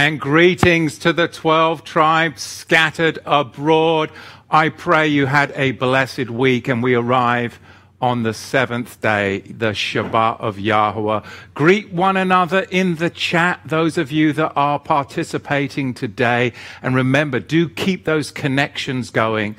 And 0.00 0.18
greetings 0.18 0.96
to 1.00 1.12
the 1.12 1.28
12 1.28 1.84
tribes 1.84 2.40
scattered 2.40 3.18
abroad. 3.26 4.10
I 4.48 4.70
pray 4.70 5.06
you 5.06 5.26
had 5.26 5.52
a 5.54 5.72
blessed 5.72 6.30
week 6.30 6.68
and 6.68 6.82
we 6.82 6.94
arrive 6.94 7.60
on 8.00 8.22
the 8.22 8.32
seventh 8.32 9.02
day, 9.02 9.40
the 9.40 9.72
Shabbat 9.72 10.40
of 10.40 10.58
Yahweh. 10.58 11.20
Greet 11.52 11.92
one 11.92 12.16
another 12.16 12.60
in 12.70 12.94
the 12.94 13.10
chat, 13.10 13.60
those 13.66 13.98
of 13.98 14.10
you 14.10 14.32
that 14.32 14.54
are 14.56 14.78
participating 14.78 15.92
today. 15.92 16.54
And 16.80 16.94
remember, 16.94 17.38
do 17.38 17.68
keep 17.68 18.06
those 18.06 18.30
connections 18.30 19.10
going. 19.10 19.54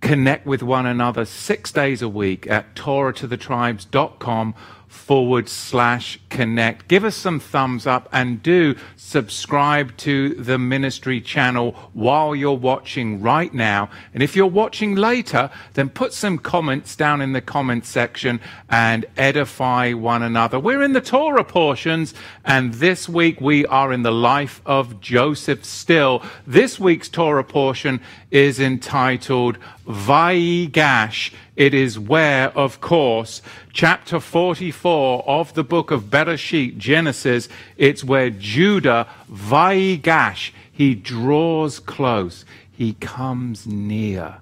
Connect 0.00 0.46
with 0.46 0.62
one 0.62 0.86
another 0.86 1.26
six 1.26 1.70
days 1.70 2.00
a 2.00 2.08
week 2.08 2.46
at 2.46 2.74
TorahToTheTribes.com 2.74 4.54
forward 4.94 5.48
slash 5.48 6.18
connect. 6.30 6.88
Give 6.88 7.04
us 7.04 7.16
some 7.16 7.40
thumbs 7.40 7.86
up 7.86 8.08
and 8.12 8.42
do 8.42 8.76
subscribe 8.96 9.96
to 9.98 10.30
the 10.34 10.58
ministry 10.58 11.20
channel 11.20 11.72
while 11.92 12.34
you're 12.34 12.52
watching 12.52 13.20
right 13.20 13.52
now. 13.52 13.90
And 14.14 14.22
if 14.22 14.34
you're 14.34 14.46
watching 14.46 14.94
later, 14.94 15.50
then 15.74 15.90
put 15.90 16.12
some 16.12 16.38
comments 16.38 16.96
down 16.96 17.20
in 17.20 17.32
the 17.32 17.40
comment 17.40 17.84
section 17.84 18.40
and 18.70 19.04
edify 19.16 19.92
one 19.92 20.22
another. 20.22 20.58
We're 20.58 20.82
in 20.82 20.92
the 20.92 21.00
Torah 21.00 21.44
portions, 21.44 22.14
and 22.44 22.74
this 22.74 23.08
week 23.08 23.40
we 23.40 23.66
are 23.66 23.92
in 23.92 24.02
the 24.02 24.12
life 24.12 24.62
of 24.64 25.00
Joseph 25.00 25.64
still. 25.64 26.22
This 26.46 26.80
week's 26.80 27.08
Torah 27.08 27.44
portion 27.44 28.00
is 28.34 28.58
entitled 28.58 29.56
Vayigash. 29.86 31.32
It 31.54 31.72
is 31.72 32.00
where, 32.00 32.48
of 32.58 32.80
course, 32.80 33.40
chapter 33.72 34.18
44 34.18 35.22
of 35.24 35.54
the 35.54 35.62
book 35.62 35.92
of 35.92 36.10
Bereshit, 36.10 36.76
Genesis, 36.76 37.48
it's 37.76 38.02
where 38.02 38.30
Judah, 38.30 39.06
Vayigash, 39.30 40.50
he 40.72 40.96
draws 40.96 41.78
close. 41.78 42.44
He 42.72 42.94
comes 42.94 43.68
near. 43.68 44.38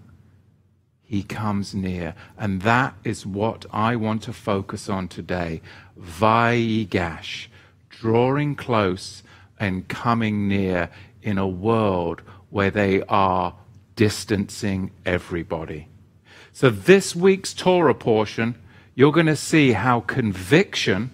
He 1.03 1.23
comes 1.23 1.75
near. 1.75 2.15
And 2.39 2.63
that 2.63 2.95
is 3.05 3.27
what 3.27 3.67
I 3.71 3.97
want 3.97 4.23
to 4.23 4.33
focus 4.33 4.89
on 4.89 5.09
today. 5.09 5.61
Vayigash, 6.01 7.49
drawing 7.91 8.57
close 8.57 9.23
and 9.61 9.87
coming 9.87 10.49
near 10.49 10.89
in 11.21 11.37
a 11.37 11.47
world 11.47 12.23
where 12.49 12.71
they 12.71 13.03
are 13.03 13.55
distancing 14.03 14.91
everybody. 15.07 15.87
So, 16.53 16.71
this 16.71 17.15
week's 17.15 17.55
Torah 17.55 17.95
portion, 17.95 18.61
you're 18.97 19.13
going 19.13 19.27
to 19.27 19.37
see 19.37 19.75
how 19.75 20.01
conviction, 20.01 21.13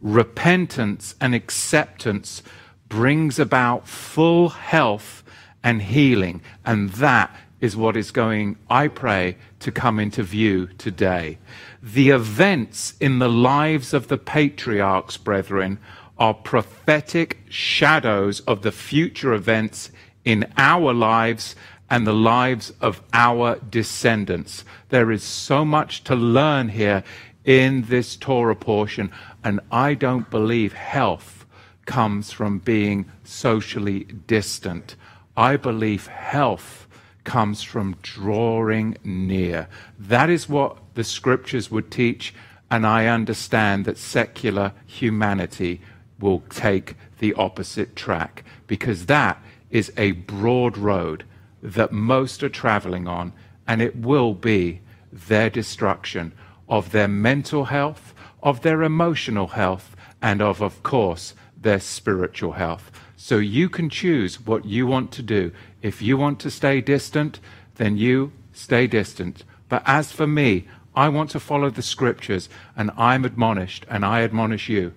repentance, 0.00 1.14
and 1.20 1.34
acceptance 1.34 2.42
brings 2.88 3.38
about 3.38 3.86
full 3.86 4.48
health 4.48 5.22
and 5.62 5.82
healing. 5.82 6.40
And 6.64 6.88
that 6.92 7.36
is 7.60 7.76
what 7.76 7.98
is 7.98 8.10
going, 8.10 8.56
I 8.70 8.88
pray, 8.88 9.36
to 9.60 9.70
come 9.70 10.00
into 10.00 10.22
view 10.22 10.68
today. 10.78 11.36
The 11.82 12.08
events 12.08 12.94
in 12.98 13.18
the 13.18 13.28
lives 13.28 13.92
of 13.92 14.08
the 14.08 14.16
patriarchs, 14.16 15.18
brethren, 15.18 15.78
are 16.18 16.32
prophetic 16.32 17.40
shadows 17.50 18.40
of 18.40 18.62
the 18.62 18.72
future 18.72 19.34
events 19.34 19.90
in 20.24 20.50
our 20.56 20.94
lives 20.94 21.56
and 21.92 22.06
the 22.06 22.14
lives 22.14 22.72
of 22.80 23.02
our 23.12 23.56
descendants. 23.68 24.64
There 24.88 25.12
is 25.12 25.22
so 25.22 25.62
much 25.62 26.02
to 26.04 26.14
learn 26.14 26.70
here 26.70 27.04
in 27.44 27.82
this 27.82 28.16
Torah 28.16 28.56
portion, 28.56 29.12
and 29.44 29.60
I 29.70 29.92
don't 29.92 30.30
believe 30.30 30.72
health 30.72 31.44
comes 31.84 32.32
from 32.32 32.60
being 32.60 33.12
socially 33.24 34.04
distant. 34.26 34.96
I 35.36 35.58
believe 35.58 36.06
health 36.06 36.86
comes 37.24 37.62
from 37.62 37.98
drawing 38.00 38.96
near. 39.04 39.68
That 39.98 40.30
is 40.30 40.48
what 40.48 40.78
the 40.94 41.04
scriptures 41.04 41.70
would 41.70 41.90
teach, 41.90 42.32
and 42.70 42.86
I 42.86 43.04
understand 43.04 43.84
that 43.84 43.98
secular 43.98 44.72
humanity 44.86 45.82
will 46.18 46.42
take 46.48 46.94
the 47.18 47.34
opposite 47.34 47.94
track 47.96 48.44
because 48.66 49.04
that 49.06 49.42
is 49.70 49.92
a 49.98 50.12
broad 50.12 50.78
road 50.78 51.24
that 51.62 51.92
most 51.92 52.42
are 52.42 52.48
traveling 52.48 53.06
on, 53.06 53.32
and 53.66 53.80
it 53.80 53.96
will 53.96 54.34
be 54.34 54.80
their 55.12 55.48
destruction 55.48 56.32
of 56.68 56.90
their 56.90 57.08
mental 57.08 57.66
health, 57.66 58.14
of 58.42 58.62
their 58.62 58.82
emotional 58.82 59.48
health, 59.48 59.94
and 60.20 60.42
of, 60.42 60.60
of 60.60 60.82
course, 60.82 61.34
their 61.56 61.80
spiritual 61.80 62.52
health. 62.52 62.90
So 63.16 63.38
you 63.38 63.68
can 63.68 63.88
choose 63.88 64.40
what 64.40 64.64
you 64.64 64.86
want 64.86 65.12
to 65.12 65.22
do. 65.22 65.52
If 65.80 66.02
you 66.02 66.16
want 66.16 66.40
to 66.40 66.50
stay 66.50 66.80
distant, 66.80 67.38
then 67.76 67.96
you 67.96 68.32
stay 68.52 68.86
distant. 68.86 69.44
But 69.68 69.82
as 69.86 70.12
for 70.12 70.26
me, 70.26 70.66
I 70.94 71.08
want 71.08 71.30
to 71.30 71.40
follow 71.40 71.70
the 71.70 71.82
scriptures, 71.82 72.48
and 72.76 72.90
I'm 72.96 73.24
admonished, 73.24 73.86
and 73.88 74.04
I 74.04 74.22
admonish 74.22 74.68
you 74.68 74.92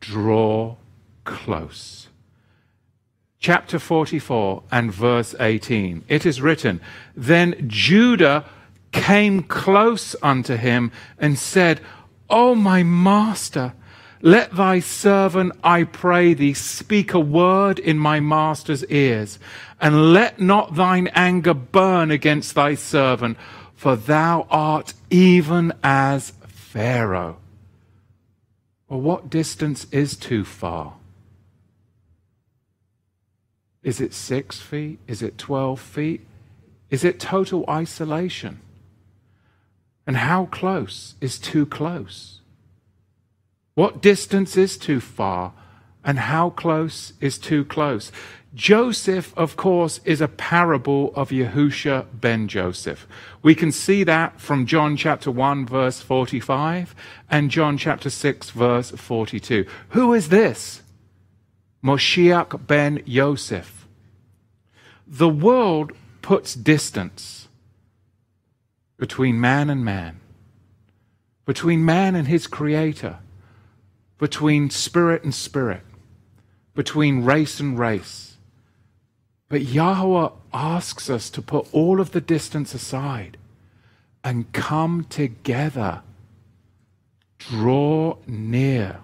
draw 0.00 0.76
close 1.24 2.05
chapter 3.38 3.78
44 3.78 4.62
and 4.70 4.92
verse 4.92 5.34
18. 5.38 6.04
It 6.08 6.26
is 6.26 6.40
written, 6.40 6.80
Then 7.14 7.66
Judah 7.68 8.44
came 8.92 9.42
close 9.42 10.16
unto 10.22 10.56
him 10.56 10.90
and 11.18 11.38
said, 11.38 11.80
O 12.28 12.54
my 12.54 12.82
master, 12.82 13.74
let 14.22 14.56
thy 14.56 14.80
servant, 14.80 15.52
I 15.62 15.84
pray 15.84 16.34
thee, 16.34 16.54
speak 16.54 17.12
a 17.12 17.20
word 17.20 17.78
in 17.78 17.98
my 17.98 18.18
master's 18.18 18.84
ears, 18.86 19.38
and 19.80 20.12
let 20.12 20.40
not 20.40 20.74
thine 20.74 21.08
anger 21.08 21.54
burn 21.54 22.10
against 22.10 22.54
thy 22.54 22.74
servant, 22.74 23.36
for 23.74 23.94
thou 23.94 24.46
art 24.50 24.94
even 25.10 25.72
as 25.82 26.32
Pharaoh. 26.46 27.36
Well, 28.88 29.00
what 29.00 29.30
distance 29.30 29.86
is 29.92 30.16
too 30.16 30.44
far? 30.44 30.94
Is 33.86 34.00
it 34.00 34.12
six 34.12 34.58
feet? 34.58 34.98
Is 35.06 35.22
it 35.22 35.38
12 35.38 35.80
feet? 35.80 36.26
Is 36.90 37.04
it 37.04 37.20
total 37.20 37.64
isolation? 37.70 38.60
And 40.08 40.16
how 40.16 40.46
close 40.46 41.14
is 41.20 41.38
too 41.38 41.66
close? 41.66 42.40
What 43.76 44.02
distance 44.02 44.56
is 44.56 44.76
too 44.76 44.98
far? 44.98 45.52
And 46.04 46.18
how 46.18 46.50
close 46.50 47.12
is 47.20 47.38
too 47.38 47.64
close? 47.64 48.10
Joseph, 48.56 49.32
of 49.36 49.54
course, 49.56 50.00
is 50.04 50.20
a 50.20 50.26
parable 50.26 51.12
of 51.14 51.30
Yahusha 51.30 52.06
ben 52.12 52.48
Joseph. 52.48 53.06
We 53.40 53.54
can 53.54 53.70
see 53.70 54.02
that 54.02 54.40
from 54.40 54.66
John 54.66 54.96
chapter 54.96 55.30
1, 55.30 55.64
verse 55.64 56.00
45, 56.00 56.92
and 57.30 57.52
John 57.52 57.78
chapter 57.78 58.10
6, 58.10 58.50
verse 58.50 58.90
42. 58.90 59.64
Who 59.90 60.12
is 60.12 60.28
this? 60.30 60.82
Moshiach 61.84 62.66
ben 62.66 63.00
Yosef. 63.06 63.75
The 65.06 65.28
world 65.28 65.92
puts 66.20 66.54
distance 66.54 67.48
between 68.96 69.40
man 69.40 69.70
and 69.70 69.84
man, 69.84 70.20
between 71.44 71.84
man 71.84 72.14
and 72.16 72.26
his 72.26 72.46
creator, 72.46 73.18
between 74.18 74.70
spirit 74.70 75.22
and 75.22 75.34
spirit, 75.34 75.82
between 76.74 77.24
race 77.24 77.60
and 77.60 77.78
race. 77.78 78.36
But 79.48 79.62
Yahweh 79.62 80.30
asks 80.52 81.08
us 81.08 81.30
to 81.30 81.42
put 81.42 81.72
all 81.72 82.00
of 82.00 82.10
the 82.10 82.20
distance 82.20 82.74
aside 82.74 83.36
and 84.24 84.52
come 84.52 85.04
together, 85.08 86.02
draw 87.38 88.16
near. 88.26 89.00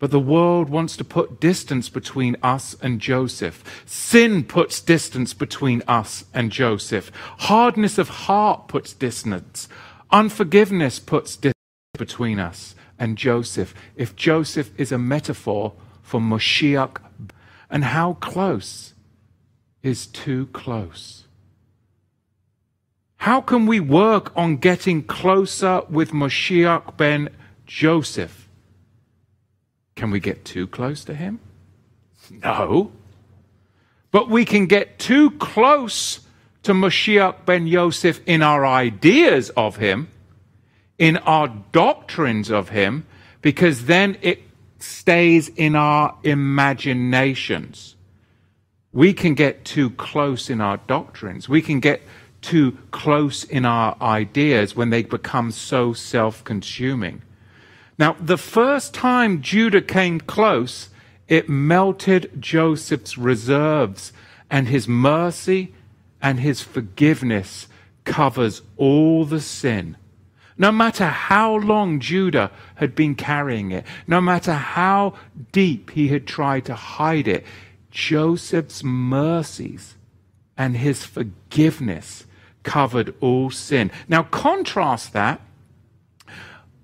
But 0.00 0.10
the 0.10 0.18
world 0.18 0.70
wants 0.70 0.96
to 0.96 1.04
put 1.04 1.40
distance 1.40 1.88
between 1.88 2.36
us 2.42 2.74
and 2.82 3.00
Joseph. 3.00 3.62
Sin 3.86 4.42
puts 4.42 4.80
distance 4.80 5.34
between 5.34 5.82
us 5.86 6.24
and 6.34 6.50
Joseph. 6.50 7.12
Hardness 7.40 7.98
of 7.98 8.08
heart 8.08 8.66
puts 8.66 8.92
distance. 8.92 9.68
Unforgiveness 10.10 10.98
puts 10.98 11.36
distance 11.36 11.54
between 11.96 12.40
us 12.40 12.74
and 12.98 13.16
Joseph. 13.16 13.74
If 13.94 14.16
Joseph 14.16 14.72
is 14.78 14.90
a 14.90 14.98
metaphor 14.98 15.74
for 16.02 16.18
Moshiach, 16.18 16.96
and 17.70 17.84
how 17.84 18.14
close 18.14 18.94
is 19.82 20.06
too 20.06 20.46
close? 20.46 21.24
How 23.18 23.40
can 23.40 23.66
we 23.66 23.80
work 23.80 24.32
on 24.34 24.56
getting 24.56 25.02
closer 25.02 25.82
with 25.88 26.10
Moshiach 26.10 26.96
ben 26.96 27.28
Joseph? 27.66 28.48
Can 30.00 30.10
we 30.10 30.18
get 30.18 30.46
too 30.46 30.66
close 30.66 31.04
to 31.04 31.14
him? 31.14 31.40
No. 32.30 32.90
But 34.10 34.30
we 34.30 34.46
can 34.46 34.64
get 34.64 34.98
too 34.98 35.32
close 35.32 36.20
to 36.62 36.72
Moshiach 36.72 37.44
ben 37.44 37.66
Yosef 37.66 38.18
in 38.24 38.42
our 38.42 38.64
ideas 38.64 39.50
of 39.50 39.76
him, 39.76 40.08
in 40.96 41.18
our 41.18 41.48
doctrines 41.72 42.48
of 42.48 42.70
him, 42.70 43.04
because 43.42 43.84
then 43.84 44.16
it 44.22 44.40
stays 44.78 45.50
in 45.50 45.76
our 45.76 46.16
imaginations. 46.22 47.94
We 48.92 49.12
can 49.12 49.34
get 49.34 49.66
too 49.66 49.90
close 49.90 50.48
in 50.48 50.62
our 50.62 50.78
doctrines. 50.78 51.46
We 51.46 51.60
can 51.60 51.78
get 51.78 52.00
too 52.40 52.78
close 52.90 53.44
in 53.44 53.66
our 53.66 53.98
ideas 54.00 54.74
when 54.74 54.88
they 54.88 55.02
become 55.02 55.50
so 55.50 55.92
self 55.92 56.42
consuming. 56.42 57.20
Now, 58.00 58.16
the 58.18 58.38
first 58.38 58.94
time 58.94 59.42
Judah 59.42 59.82
came 59.82 60.20
close, 60.20 60.88
it 61.28 61.50
melted 61.50 62.30
Joseph's 62.40 63.18
reserves, 63.18 64.14
and 64.50 64.68
his 64.68 64.88
mercy 64.88 65.74
and 66.22 66.40
his 66.40 66.62
forgiveness 66.62 67.68
covers 68.06 68.62
all 68.78 69.26
the 69.26 69.38
sin. 69.38 69.98
No 70.56 70.72
matter 70.72 71.08
how 71.08 71.56
long 71.56 72.00
Judah 72.00 72.50
had 72.76 72.94
been 72.94 73.14
carrying 73.14 73.70
it, 73.70 73.84
no 74.06 74.22
matter 74.22 74.54
how 74.54 75.12
deep 75.52 75.90
he 75.90 76.08
had 76.08 76.26
tried 76.26 76.64
to 76.64 76.74
hide 76.74 77.28
it, 77.28 77.44
Joseph's 77.90 78.82
mercies 78.82 79.96
and 80.56 80.74
his 80.74 81.04
forgiveness 81.04 82.24
covered 82.62 83.14
all 83.20 83.50
sin. 83.50 83.90
Now, 84.08 84.22
contrast 84.22 85.12
that 85.12 85.42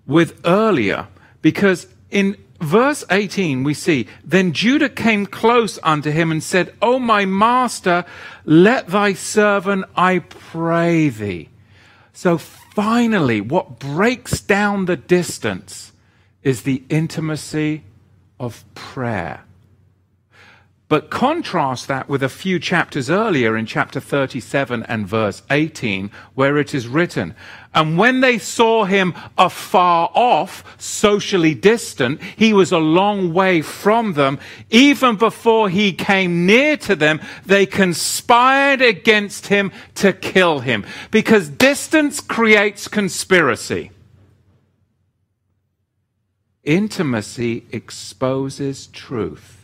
with 0.06 0.41
earlier, 0.44 1.08
because 1.43 1.87
in 2.11 2.37
verse 2.61 3.05
18 3.11 3.64
we 3.64 3.75
see, 3.75 4.06
Then 4.25 4.53
Judah 4.53 4.88
came 4.88 5.26
close 5.26 5.79
unto 5.82 6.11
him 6.11 6.31
and 6.31 6.43
said, 6.43 6.75
O 6.81 6.99
my 6.99 7.25
master, 7.25 8.05
let 8.44 8.88
thy 8.88 9.12
servant, 9.12 9.85
I 9.97 10.20
pray 10.20 11.08
thee. 11.08 11.49
So 12.12 12.38
finally, 12.38 13.41
what 13.41 13.79
breaks 13.79 14.41
down 14.41 14.87
the 14.87 14.97
distance 14.97 15.93
is 16.43 16.62
the 16.62 16.82
intimacy 16.88 17.82
of 18.38 18.64
prayer. 18.75 19.45
But 20.88 21.11
contrast 21.11 21.88
that 21.88 22.09
with 22.09 22.23
a 22.23 22.29
few 22.29 22.61
chapters 22.61 23.11
earlier 23.11 23.56
in 23.56 23.67
chapter 23.67 23.99
37 23.99 24.85
and 24.85 25.05
verse 25.05 25.43
18, 25.50 26.12
where 26.35 26.59
it 26.59 26.75
is 26.75 26.87
written, 26.87 27.35
And 27.75 27.99
when 27.99 28.21
they 28.21 28.38
saw 28.38 28.85
him 28.85 29.12
afar 29.37 30.12
off, 30.15 30.62
socially 30.81 31.56
distant, 31.56 32.23
he 32.23 32.53
was 32.53 32.71
a 32.71 32.79
long 32.79 33.33
way 33.33 33.62
from 33.62 34.12
them. 34.12 34.38
Even 34.71 35.17
before 35.17 35.69
he 35.69 35.93
came 35.93 36.47
near 36.47 36.77
to 36.77 36.94
them, 36.94 37.21
they 37.44 37.67
conspired 37.67 38.81
against 38.81 39.49
him 39.49 39.73
to 39.97 40.12
kill 40.12 40.61
him. 40.61 40.87
Because 41.11 41.49
distance 41.49 42.21
creates 42.21 42.87
conspiracy. 42.87 43.91
Intimacy 46.62 47.65
exposes 47.73 48.87
truth. 48.87 49.56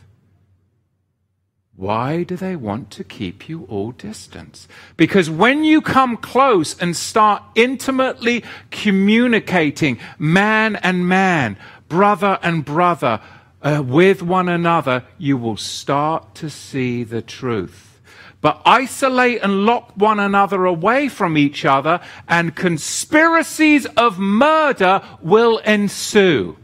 Why 1.75 2.21
do 2.21 2.35
they 2.35 2.55
want 2.55 2.91
to 2.91 3.03
keep 3.03 3.49
you 3.49 3.65
all 3.67 3.93
distance? 3.93 4.67
Because 4.95 5.29
when 5.29 5.63
you 5.63 5.81
come 5.81 6.17
close 6.17 6.79
and 6.79 6.95
start 6.95 7.41
intimately 7.55 8.43
communicating 8.69 9.97
man 10.19 10.75
and 10.75 11.07
man, 11.07 11.57
brother 11.89 12.37
and 12.43 12.63
brother, 12.63 13.21
uh, 13.63 13.81
with 13.83 14.21
one 14.21 14.49
another, 14.49 15.03
you 15.17 15.35
will 15.37 15.57
start 15.57 16.35
to 16.35 16.49
see 16.49 17.03
the 17.03 17.21
truth. 17.21 17.99
But 18.39 18.61
isolate 18.65 19.41
and 19.41 19.65
lock 19.65 19.93
one 19.95 20.19
another 20.19 20.65
away 20.65 21.07
from 21.07 21.37
each 21.37 21.65
other, 21.65 22.01
and 22.27 22.55
conspiracies 22.55 23.85
of 23.97 24.19
murder 24.19 25.01
will 25.21 25.59
ensue. 25.59 26.57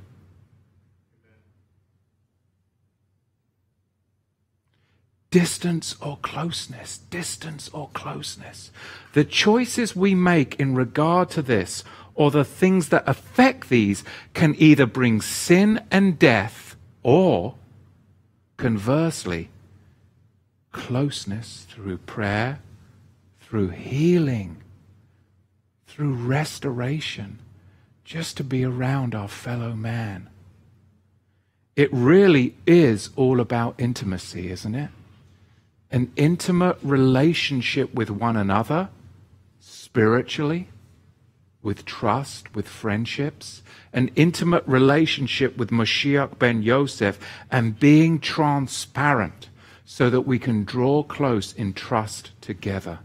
Distance 5.31 5.95
or 6.01 6.17
closeness, 6.21 6.97
distance 7.09 7.69
or 7.69 7.89
closeness. 7.93 8.71
The 9.13 9.23
choices 9.23 9.95
we 9.95 10.15
make 10.15 10.59
in 10.59 10.75
regard 10.75 11.29
to 11.31 11.41
this 11.41 11.83
or 12.15 12.31
the 12.31 12.43
things 12.43 12.89
that 12.89 13.07
affect 13.07 13.69
these 13.69 14.03
can 14.33 14.55
either 14.57 14.85
bring 14.85 15.21
sin 15.21 15.81
and 15.91 16.17
death 16.17 16.75
or, 17.03 17.55
conversely, 18.57 19.49
closeness 20.71 21.65
through 21.69 21.97
prayer, 21.99 22.59
through 23.39 23.69
healing, 23.69 24.57
through 25.87 26.13
restoration, 26.13 27.39
just 28.03 28.35
to 28.37 28.43
be 28.43 28.65
around 28.65 29.15
our 29.15 29.27
fellow 29.27 29.73
man. 29.73 30.29
It 31.75 31.89
really 31.93 32.55
is 32.67 33.09
all 33.15 33.39
about 33.39 33.75
intimacy, 33.77 34.51
isn't 34.51 34.75
it? 34.75 34.89
An 35.91 36.11
intimate 36.15 36.77
relationship 36.83 37.93
with 37.93 38.09
one 38.09 38.35
another, 38.35 38.89
spiritually, 39.59 40.69
with 41.61 41.85
trust, 41.85 42.55
with 42.55 42.67
friendships, 42.67 43.61
an 43.91 44.11
intimate 44.15 44.63
relationship 44.67 45.57
with 45.57 45.71
Mashiach 45.71 46.37
ben 46.37 46.61
Yosef, 46.61 47.19
and 47.51 47.79
being 47.79 48.19
transparent 48.19 49.49
so 49.83 50.09
that 50.09 50.21
we 50.21 50.37
can 50.37 50.63
draw 50.63 51.03
close 51.03 51.51
in 51.53 51.73
trust 51.73 52.31
together. 52.41 52.99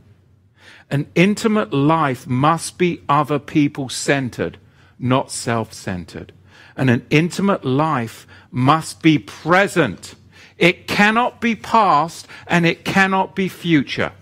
An 0.90 1.06
intimate 1.14 1.72
life 1.72 2.26
must 2.26 2.76
be 2.76 3.00
other 3.08 3.38
people 3.38 3.88
centered, 3.88 4.58
not 4.98 5.30
self 5.30 5.72
centered. 5.72 6.32
And 6.76 6.90
an 6.90 7.06
intimate 7.08 7.64
life 7.64 8.26
must 8.50 9.02
be 9.02 9.18
present 9.18 10.14
it 10.58 10.86
cannot 10.86 11.40
be 11.40 11.54
past 11.54 12.26
and 12.46 12.64
it 12.64 12.84
cannot 12.84 13.34
be 13.34 13.48
future. 13.48 14.12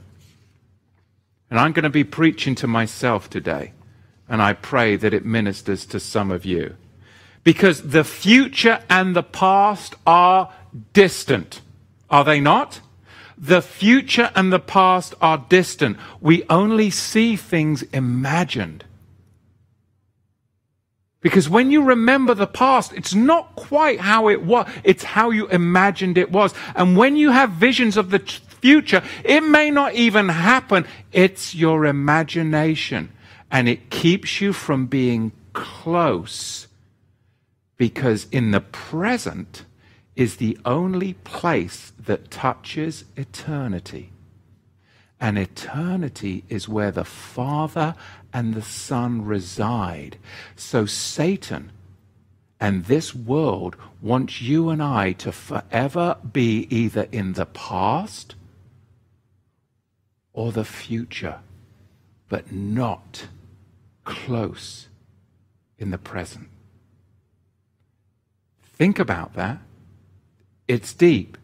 And 1.51 1.59
I'm 1.59 1.73
going 1.73 1.83
to 1.85 1.91
be 1.91 2.05
preaching 2.05 2.55
to 2.57 2.67
myself 2.67 3.29
today. 3.29 3.73
And 4.29 4.41
I 4.41 4.55
pray 4.55 4.97
that 4.97 5.13
it 5.13 5.27
ministers 5.27 5.85
to 5.87 6.01
some 6.01 6.31
of 6.31 6.47
you. 6.47 6.77
Because 7.45 7.83
the 7.83 8.05
future 8.05 8.83
and 8.89 9.15
the 9.15 9.23
past 9.23 9.95
are 10.07 10.53
distant. 10.95 11.61
Are 12.09 12.25
they 12.25 12.41
not? 12.41 12.81
The 13.37 13.61
future 13.61 14.31
and 14.35 14.53
the 14.53 14.61
past 14.61 15.15
are 15.21 15.45
distant. 15.49 15.99
We 16.21 16.45
only 16.49 16.89
see 16.89 17.37
things 17.37 17.83
imagined. 17.83 18.85
Because 21.23 21.49
when 21.49 21.71
you 21.71 21.85
remember 21.85 22.35
the 22.35 22.49
past, 22.49 22.93
it's 22.93 23.15
not 23.15 23.55
quite 23.55 24.01
how 24.01 24.29
it 24.29 24.43
was. 24.43 24.69
It's 24.83 25.05
how 25.05 25.31
you 25.31 25.47
imagined 25.49 26.19
it 26.19 26.33
was. 26.33 26.53
And 26.75 26.97
when 26.97 27.17
you 27.17 27.31
have 27.31 27.51
visions 27.51 27.97
of 27.97 28.11
the 28.11 28.19
future, 28.19 29.03
it 29.25 29.41
may 29.43 29.71
not 29.71 29.95
even 29.95 30.29
happen. 30.29 30.85
It's 31.13 31.55
your 31.55 31.87
imagination. 31.87 33.13
And 33.53 33.69
it 33.69 33.89
keeps 33.89 34.41
you 34.41 34.53
from 34.53 34.87
being 34.87 35.31
close. 35.53 36.67
Because 37.77 38.27
in 38.33 38.51
the 38.51 38.61
present 38.61 39.65
is 40.17 40.37
the 40.37 40.59
only 40.65 41.15
place 41.15 41.93
that 42.05 42.33
touches 42.33 43.05
eternity. 43.17 44.11
And 45.21 45.39
eternity 45.39 46.43
is 46.49 46.69
where 46.69 46.91
the 46.91 47.05
Father 47.05 47.95
and 48.33 48.55
the 48.55 48.63
Son 48.63 49.25
reside. 49.25 50.19
So 50.57 50.87
Satan 50.87 51.73
and 52.61 52.85
this 52.85 53.15
world 53.15 53.77
wants 54.01 54.41
you 54.41 54.71
and 54.71 54.83
I 54.83 55.13
to 55.13 55.33
forever 55.33 56.17
be 56.33 56.67
either 56.71 57.09
in 57.11 57.33
the 57.33 57.47
past 57.47 58.35
or 60.33 60.53
the 60.53 60.65
future, 60.65 61.41
but 62.29 62.53
not 62.53 63.27
close 64.05 64.89
in 65.79 65.91
the 65.91 65.99
present. 65.99 66.49
Think 68.63 68.99
about 68.99 69.35
that. 69.35 69.59
It's 70.67 70.95
deep. 70.95 71.37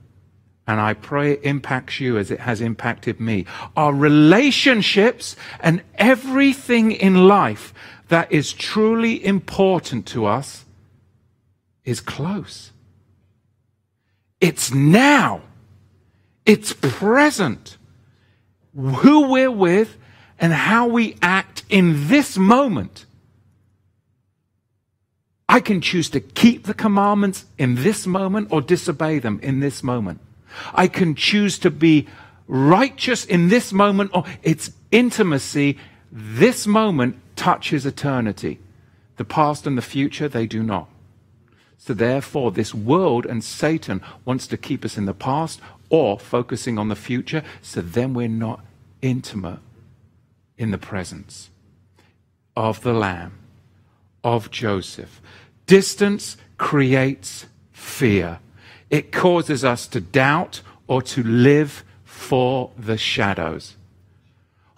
And 0.68 0.82
I 0.82 0.92
pray 0.92 1.32
it 1.32 1.40
impacts 1.44 1.98
you 1.98 2.18
as 2.18 2.30
it 2.30 2.40
has 2.40 2.60
impacted 2.60 3.18
me. 3.18 3.46
Our 3.74 3.94
relationships 3.94 5.34
and 5.60 5.80
everything 5.94 6.92
in 6.92 7.26
life 7.26 7.72
that 8.08 8.30
is 8.30 8.52
truly 8.52 9.24
important 9.24 10.04
to 10.08 10.26
us 10.26 10.66
is 11.86 12.02
close. 12.02 12.72
It's 14.42 14.72
now. 14.74 15.40
It's 16.44 16.74
present. 16.74 17.78
Who 18.76 19.28
we're 19.28 19.50
with 19.50 19.96
and 20.38 20.52
how 20.52 20.86
we 20.86 21.16
act 21.22 21.62
in 21.70 22.08
this 22.08 22.36
moment. 22.36 23.06
I 25.48 25.60
can 25.60 25.80
choose 25.80 26.10
to 26.10 26.20
keep 26.20 26.64
the 26.64 26.74
commandments 26.74 27.46
in 27.56 27.76
this 27.76 28.06
moment 28.06 28.48
or 28.50 28.60
disobey 28.60 29.18
them 29.18 29.40
in 29.42 29.60
this 29.60 29.82
moment. 29.82 30.20
I 30.74 30.88
can 30.88 31.14
choose 31.14 31.58
to 31.60 31.70
be 31.70 32.06
righteous 32.46 33.24
in 33.24 33.48
this 33.48 33.72
moment, 33.72 34.10
or 34.14 34.24
it's 34.42 34.72
intimacy. 34.90 35.78
This 36.10 36.66
moment 36.66 37.16
touches 37.36 37.84
eternity. 37.86 38.58
The 39.16 39.24
past 39.24 39.66
and 39.66 39.76
the 39.76 39.82
future, 39.82 40.28
they 40.28 40.46
do 40.46 40.62
not. 40.62 40.88
So, 41.76 41.94
therefore, 41.94 42.50
this 42.50 42.74
world 42.74 43.24
and 43.24 43.42
Satan 43.42 44.02
wants 44.24 44.46
to 44.48 44.56
keep 44.56 44.84
us 44.84 44.96
in 44.98 45.04
the 45.04 45.14
past 45.14 45.60
or 45.90 46.18
focusing 46.18 46.78
on 46.78 46.88
the 46.88 46.96
future, 46.96 47.42
so 47.62 47.80
then 47.80 48.14
we're 48.14 48.28
not 48.28 48.60
intimate 49.00 49.60
in 50.56 50.70
the 50.70 50.78
presence 50.78 51.50
of 52.56 52.82
the 52.82 52.92
Lamb, 52.92 53.38
of 54.24 54.50
Joseph. 54.50 55.22
Distance 55.66 56.36
creates 56.56 57.46
fear, 57.72 58.40
it 58.90 59.12
causes 59.12 59.64
us 59.64 59.86
to 59.88 60.00
doubt 60.00 60.62
or 60.86 61.02
to 61.02 61.22
live 61.22 61.84
for 62.04 62.70
the 62.78 62.96
shadows. 62.96 63.76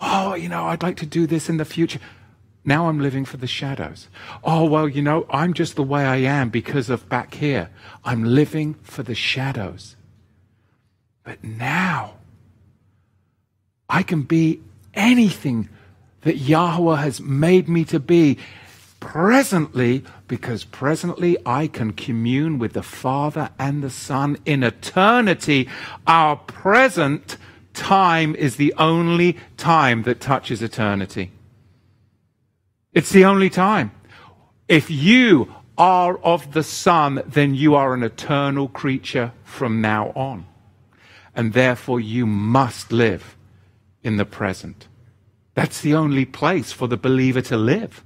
Oh, 0.00 0.34
you 0.34 0.48
know, 0.48 0.64
I'd 0.64 0.82
like 0.82 0.96
to 0.98 1.06
do 1.06 1.26
this 1.26 1.48
in 1.48 1.58
the 1.58 1.64
future. 1.64 2.00
Now 2.64 2.88
I'm 2.88 3.00
living 3.00 3.24
for 3.24 3.36
the 3.36 3.46
shadows. 3.46 4.08
Oh, 4.44 4.64
well, 4.64 4.88
you 4.88 5.02
know, 5.02 5.26
I'm 5.30 5.54
just 5.54 5.76
the 5.76 5.82
way 5.82 6.04
I 6.04 6.16
am 6.16 6.50
because 6.50 6.90
of 6.90 7.08
back 7.08 7.34
here. 7.34 7.70
I'm 8.04 8.24
living 8.24 8.74
for 8.82 9.02
the 9.02 9.14
shadows. 9.14 9.96
But 11.24 11.42
now 11.42 12.14
I 13.88 14.02
can 14.02 14.22
be 14.22 14.60
anything 14.94 15.68
that 16.22 16.36
Yahweh 16.36 16.96
has 16.96 17.20
made 17.20 17.68
me 17.68 17.84
to 17.86 17.98
be 17.98 18.38
presently 19.00 20.04
because 20.28 20.64
presently 20.64 21.36
I 21.44 21.66
can 21.66 21.92
commune 21.92 22.58
with 22.58 22.74
the 22.74 22.82
Father 22.82 23.50
and 23.58 23.82
the 23.82 23.90
Son 23.90 24.36
in 24.44 24.62
eternity. 24.62 25.68
Our 26.06 26.36
present 26.36 27.36
time 27.74 28.36
is 28.36 28.56
the 28.56 28.74
only 28.78 29.38
time 29.56 30.02
that 30.04 30.20
touches 30.20 30.62
eternity. 30.62 31.32
It's 32.92 33.10
the 33.10 33.24
only 33.24 33.50
time. 33.50 33.92
If 34.68 34.90
you 34.90 35.52
are 35.78 36.18
of 36.18 36.52
the 36.52 36.62
Son, 36.62 37.22
then 37.26 37.54
you 37.54 37.74
are 37.74 37.94
an 37.94 38.02
eternal 38.02 38.68
creature 38.68 39.32
from 39.44 39.80
now 39.80 40.12
on. 40.14 40.46
And 41.34 41.52
therefore, 41.52 42.00
you 42.00 42.26
must 42.26 42.92
live 42.92 43.36
in 44.02 44.16
the 44.16 44.24
present. 44.24 44.88
That's 45.54 45.80
the 45.80 45.94
only 45.94 46.24
place 46.24 46.72
for 46.72 46.86
the 46.86 46.96
believer 46.96 47.40
to 47.42 47.56
live. 47.56 48.04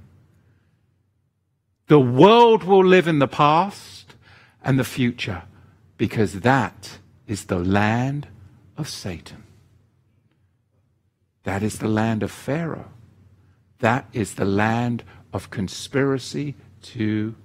The 1.87 1.99
world 1.99 2.63
will 2.63 2.83
live 2.83 3.07
in 3.07 3.19
the 3.19 3.27
past 3.27 4.15
and 4.63 4.79
the 4.79 4.83
future 4.83 5.43
because 5.97 6.41
that 6.41 6.97
is 7.27 7.45
the 7.45 7.59
land 7.59 8.27
of 8.75 8.89
Satan. 8.89 9.43
That 11.43 11.61
is 11.61 11.77
the 11.77 11.87
land 11.87 12.23
of 12.23 12.31
Pharaoh. 12.31 12.89
That 13.79 14.07
is 14.13 14.33
the 14.33 14.45
land 14.45 15.03
of 15.31 15.51
conspiracy 15.51 16.55
to 16.81 17.35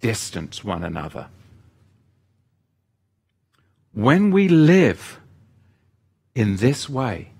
distance 0.00 0.64
one 0.64 0.82
another. 0.82 1.28
When 3.92 4.30
we 4.30 4.48
live 4.48 5.20
in 6.34 6.56
this 6.56 6.88
way, 6.88 7.32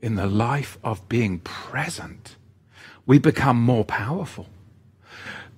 in 0.00 0.16
the 0.16 0.26
life 0.26 0.78
of 0.82 1.08
being 1.08 1.38
present, 1.38 2.36
we 3.06 3.18
become 3.18 3.60
more 3.60 3.84
powerful 3.84 4.48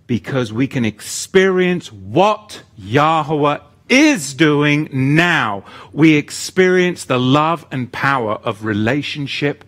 because 0.07 0.53
we 0.53 0.67
can 0.67 0.85
experience 0.85 1.93
what 1.93 2.63
Yahweh 2.77 3.59
is 3.89 4.35
doing 4.35 4.89
now. 4.93 5.65
We 5.93 6.15
experience 6.15 7.05
the 7.05 7.19
love 7.19 7.67
and 7.71 7.93
power 7.93 8.35
of 8.43 8.65
relationship 8.65 9.65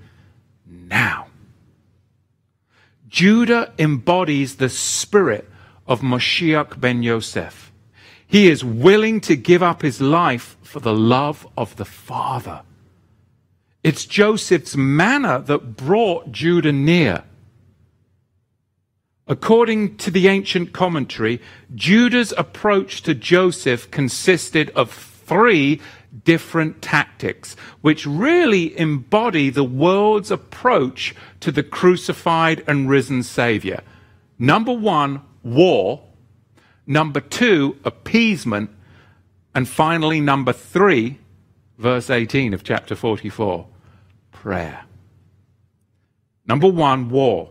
now. 0.67 1.27
Judah 3.09 3.73
embodies 3.79 4.57
the 4.57 4.69
spirit 4.69 5.49
of 5.87 6.01
Moshiach 6.03 6.79
ben 6.79 7.03
Yosef. 7.03 7.73
He 8.27 8.49
is 8.49 8.63
willing 8.63 9.21
to 9.23 9.37
give 9.37 9.63
up 9.63 9.81
his 9.83 10.01
life 10.01 10.57
for 10.63 10.81
the 10.81 10.93
love 10.93 11.47
of 11.57 11.77
the 11.77 11.87
Father. 11.87 12.61
It's 13.83 14.05
Joseph's 14.05 14.77
manner 14.77 15.39
that 15.39 15.77
brought 15.77 16.31
Judah 16.31 16.73
near. 16.73 17.25
According 19.29 19.99
to 19.99 20.11
the 20.11 20.27
ancient 20.27 20.73
commentary, 20.73 21.41
Judah's 21.75 22.33
approach 22.39 23.03
to 23.03 23.15
Joseph 23.15 23.91
consisted 23.91 24.71
of 24.71 24.91
three 24.91 25.81
different 26.25 26.81
tactics, 26.81 27.55
which 27.83 28.07
really 28.07 28.77
embody 28.79 29.51
the 29.51 29.65
world's 29.65 30.31
approach 30.31 31.15
to 31.41 31.53
the 31.53 31.63
crucified 31.63 32.65
and 32.67 32.89
risen 32.89 33.23
Savior. 33.23 33.83
Number 34.39 34.73
one, 34.73 35.21
war. 35.43 36.03
Number 36.87 37.21
two, 37.21 37.77
appeasement. 37.85 38.71
And 39.55 39.69
finally, 39.69 40.21
number 40.21 40.55
three, 40.55 41.19
verse 41.77 42.09
18 42.09 42.55
of 42.55 42.65
chapter 42.65 42.95
44, 42.95 43.67
prayer. 44.33 44.85
Number 46.47 46.69
one, 46.69 47.11
war. 47.11 47.51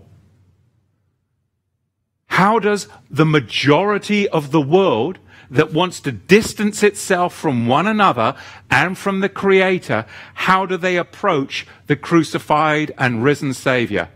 How 2.38 2.60
does 2.60 2.88
the 3.10 3.25
majority 3.25 4.29
of 4.29 4.51
the 4.51 4.62
world 4.62 5.17
that 5.50 5.74
wants 5.74 6.00
to 6.01 6.12
distance 6.12 6.84
itself 6.84 7.34
from 7.34 7.65
one 7.65 7.88
another 7.88 8.36
and 8.70 8.96
from 8.96 9.22
the 9.22 9.27
Creator, 9.27 10.06
how 10.36 10.67
do 10.67 10.77
they 10.77 10.98
approach 10.98 11.65
the 11.88 11.96
crucified 11.96 12.94
and 12.96 13.24
risen 13.24 13.56
Savior? 13.56 14.10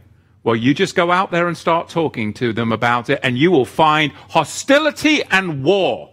Well, 0.44 0.56
you 0.56 0.76
just 0.76 0.94
go 0.94 1.10
out 1.10 1.32
there 1.32 1.48
and 1.48 1.58
start 1.58 1.90
talking 1.90 2.32
to 2.36 2.54
them 2.54 2.72
about 2.72 3.10
it, 3.10 3.20
and 3.24 3.40
you 3.40 3.50
will 3.50 3.66
find 3.66 4.12
hostility 4.30 5.24
and 5.24 5.64
war. 5.64 6.12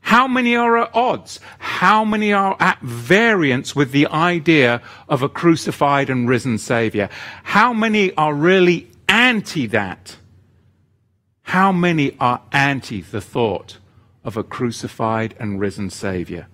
How 0.00 0.26
many 0.26 0.56
are 0.56 0.78
at 0.78 0.94
odds? 0.94 1.40
How 1.58 2.06
many 2.06 2.32
are 2.32 2.56
at 2.58 2.80
variance 2.80 3.76
with 3.76 3.92
the 3.92 4.06
idea 4.06 4.80
of 5.10 5.22
a 5.22 5.28
crucified 5.28 6.08
and 6.08 6.26
risen 6.26 6.56
Savior? 6.56 7.10
How 7.42 7.74
many 7.74 8.14
are 8.14 8.32
really 8.32 8.88
anti 9.10 9.66
that? 9.66 10.16
How 11.46 11.72
many 11.72 12.16
are 12.18 12.42
anti 12.52 13.00
the 13.00 13.20
thought 13.20 13.78
of 14.26 14.36
a 14.36 14.42
crucified 14.42 15.34
and 15.38 15.60
risen 15.60 15.88
Savior. 15.88 16.48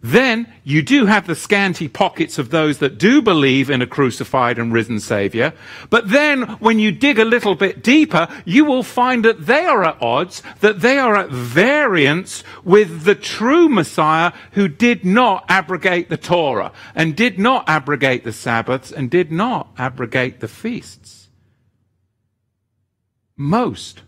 Then 0.00 0.46
you 0.62 0.80
do 0.80 1.06
have 1.06 1.26
the 1.26 1.34
scanty 1.34 1.88
pockets 1.88 2.38
of 2.38 2.50
those 2.50 2.78
that 2.78 2.98
do 2.98 3.20
believe 3.20 3.68
in 3.68 3.82
a 3.82 3.86
crucified 3.88 4.56
and 4.56 4.72
risen 4.72 5.00
Savior. 5.00 5.52
But 5.90 6.10
then 6.10 6.42
when 6.60 6.78
you 6.78 6.92
dig 6.92 7.18
a 7.18 7.24
little 7.24 7.56
bit 7.56 7.82
deeper, 7.82 8.28
you 8.44 8.64
will 8.64 8.84
find 8.84 9.24
that 9.24 9.46
they 9.46 9.64
are 9.64 9.82
at 9.82 10.00
odds, 10.00 10.44
that 10.60 10.82
they 10.82 10.98
are 10.98 11.16
at 11.16 11.30
variance 11.30 12.44
with 12.62 13.02
the 13.02 13.16
true 13.16 13.68
Messiah 13.68 14.30
who 14.52 14.68
did 14.68 15.04
not 15.04 15.44
abrogate 15.48 16.08
the 16.08 16.16
Torah 16.16 16.70
and 16.94 17.16
did 17.16 17.40
not 17.40 17.68
abrogate 17.68 18.22
the 18.22 18.32
Sabbaths 18.32 18.92
and 18.92 19.10
did 19.10 19.32
not 19.32 19.70
abrogate 19.76 20.38
the 20.38 20.46
feasts. 20.46 21.28
Most 23.36 24.02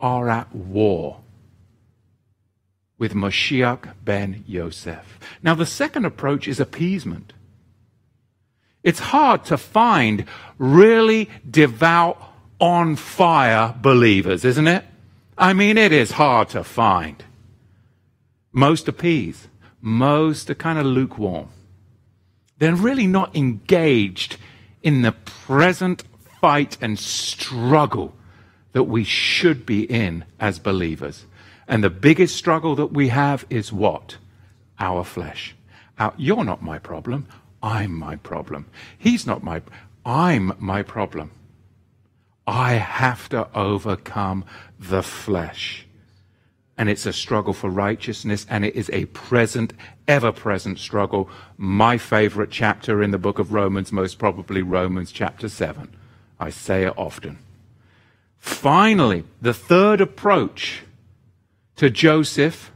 are 0.00 0.28
at 0.28 0.54
war 0.54 1.20
with 2.98 3.12
Moshiach 3.12 3.92
ben 4.04 4.44
Yosef. 4.46 5.18
Now, 5.42 5.54
the 5.54 5.66
second 5.66 6.04
approach 6.04 6.48
is 6.48 6.60
appeasement. 6.60 7.32
It's 8.82 9.00
hard 9.00 9.44
to 9.46 9.56
find 9.56 10.24
really 10.58 11.28
devout, 11.48 12.22
on 12.58 12.96
fire 12.96 13.74
believers, 13.80 14.44
isn't 14.44 14.66
it? 14.66 14.84
I 15.36 15.52
mean, 15.52 15.76
it 15.76 15.92
is 15.92 16.12
hard 16.12 16.48
to 16.50 16.64
find. 16.64 17.22
Most 18.52 18.88
appease, 18.88 19.48
most 19.80 20.48
are 20.48 20.54
kind 20.54 20.78
of 20.78 20.86
lukewarm. 20.86 21.48
They're 22.58 22.74
really 22.74 23.06
not 23.06 23.36
engaged 23.36 24.38
in 24.82 25.02
the 25.02 25.12
present 25.12 26.04
fight 26.40 26.78
and 26.80 26.98
struggle 26.98 28.14
that 28.76 28.82
we 28.82 29.04
should 29.04 29.64
be 29.64 29.84
in 29.84 30.22
as 30.38 30.58
believers. 30.58 31.24
And 31.66 31.82
the 31.82 31.88
biggest 31.88 32.36
struggle 32.36 32.74
that 32.74 32.92
we 32.92 33.08
have 33.08 33.46
is 33.48 33.72
what? 33.72 34.18
Our 34.78 35.02
flesh. 35.02 35.56
Our, 35.98 36.12
you're 36.18 36.44
not 36.44 36.60
my 36.60 36.78
problem. 36.78 37.26
I'm 37.62 37.98
my 37.98 38.16
problem. 38.16 38.66
He's 38.98 39.26
not 39.26 39.42
my, 39.42 39.62
I'm 40.04 40.52
my 40.58 40.82
problem. 40.82 41.30
I 42.46 42.74
have 42.74 43.30
to 43.30 43.48
overcome 43.56 44.44
the 44.78 45.02
flesh. 45.02 45.86
And 46.76 46.90
it's 46.90 47.06
a 47.06 47.14
struggle 47.14 47.54
for 47.54 47.70
righteousness, 47.70 48.44
and 48.50 48.62
it 48.62 48.76
is 48.76 48.90
a 48.92 49.06
present, 49.06 49.72
ever 50.06 50.32
present 50.32 50.78
struggle. 50.78 51.30
My 51.56 51.96
favorite 51.96 52.50
chapter 52.50 53.02
in 53.02 53.10
the 53.10 53.16
book 53.16 53.38
of 53.38 53.54
Romans, 53.54 53.90
most 53.90 54.18
probably 54.18 54.60
Romans 54.60 55.12
chapter 55.12 55.48
7. 55.48 55.96
I 56.38 56.50
say 56.50 56.84
it 56.84 56.92
often. 56.98 57.38
Finally, 58.46 59.24
the 59.42 59.52
third 59.52 60.00
approach 60.00 60.82
to 61.74 61.90
Joseph 61.90 62.70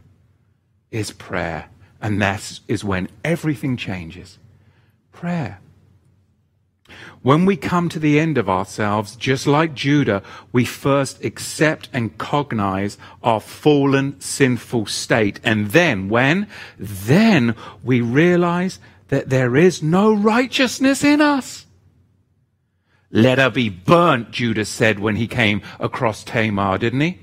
is 0.90 1.12
prayer. 1.12 1.70
And 2.02 2.20
that 2.20 2.58
is 2.66 2.84
when 2.84 3.08
everything 3.24 3.76
changes. 3.76 4.38
Prayer. 5.12 5.60
When 7.22 7.46
we 7.46 7.56
come 7.56 7.88
to 7.90 8.00
the 8.00 8.18
end 8.18 8.36
of 8.36 8.48
ourselves, 8.48 9.14
just 9.14 9.46
like 9.46 9.74
Judah, 9.74 10.24
we 10.50 10.64
first 10.64 11.24
accept 11.24 11.88
and 11.92 12.18
cognize 12.18 12.98
our 13.22 13.40
fallen, 13.40 14.20
sinful 14.20 14.86
state. 14.86 15.38
And 15.44 15.70
then, 15.70 16.08
when? 16.08 16.48
Then 16.78 17.54
we 17.84 18.00
realize 18.00 18.80
that 19.08 19.28
there 19.28 19.56
is 19.56 19.84
no 19.84 20.12
righteousness 20.12 21.04
in 21.04 21.20
us. 21.20 21.66
Let 23.10 23.38
her 23.38 23.50
be 23.50 23.68
burnt, 23.68 24.30
Judah 24.30 24.64
said 24.64 24.98
when 24.98 25.16
he 25.16 25.26
came 25.26 25.62
across 25.78 26.22
Tamar, 26.22 26.78
didn't 26.78 27.00
he? 27.00 27.18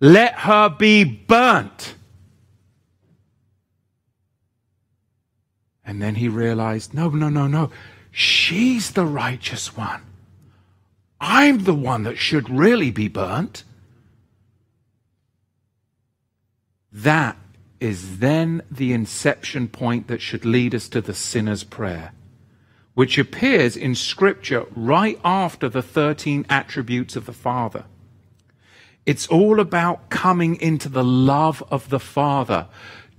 Let 0.00 0.34
her 0.40 0.68
be 0.68 1.04
burnt. 1.04 1.94
And 5.84 6.00
then 6.00 6.14
he 6.14 6.28
realized, 6.28 6.94
no, 6.94 7.10
no, 7.10 7.28
no, 7.28 7.46
no. 7.46 7.70
She's 8.10 8.92
the 8.92 9.04
righteous 9.04 9.76
one. 9.76 10.02
I'm 11.20 11.64
the 11.64 11.74
one 11.74 12.02
that 12.04 12.18
should 12.18 12.50
really 12.50 12.90
be 12.90 13.08
burnt. 13.08 13.64
That 16.92 17.36
is 17.78 18.18
then 18.18 18.62
the 18.70 18.92
inception 18.92 19.68
point 19.68 20.08
that 20.08 20.20
should 20.20 20.44
lead 20.44 20.74
us 20.74 20.88
to 20.90 21.00
the 21.00 21.14
sinner's 21.14 21.64
prayer, 21.64 22.12
which 22.94 23.18
appears 23.18 23.76
in 23.76 23.94
Scripture 23.94 24.66
right 24.74 25.18
after 25.24 25.68
the 25.68 25.82
13 25.82 26.46
attributes 26.48 27.16
of 27.16 27.26
the 27.26 27.32
Father. 27.32 27.84
It's 29.06 29.26
all 29.26 29.60
about 29.60 30.10
coming 30.10 30.60
into 30.60 30.88
the 30.88 31.04
love 31.04 31.62
of 31.70 31.88
the 31.88 31.98
Father. 32.00 32.68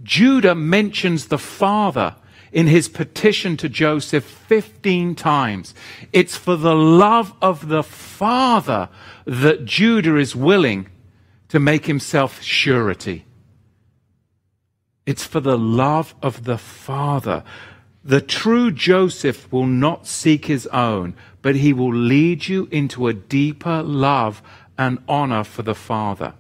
Judah 0.02 0.56
mentions 0.56 1.28
the 1.28 1.38
Father 1.38 2.16
in 2.54 2.68
his 2.68 2.88
petition 2.88 3.58
to 3.58 3.68
Joseph 3.68 4.24
15 4.24 5.16
times. 5.16 5.74
It's 6.14 6.38
for 6.38 6.56
the 6.56 6.76
love 6.76 7.34
of 7.42 7.68
the 7.68 7.84
Father 7.84 8.90
that 9.26 9.66
Judah 9.66 10.18
is 10.18 10.36
willing 10.36 10.88
to 11.50 11.60
make 11.60 11.88
himself 11.88 12.42
surety. 12.42 13.26
It's 15.06 15.26
for 15.26 15.40
the 15.40 15.58
love 15.58 16.16
of 16.22 16.46
the 16.46 16.58
Father. 16.58 17.44
The 18.06 18.22
true 18.22 18.70
Joseph 18.70 19.50
will 19.52 19.66
not 19.66 20.08
seek 20.08 20.46
his 20.46 20.68
own, 20.68 21.14
but 21.42 21.56
he 21.56 21.72
will 21.72 21.94
lead 21.94 22.48
you 22.48 22.68
into 22.70 23.08
a 23.08 23.14
deeper 23.14 23.82
love 23.82 24.42
and 24.78 25.00
honor 25.08 25.46
for 25.46 25.62
the 25.62 25.76
Father. 25.76 26.34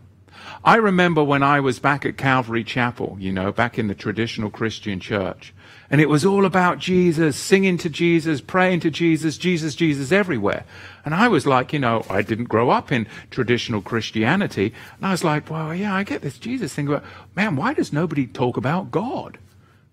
I 0.65 0.75
remember 0.75 1.23
when 1.23 1.43
I 1.43 1.61
was 1.61 1.79
back 1.79 2.05
at 2.05 2.17
Calvary 2.17 2.65
Chapel, 2.65 3.17
you 3.19 3.31
know, 3.31 3.51
back 3.51 3.79
in 3.79 3.87
the 3.87 3.95
traditional 3.95 4.49
Christian 4.49 4.99
church, 4.99 5.53
and 5.89 6.01
it 6.01 6.09
was 6.09 6.25
all 6.25 6.43
about 6.43 6.79
Jesus, 6.79 7.37
singing 7.37 7.77
to 7.77 7.89
Jesus, 7.89 8.41
praying 8.41 8.79
to 8.81 8.89
Jesus, 8.89 9.37
Jesus, 9.37 9.75
Jesus 9.75 10.11
everywhere. 10.11 10.65
And 11.05 11.13
I 11.13 11.27
was 11.27 11.45
like, 11.45 11.71
you 11.71 11.79
know, 11.79 12.05
I 12.09 12.23
didn't 12.23 12.45
grow 12.45 12.71
up 12.71 12.91
in 12.91 13.07
traditional 13.29 13.81
Christianity. 13.81 14.73
And 14.97 15.05
I 15.05 15.11
was 15.11 15.23
like, 15.23 15.49
well, 15.49 15.73
yeah, 15.75 15.93
I 15.93 16.03
get 16.03 16.21
this 16.21 16.39
Jesus 16.39 16.73
thing, 16.73 16.87
but 16.87 17.03
man, 17.35 17.55
why 17.55 17.73
does 17.73 17.93
nobody 17.93 18.25
talk 18.25 18.57
about 18.57 18.91
God? 18.91 19.37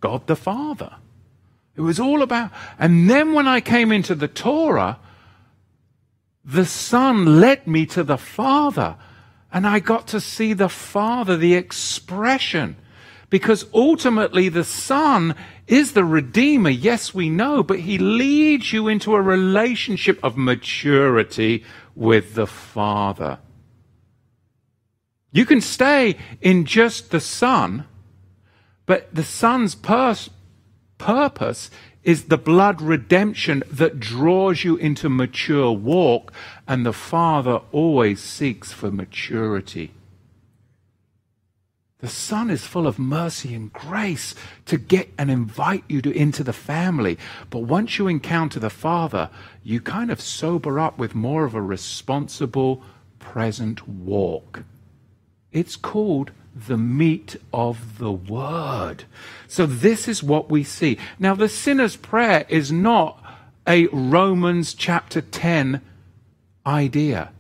God 0.01 0.27
the 0.27 0.37
Father. 0.37 0.97
It 1.81 1.85
was 1.85 1.99
all 1.99 2.21
about, 2.21 2.51
and 2.79 3.09
then 3.09 3.33
when 3.33 3.49
I 3.49 3.63
came 3.63 3.91
into 3.91 4.15
the 4.15 4.29
Torah, 4.29 4.99
the 6.45 6.67
Son 6.67 7.41
led 7.41 7.67
me 7.67 7.87
to 7.87 8.05
the 8.05 8.19
Father. 8.19 8.97
And 9.51 9.67
I 9.67 9.81
got 9.81 10.07
to 10.09 10.21
see 10.21 10.53
the 10.53 10.69
Father, 10.69 11.39
the 11.39 11.55
expression. 11.55 12.77
Because 13.31 13.65
ultimately 13.73 14.51
the 14.51 14.63
Son 14.63 15.35
is 15.67 15.93
the 15.93 16.05
Redeemer. 16.05 16.69
Yes, 16.69 17.15
we 17.15 17.31
know, 17.31 17.63
but 17.63 17.81
He 17.81 17.97
leads 17.97 18.75
you 18.75 18.87
into 18.87 19.15
a 19.15 19.23
relationship 19.23 20.23
of 20.23 20.37
maturity 20.37 21.65
with 21.95 22.35
the 22.35 22.47
Father. 22.47 23.39
You 25.33 25.47
can 25.47 25.63
stay 25.63 26.19
in 26.43 26.67
just 26.67 27.11
the 27.11 27.21
Son, 27.21 27.87
but 28.85 29.15
the 29.15 29.25
Son's 29.25 29.75
pers- 29.75 30.29
purpose 31.01 31.71
is 32.05 32.25
the 32.25 32.39
blood 32.39 32.81
redemption 32.81 33.63
that 33.71 33.99
draws 33.99 34.65
you 34.65 34.77
into 34.77 35.09
mature 35.09 35.73
walk, 35.73 36.33
and 36.69 36.87
the 36.87 36.93
Father 36.93 37.61
always 37.73 38.23
seeks 38.23 38.73
for 38.73 38.91
maturity. 38.91 39.91
The 41.99 42.09
Son 42.09 42.49
is 42.49 42.65
full 42.65 42.87
of 42.87 42.99
mercy 42.99 43.55
and 43.55 43.71
grace 43.73 44.35
to 44.65 44.79
get 44.79 45.13
and 45.19 45.31
invite 45.31 45.85
you 45.89 46.01
to, 46.01 46.11
into 46.11 46.43
the 46.43 46.55
family. 46.55 47.19
But 47.51 47.61
once 47.61 47.99
you 47.99 48.09
encounter 48.09 48.59
the 48.59 48.71
Father, 48.71 49.29
you 49.63 49.81
kind 49.83 50.11
of 50.11 50.21
sober 50.21 50.81
up 50.81 50.97
with 50.97 51.15
more 51.15 51.45
of 51.45 51.55
a 51.55 51.61
responsible, 51.61 52.83
present 53.19 53.87
walk. 53.87 54.63
It's 55.53 55.77
called 55.77 56.31
the 56.55 56.77
meat 56.77 57.37
of 57.53 57.99
the 57.99 58.13
word. 58.13 59.05
So 59.47 59.67
this 59.67 60.09
is 60.09 60.23
what 60.23 60.51
we 60.51 60.65
see. 60.65 60.99
Now, 61.19 61.35
the 61.35 61.49
sinner's 61.49 61.97
prayer 61.97 62.45
is 62.49 62.73
not 62.73 63.23
a 63.67 63.87
Romans 63.89 64.75
chapter 64.75 65.21
10 65.21 65.81
idea. 66.67 67.31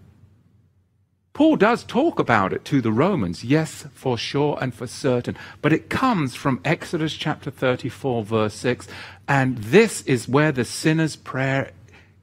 Paul 1.32 1.56
does 1.56 1.84
talk 1.84 2.18
about 2.18 2.52
it 2.52 2.64
to 2.66 2.82
the 2.82 2.92
Romans, 2.92 3.44
yes, 3.44 3.86
for 3.94 4.18
sure 4.18 4.58
and 4.60 4.74
for 4.74 4.86
certain. 4.86 5.36
But 5.62 5.72
it 5.72 5.88
comes 5.88 6.34
from 6.34 6.60
Exodus 6.64 7.14
chapter 7.14 7.50
34, 7.50 8.24
verse 8.24 8.54
6. 8.54 8.88
And 9.26 9.56
this 9.58 10.02
is 10.02 10.28
where 10.28 10.52
the 10.52 10.64
sinner's 10.64 11.16
prayer 11.16 11.70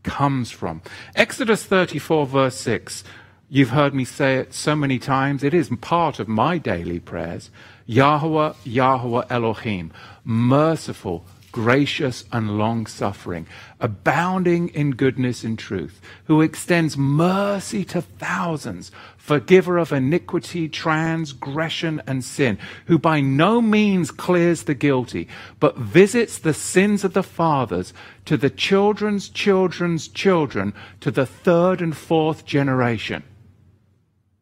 comes 0.03 0.51
from. 0.51 0.81
Exodus 1.15 1.63
34, 1.63 2.27
verse 2.27 2.55
6. 2.57 3.03
You've 3.49 3.69
heard 3.69 3.95
me 3.95 4.03
say 4.03 4.35
it 4.35 4.53
so 4.53 4.75
many 4.75 4.99
times. 4.99 5.41
It 5.41 5.53
is 5.53 5.69
part 5.79 6.19
of 6.19 6.27
my 6.27 6.57
daily 6.57 6.99
prayers. 6.99 7.49
Yahweh, 7.85 8.51
Yahweh 8.65 9.23
Elohim, 9.29 9.93
merciful, 10.25 11.23
gracious, 11.53 12.25
and 12.33 12.57
long 12.57 12.85
suffering, 12.85 13.47
abounding 13.79 14.67
in 14.69 14.91
goodness 14.91 15.45
and 15.45 15.57
truth, 15.57 16.01
who 16.25 16.41
extends 16.41 16.97
mercy 16.97 17.85
to 17.85 18.01
thousands, 18.01 18.91
forgiver 19.15 19.77
of 19.77 19.93
iniquity, 19.93 20.67
transgression, 20.67 22.01
and 22.05 22.25
sin, 22.25 22.57
who 22.87 22.99
by 22.99 23.21
no 23.21 23.61
means 23.61 24.11
clears 24.11 24.63
the 24.63 24.75
guilty, 24.75 25.25
but 25.61 25.77
visits 25.77 26.37
the 26.37 26.53
sins 26.53 27.05
of 27.05 27.13
the 27.13 27.23
fathers 27.23 27.93
to 28.25 28.35
the 28.35 28.49
children's 28.49 29.29
children's 29.29 30.09
children, 30.09 30.73
to 30.99 31.09
the 31.09 31.25
third 31.25 31.81
and 31.81 31.95
fourth 31.95 32.45
generation. 32.45 33.23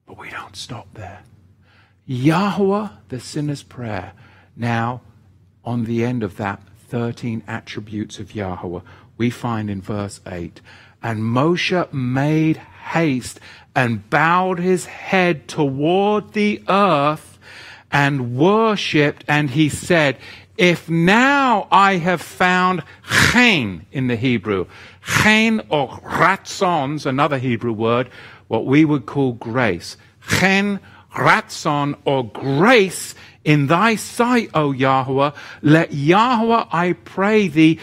But 0.06 0.18
we 0.18 0.30
don't 0.30 0.56
stop 0.56 0.94
there. 0.94 1.24
Yahweh, 2.06 2.89
the 3.10 3.20
sinner's 3.20 3.63
prayer. 3.63 4.13
Now, 4.56 5.02
on 5.63 5.86
the 5.86 6.04
end 6.06 6.22
of 6.24 6.38
that 6.38 6.62
13 6.89 7.44
attributes 7.48 8.20
of 8.20 8.36
Yahweh, 8.36 8.82
we 9.18 9.30
find 9.30 9.70
in 9.70 9.82
verse 9.82 10.22
8, 10.28 10.62
and 11.02 11.22
Moshe 11.22 11.91
made 11.91 12.58
haste 12.58 13.39
and 13.76 14.08
bowed 14.10 14.60
his 14.60 14.86
head 14.86 15.48
toward 15.48 16.34
the 16.34 16.63
earth 16.68 17.39
and 17.91 18.36
worshipped, 18.36 19.24
and 19.28 19.50
he 19.50 19.70
said, 19.70 20.18
if 20.58 20.89
now 20.89 21.68
I 21.70 21.98
have 21.98 22.22
found 22.22 22.84
chen 23.32 23.86
in 23.91 24.08
the 24.08 24.15
Hebrew, 24.15 24.68
chen 25.06 25.62
or 25.70 25.89
ratzons, 26.00 27.06
another 27.06 27.38
Hebrew 27.38 27.74
word, 27.74 28.10
what 28.47 28.65
we 28.65 28.86
would 28.86 29.05
call 29.05 29.34
grace. 29.34 29.97
Chen, 30.27 30.79
ratzon, 31.15 31.95
or 32.05 32.29
grace 32.29 33.15
in 33.43 33.67
thy 33.67 33.95
sight, 33.95 34.49
O 34.53 34.71
Yahweh. 34.71 35.31
Let 35.62 35.93
Yahweh, 35.93 36.65
I 36.71 36.93
pray 36.93 37.47
thee, 37.47 37.79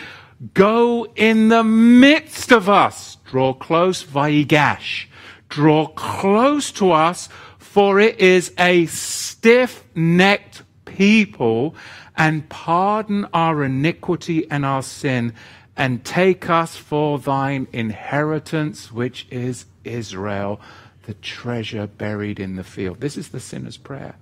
go 0.54 1.06
in 1.14 1.48
the 1.48 1.64
midst 1.64 2.52
of 2.52 2.68
us. 2.68 3.16
Draw 3.24 3.54
close, 3.54 4.04
Vayigash. 4.04 5.06
Draw 5.48 5.86
close 5.88 6.72
to 6.72 6.92
us, 6.92 7.28
for 7.58 8.00
it 8.00 8.18
is 8.18 8.52
a 8.58 8.86
stiff-necked 8.86 10.62
people, 10.84 11.74
and 12.16 12.48
pardon 12.48 13.26
our 13.32 13.64
iniquity 13.64 14.50
and 14.50 14.66
our 14.66 14.82
sin, 14.82 15.32
and 15.76 16.04
take 16.04 16.50
us 16.50 16.76
for 16.76 17.18
thine 17.18 17.66
inheritance, 17.72 18.92
which 18.92 19.26
is 19.30 19.64
Israel, 19.84 20.60
the 21.04 21.14
treasure 21.14 21.86
buried 21.86 22.38
in 22.38 22.56
the 22.56 22.64
field. 22.64 23.00
This 23.00 23.16
is 23.16 23.28
the 23.28 23.40
sinner's 23.40 23.76
prayer. 23.76 24.14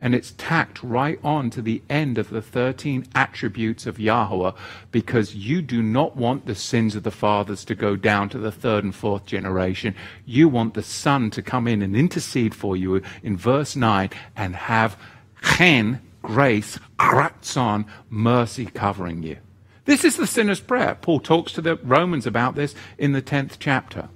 And 0.00 0.14
it's 0.14 0.34
tacked 0.36 0.82
right 0.82 1.18
on 1.24 1.48
to 1.50 1.62
the 1.62 1.80
end 1.88 2.18
of 2.18 2.28
the 2.28 2.42
13 2.42 3.06
attributes 3.14 3.86
of 3.86 3.98
Yahweh 3.98 4.52
because 4.90 5.34
you 5.34 5.62
do 5.62 5.82
not 5.82 6.14
want 6.14 6.44
the 6.44 6.54
sins 6.54 6.94
of 6.94 7.04
the 7.04 7.10
fathers 7.10 7.64
to 7.64 7.74
go 7.74 7.96
down 7.96 8.28
to 8.30 8.38
the 8.38 8.52
third 8.52 8.84
and 8.84 8.94
fourth 8.94 9.24
generation. 9.24 9.94
You 10.26 10.48
want 10.48 10.74
the 10.74 10.82
Son 10.82 11.30
to 11.30 11.40
come 11.40 11.66
in 11.66 11.80
and 11.80 11.96
intercede 11.96 12.54
for 12.54 12.76
you 12.76 13.00
in 13.22 13.38
verse 13.38 13.76
9 13.76 14.10
and 14.36 14.54
have 14.54 14.98
chen, 15.42 16.02
grace, 16.20 16.78
ratzon, 16.98 17.86
mercy 18.10 18.66
covering 18.66 19.22
you. 19.22 19.38
This 19.86 20.04
is 20.04 20.16
the 20.16 20.26
sinner's 20.26 20.60
prayer. 20.60 20.98
Paul 21.00 21.20
talks 21.20 21.52
to 21.52 21.62
the 21.62 21.76
Romans 21.76 22.26
about 22.26 22.56
this 22.56 22.74
in 22.98 23.12
the 23.12 23.22
10th 23.22 23.56
chapter. 23.58 24.08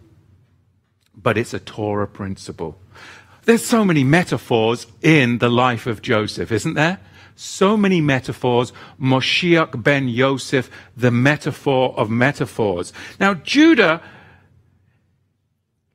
But 1.20 1.37
it's 1.37 1.54
a 1.54 1.59
Torah 1.59 2.07
principle. 2.07 2.78
There's 3.44 3.64
so 3.64 3.85
many 3.85 4.04
metaphors 4.04 4.87
in 5.02 5.38
the 5.38 5.48
life 5.48 5.87
of 5.87 6.02
Joseph, 6.02 6.52
isn't 6.52 6.74
there? 6.74 7.00
So 7.35 7.76
many 7.76 8.00
metaphors. 8.00 8.72
Moshiach 9.00 9.83
ben 9.83 10.09
Yosef, 10.09 10.70
the 10.96 11.11
metaphor 11.11 11.94
of 11.96 12.11
metaphors. 12.11 12.92
Now, 13.18 13.35
Judah, 13.35 14.02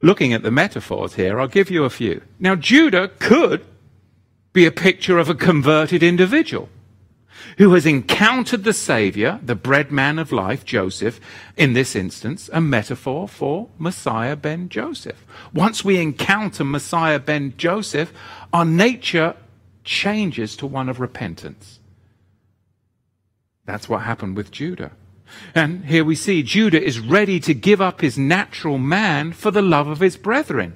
looking 0.02 0.34
at 0.34 0.42
the 0.42 0.52
metaphors 0.52 1.14
here, 1.14 1.40
I'll 1.40 1.48
give 1.48 1.70
you 1.70 1.84
a 1.84 1.90
few. 1.90 2.22
Now, 2.40 2.56
Judah 2.56 3.10
could 3.20 3.66
be 4.52 4.66
a 4.66 4.72
picture 4.72 5.20
of 5.20 5.30
a 5.30 5.36
converted 5.36 6.02
individual 6.02 6.70
who 7.58 7.74
has 7.74 7.86
encountered 7.86 8.64
the 8.64 8.74
Savior, 8.74 9.40
the 9.44 9.56
bread 9.56 9.92
man 9.92 10.20
of 10.20 10.32
life, 10.32 10.66
Joseph, 10.66 11.20
in 11.58 11.74
this 11.74 11.96
instance, 11.96 12.50
a 12.54 12.62
metaphor 12.62 13.28
for 13.28 13.70
Messiah 13.78 14.36
ben 14.36 14.70
Joseph. 14.70 15.26
Once 15.54 15.84
we 15.84 16.00
encounter 16.00 16.64
Messiah 16.64 17.20
ben 17.20 17.54
Joseph, 17.58 18.12
our 18.52 18.66
nature 18.66 19.36
changes 19.84 20.56
to 20.58 20.68
one 20.68 20.90
of 20.90 21.00
repentance. 21.00 21.80
That's 23.66 23.88
what 23.88 24.02
happened 24.02 24.36
with 24.36 24.52
Judah. 24.52 24.92
And 25.56 25.86
here 25.86 26.06
we 26.06 26.16
see 26.16 26.44
Judah 26.44 26.84
is 26.84 27.00
ready 27.00 27.40
to 27.40 27.54
give 27.54 27.82
up 27.82 28.02
his 28.02 28.18
natural 28.18 28.78
man 28.78 29.34
for 29.34 29.52
the 29.52 29.62
love 29.62 29.88
of 29.88 30.00
his 30.00 30.18
brethren 30.18 30.76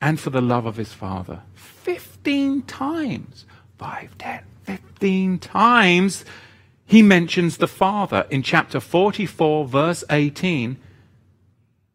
and 0.00 0.18
for 0.18 0.30
the 0.30 0.40
love 0.40 0.66
of 0.66 0.76
his 0.76 0.92
father. 0.92 1.42
Fifteen 1.54 2.62
times. 2.62 3.46
Five, 3.78 4.18
ten, 4.18 4.42
15 5.00 5.38
times 5.38 6.26
he 6.84 7.00
mentions 7.00 7.56
the 7.56 7.66
Father 7.66 8.26
in 8.28 8.42
chapter 8.42 8.80
44, 8.80 9.64
verse 9.64 10.04
18, 10.10 10.76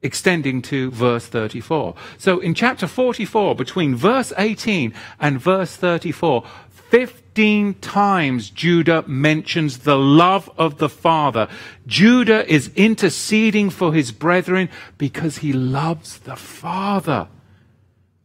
extending 0.02 0.60
to 0.64 0.90
verse 0.90 1.28
34. 1.28 1.94
So 2.18 2.40
in 2.40 2.56
chapter 2.56 2.88
44, 2.88 3.54
between 3.54 3.96
verse 3.96 4.34
18 4.40 4.92
and 5.20 5.40
verse 5.40 5.76
34, 5.76 6.46
15 6.72 7.76
times 7.76 8.50
Judah 8.50 9.04
mentions 9.06 9.80
the 9.80 10.00
love 10.00 10.50
of 10.58 10.80
the 10.80 10.90
Father. 10.90 11.48
Judah 11.86 12.52
is 12.52 12.72
interceding 12.76 13.70
for 13.70 13.94
his 13.94 14.12
brethren 14.12 14.68
because 14.98 15.38
he 15.38 15.54
loves 15.54 16.18
the 16.18 16.36
Father. 16.36 17.28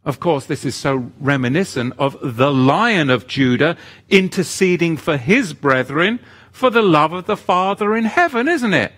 Of 0.05 0.19
course, 0.19 0.47
this 0.47 0.65
is 0.65 0.75
so 0.75 1.11
reminiscent 1.21 1.95
of 1.99 2.17
the 2.23 2.53
Lion 2.53 3.11
of 3.11 3.27
Judah 3.27 3.77
interceding 4.09 4.97
for 4.97 5.17
his 5.17 5.53
brethren 5.53 6.21
for 6.51 6.71
the 6.71 6.83
love 6.83 7.13
of 7.13 7.27
the 7.27 7.37
Father 7.37 7.95
in 7.95 8.05
heaven, 8.05 8.49
isn't 8.49 8.75
it? 8.75 8.93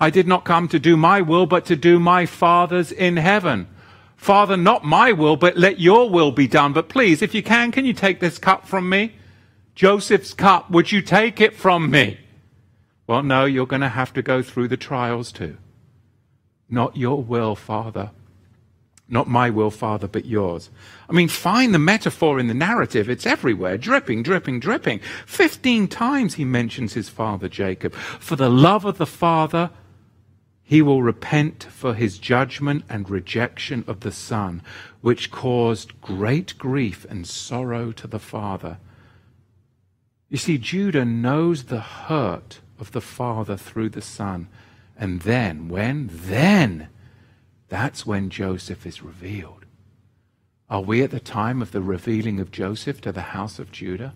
I 0.00 0.10
did 0.10 0.26
not 0.26 0.44
come 0.44 0.66
to 0.68 0.80
do 0.80 0.96
my 0.96 1.20
will, 1.20 1.46
but 1.46 1.64
to 1.66 1.76
do 1.76 2.00
my 2.00 2.26
Father's 2.26 2.90
in 2.90 3.18
heaven. 3.18 3.68
Father, 4.16 4.56
not 4.56 4.84
my 4.84 5.12
will, 5.12 5.36
but 5.36 5.56
let 5.56 5.80
your 5.80 6.10
will 6.10 6.32
be 6.32 6.48
done. 6.48 6.72
But 6.72 6.88
please, 6.88 7.22
if 7.22 7.34
you 7.34 7.42
can, 7.42 7.70
can 7.70 7.84
you 7.84 7.92
take 7.92 8.18
this 8.18 8.38
cup 8.38 8.66
from 8.66 8.88
me? 8.88 9.14
Joseph's 9.74 10.34
cup, 10.34 10.70
would 10.70 10.92
you 10.92 11.02
take 11.02 11.40
it 11.40 11.54
from 11.54 11.90
me? 11.90 12.18
Well, 13.06 13.22
no, 13.22 13.44
you're 13.44 13.66
going 13.66 13.82
to 13.82 13.88
have 13.88 14.12
to 14.14 14.22
go 14.22 14.42
through 14.42 14.68
the 14.68 14.76
trials 14.76 15.32
too. 15.32 15.56
Not 16.68 16.96
your 16.96 17.22
will, 17.22 17.54
Father, 17.54 18.10
not 19.08 19.28
my 19.28 19.50
will, 19.50 19.70
Father, 19.70 20.08
but 20.08 20.24
yours. 20.24 20.70
I 21.08 21.12
mean, 21.12 21.28
find 21.28 21.74
the 21.74 21.78
metaphor 21.78 22.38
in 22.38 22.48
the 22.48 22.54
narrative. 22.54 23.10
It's 23.10 23.26
everywhere. 23.26 23.76
Dripping, 23.76 24.22
dripping, 24.22 24.60
dripping. 24.60 25.00
Fifteen 25.26 25.88
times 25.88 26.34
he 26.34 26.44
mentions 26.44 26.94
his 26.94 27.08
father 27.08 27.48
Jacob. 27.48 27.94
For 27.94 28.36
the 28.36 28.48
love 28.48 28.84
of 28.84 28.98
the 28.98 29.06
Father, 29.06 29.70
he 30.62 30.80
will 30.80 31.02
repent 31.02 31.64
for 31.64 31.94
his 31.94 32.18
judgment 32.18 32.84
and 32.88 33.10
rejection 33.10 33.84
of 33.86 34.00
the 34.00 34.12
Son, 34.12 34.62
which 35.02 35.30
caused 35.30 36.00
great 36.00 36.56
grief 36.56 37.04
and 37.10 37.26
sorrow 37.26 37.92
to 37.92 38.06
the 38.06 38.18
Father. 38.20 38.78
You 40.30 40.38
see, 40.38 40.56
Judah 40.56 41.04
knows 41.04 41.64
the 41.64 41.80
hurt 41.80 42.60
of 42.78 42.92
the 42.92 43.02
Father 43.02 43.58
through 43.58 43.90
the 43.90 44.00
Son. 44.00 44.48
And 44.96 45.20
then, 45.22 45.68
when? 45.68 46.08
Then 46.10 46.88
that's 47.72 48.04
when 48.04 48.28
Joseph 48.28 48.84
is 48.84 49.02
revealed. 49.02 49.64
Are 50.68 50.82
we 50.82 51.02
at 51.02 51.10
the 51.10 51.18
time 51.18 51.62
of 51.62 51.72
the 51.72 51.80
revealing 51.80 52.38
of 52.38 52.50
Joseph 52.50 53.00
to 53.00 53.12
the 53.12 53.32
house 53.32 53.58
of 53.58 53.72
Judah? 53.72 54.12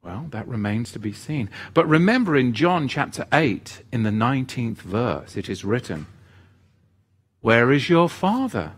Well, 0.00 0.28
that 0.30 0.46
remains 0.46 0.92
to 0.92 1.00
be 1.00 1.12
seen. 1.12 1.50
But 1.74 1.88
remember 1.88 2.36
in 2.36 2.52
John 2.52 2.86
chapter 2.86 3.26
8, 3.32 3.82
in 3.90 4.04
the 4.04 4.10
19th 4.10 4.76
verse, 4.76 5.36
it 5.36 5.48
is 5.48 5.64
written, 5.64 6.06
Where 7.40 7.72
is 7.72 7.88
your 7.88 8.08
father? 8.08 8.74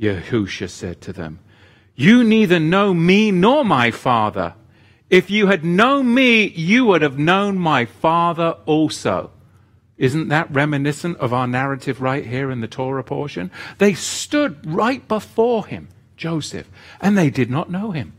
Yahusha 0.00 0.70
said 0.70 1.02
to 1.02 1.12
them, 1.12 1.40
You 1.94 2.24
neither 2.24 2.58
know 2.58 2.94
me 2.94 3.30
nor 3.30 3.66
my 3.66 3.90
father. 3.90 4.54
If 5.10 5.30
you 5.30 5.48
had 5.48 5.62
known 5.62 6.14
me, 6.14 6.48
you 6.48 6.86
would 6.86 7.02
have 7.02 7.18
known 7.18 7.58
my 7.58 7.84
father 7.84 8.56
also. 8.64 9.30
Isn't 10.02 10.30
that 10.30 10.52
reminiscent 10.52 11.18
of 11.18 11.32
our 11.32 11.46
narrative 11.46 12.02
right 12.02 12.26
here 12.26 12.50
in 12.50 12.60
the 12.60 12.66
Torah 12.66 13.04
portion? 13.04 13.52
They 13.78 13.94
stood 13.94 14.58
right 14.66 15.06
before 15.06 15.64
him, 15.64 15.90
Joseph, 16.16 16.68
and 17.00 17.16
they 17.16 17.30
did 17.30 17.52
not 17.52 17.70
know 17.70 17.92
him. 17.92 18.12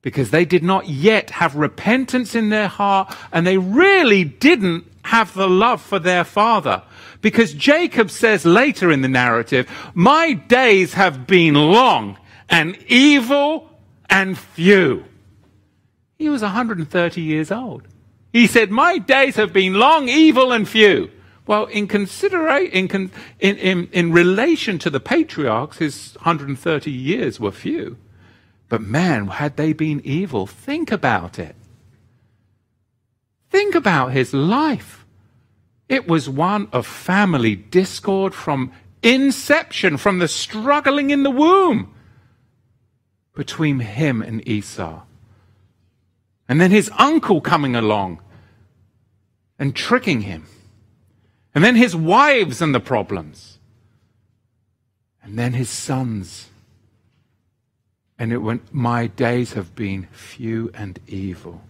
Because 0.00 0.30
they 0.30 0.46
did 0.46 0.62
not 0.62 0.88
yet 0.88 1.28
have 1.32 1.54
repentance 1.54 2.34
in 2.34 2.48
their 2.48 2.68
heart, 2.68 3.14
and 3.30 3.46
they 3.46 3.58
really 3.58 4.24
didn't 4.24 4.90
have 5.04 5.34
the 5.34 5.50
love 5.50 5.82
for 5.82 5.98
their 5.98 6.24
father. 6.24 6.82
Because 7.20 7.52
Jacob 7.52 8.10
says 8.10 8.46
later 8.46 8.90
in 8.90 9.02
the 9.02 9.08
narrative, 9.08 9.68
My 9.92 10.32
days 10.32 10.94
have 10.94 11.26
been 11.26 11.56
long 11.56 12.16
and 12.48 12.74
evil 12.88 13.68
and 14.08 14.38
few. 14.38 15.04
He 16.16 16.30
was 16.30 16.40
130 16.40 17.20
years 17.20 17.52
old. 17.52 17.86
He 18.32 18.46
said, 18.46 18.70
My 18.70 18.98
days 18.98 19.36
have 19.36 19.52
been 19.52 19.74
long, 19.74 20.08
evil, 20.08 20.52
and 20.52 20.66
few. 20.66 21.10
Well, 21.46 21.66
in, 21.66 21.88
in, 21.88 23.10
in, 23.40 23.56
in, 23.58 23.88
in 23.92 24.12
relation 24.12 24.78
to 24.78 24.90
the 24.90 25.00
patriarchs, 25.00 25.78
his 25.78 26.14
130 26.14 26.90
years 26.90 27.38
were 27.38 27.50
few. 27.50 27.98
But 28.68 28.80
man, 28.80 29.26
had 29.26 29.56
they 29.56 29.72
been 29.72 30.00
evil, 30.04 30.46
think 30.46 30.90
about 30.90 31.38
it. 31.38 31.56
Think 33.50 33.74
about 33.74 34.12
his 34.12 34.32
life. 34.32 35.04
It 35.88 36.08
was 36.08 36.26
one 36.26 36.68
of 36.72 36.86
family 36.86 37.54
discord 37.54 38.34
from 38.34 38.72
inception, 39.02 39.98
from 39.98 40.20
the 40.20 40.28
struggling 40.28 41.10
in 41.10 41.22
the 41.22 41.30
womb 41.30 41.92
between 43.34 43.80
him 43.80 44.22
and 44.22 44.46
Esau. 44.48 45.02
And 46.48 46.60
then 46.60 46.70
his 46.70 46.90
uncle 46.98 47.40
coming 47.40 47.74
along 47.74 48.20
and 49.58 49.74
tricking 49.74 50.22
him. 50.22 50.46
And 51.54 51.62
then 51.62 51.76
his 51.76 51.94
wives 51.94 52.60
and 52.60 52.74
the 52.74 52.80
problems. 52.80 53.58
And 55.22 55.38
then 55.38 55.52
his 55.52 55.70
sons. 55.70 56.48
And 58.18 58.32
it 58.32 58.38
went, 58.38 58.72
My 58.72 59.06
days 59.06 59.52
have 59.52 59.74
been 59.74 60.08
few 60.12 60.70
and 60.74 60.98
evil. 61.06 61.62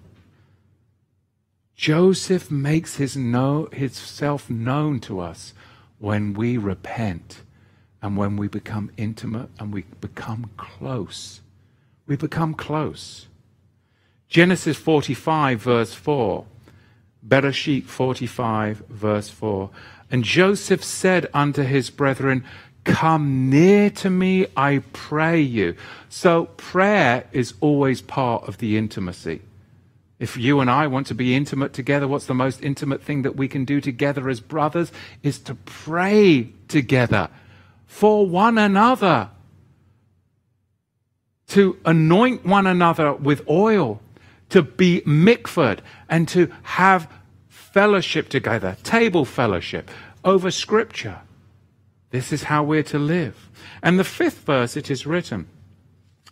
Joseph 1.75 2.51
makes 2.51 2.97
his 2.97 3.17
know, 3.17 3.69
himself 3.73 4.49
known 4.49 5.01
to 5.01 5.19
us 5.21 5.53
when 5.99 6.33
we 6.33 6.57
repent 6.57 7.43
and 8.01 8.17
when 8.17 8.37
we 8.37 8.49
become 8.49 8.91
intimate 8.97 9.51
and 9.59 9.73
we 9.73 9.83
become 10.01 10.51
close. 10.57 11.41
We 12.07 12.17
become 12.17 12.55
close. 12.55 13.27
Genesis 14.33 14.79
45, 14.79 15.61
verse 15.61 15.93
4. 15.93 16.47
Bereshit 17.29 17.85
45, 17.85 18.79
verse 18.89 19.29
4. 19.29 19.69
And 20.11 20.25
Joseph 20.25 20.83
said 20.83 21.29
unto 21.35 21.63
his 21.63 21.91
brethren, 21.91 22.43
Come 22.85 23.51
near 23.51 23.91
to 23.91 24.09
me, 24.09 24.47
I 24.57 24.79
pray 24.95 25.39
you. 25.39 25.77
So 26.09 26.47
prayer 26.57 27.27
is 27.33 27.53
always 27.61 28.01
part 28.01 28.49
of 28.49 28.57
the 28.57 28.79
intimacy. 28.79 29.43
If 30.19 30.39
you 30.39 30.61
and 30.61 30.71
I 30.71 30.87
want 30.87 31.09
to 31.09 31.15
be 31.15 31.37
intimate 31.37 31.75
together, 31.75 32.09
what's 32.09 32.25
the 32.25 32.33
most 32.33 32.63
intimate 32.63 33.03
thing 33.03 33.23
that 33.23 33.37
we 33.37 33.49
can 33.49 33.67
do 33.67 33.83
together 33.83 34.31
as 34.31 34.41
brothers? 34.41 34.93
Is 35.23 35.39
to 35.41 35.57
pray 35.57 36.49
together 36.69 37.29
for 37.87 38.27
one 38.27 38.57
another. 38.57 39.29
To 41.49 41.77
anoint 41.85 42.47
one 42.47 42.67
another 42.67 43.13
with 43.13 43.47
oil 43.47 44.01
to 44.53 44.63
be 44.63 45.01
mikvah 45.03 45.81
and 46.09 46.29
to 46.29 46.51
have 46.63 47.11
fellowship 47.49 48.29
together, 48.29 48.77
table 48.83 49.25
fellowship 49.25 49.91
over 50.25 50.51
scripture. 50.51 51.21
This 52.11 52.33
is 52.33 52.45
how 52.45 52.63
we're 52.63 52.83
to 52.85 52.99
live. 52.99 53.49
And 53.83 53.99
the 53.99 54.05
fifth 54.05 54.41
verse, 54.41 54.77
it 54.77 54.91
is 54.91 55.07
written, 55.07 55.49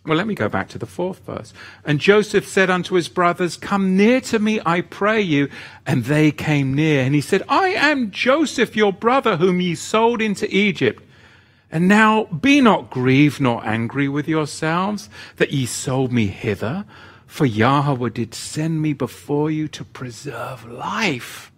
Well, 0.05 0.15
let 0.15 0.27
me 0.27 0.35
go 0.35 0.47
back 0.47 0.69
to 0.69 0.77
the 0.77 0.85
fourth 0.85 1.25
verse. 1.25 1.51
And 1.83 1.99
Joseph 1.99 2.47
said 2.47 2.69
unto 2.69 2.93
his 2.93 3.09
brothers, 3.09 3.57
Come 3.57 3.97
near 3.97 4.21
to 4.21 4.37
me, 4.37 4.61
I 4.65 4.81
pray 4.81 5.19
you. 5.19 5.49
And 5.87 6.03
they 6.05 6.31
came 6.31 6.75
near. 6.75 7.03
And 7.03 7.15
he 7.15 7.21
said, 7.21 7.41
I 7.49 7.69
am 7.69 8.11
Joseph, 8.11 8.75
your 8.75 8.93
brother, 8.93 9.37
whom 9.37 9.59
ye 9.59 9.73
sold 9.73 10.21
into 10.21 10.47
Egypt. 10.55 11.03
And 11.71 11.87
now 11.87 12.25
be 12.25 12.61
not 12.61 12.91
grieved 12.91 13.41
nor 13.41 13.65
angry 13.65 14.07
with 14.07 14.27
yourselves 14.27 15.09
that 15.37 15.51
ye 15.51 15.65
sold 15.65 16.11
me 16.11 16.27
hither, 16.27 16.85
for 17.31 17.45
Yahweh 17.45 18.09
did 18.09 18.35
send 18.35 18.81
me 18.81 18.91
before 18.91 19.49
you 19.49 19.69
to 19.69 19.85
preserve 19.85 20.69
life. 20.69 21.49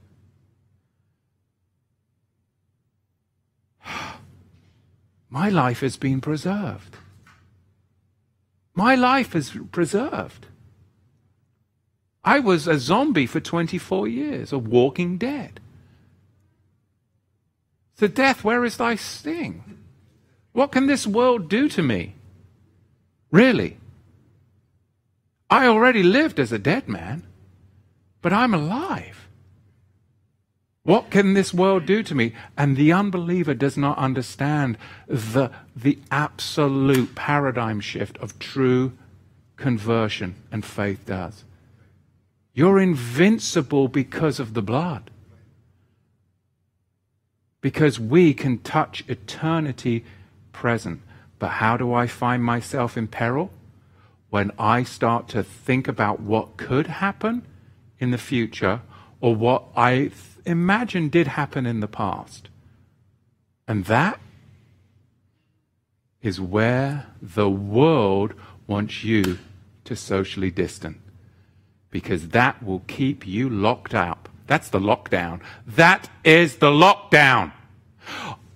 My 5.31 5.49
life 5.49 5.79
has 5.79 5.97
been 5.97 6.21
preserved. 6.21 6.95
My 8.75 8.93
life 8.93 9.35
is 9.35 9.57
preserved. 9.71 10.45
I 12.23 12.37
was 12.37 12.67
a 12.67 12.77
zombie 12.77 13.25
for 13.25 13.39
24 13.39 14.07
years, 14.07 14.53
a 14.53 14.59
walking 14.59 15.17
dead. 15.17 15.59
So, 17.95 18.05
death, 18.05 18.43
where 18.43 18.63
is 18.63 18.77
thy 18.77 18.93
sting? 18.93 19.79
What 20.51 20.71
can 20.71 20.85
this 20.85 21.07
world 21.07 21.49
do 21.49 21.67
to 21.69 21.81
me? 21.81 22.13
Really? 23.31 23.79
I 25.53 25.67
already 25.67 26.01
lived 26.01 26.39
as 26.39 26.51
a 26.51 26.57
dead 26.57 26.89
man, 26.89 27.21
but 28.23 28.33
I'm 28.33 28.55
alive. 28.55 29.27
What 30.81 31.11
can 31.11 31.35
this 31.35 31.53
world 31.53 31.85
do 31.85 32.01
to 32.01 32.15
me? 32.15 32.33
And 32.57 32.75
the 32.75 32.91
unbeliever 32.91 33.53
does 33.53 33.77
not 33.77 33.99
understand 33.99 34.79
the, 35.07 35.51
the 35.75 35.99
absolute 36.09 37.13
paradigm 37.13 37.81
shift 37.81 38.17
of 38.17 38.39
true 38.39 38.93
conversion 39.55 40.33
and 40.51 40.65
faith 40.65 41.05
does. 41.05 41.43
You're 42.55 42.79
invincible 42.79 43.87
because 43.87 44.39
of 44.39 44.55
the 44.55 44.63
blood. 44.63 45.11
Because 47.61 47.99
we 47.99 48.33
can 48.33 48.57
touch 48.57 49.03
eternity 49.07 50.03
present. 50.51 51.01
But 51.37 51.49
how 51.49 51.77
do 51.77 51.93
I 51.93 52.07
find 52.07 52.43
myself 52.43 52.97
in 52.97 53.07
peril? 53.07 53.51
When 54.33 54.49
I 54.57 54.81
start 54.81 55.27
to 55.27 55.43
think 55.43 55.87
about 55.87 56.19
what 56.19 56.57
could 56.57 56.87
happen 56.87 57.45
in 57.99 58.09
the 58.09 58.17
future 58.17 58.81
or 59.21 59.35
what 59.35 59.65
I 59.75 60.09
imagine 60.43 61.09
did 61.09 61.27
happen 61.27 61.67
in 61.67 61.81
the 61.81 61.87
past. 61.87 62.49
And 63.67 63.85
that 63.85 64.19
is 66.23 66.41
where 66.41 67.05
the 67.21 67.47
world 67.47 68.33
wants 68.65 69.03
you 69.03 69.37
to 69.83 69.95
socially 69.95 70.49
distant. 70.49 70.99
Because 71.91 72.29
that 72.29 72.63
will 72.63 72.81
keep 72.87 73.27
you 73.27 73.47
locked 73.47 73.93
up. 73.93 74.29
That's 74.47 74.69
the 74.69 74.79
lockdown. 74.79 75.41
That 75.67 76.09
is 76.23 76.55
the 76.55 76.71
lockdown. 76.71 77.51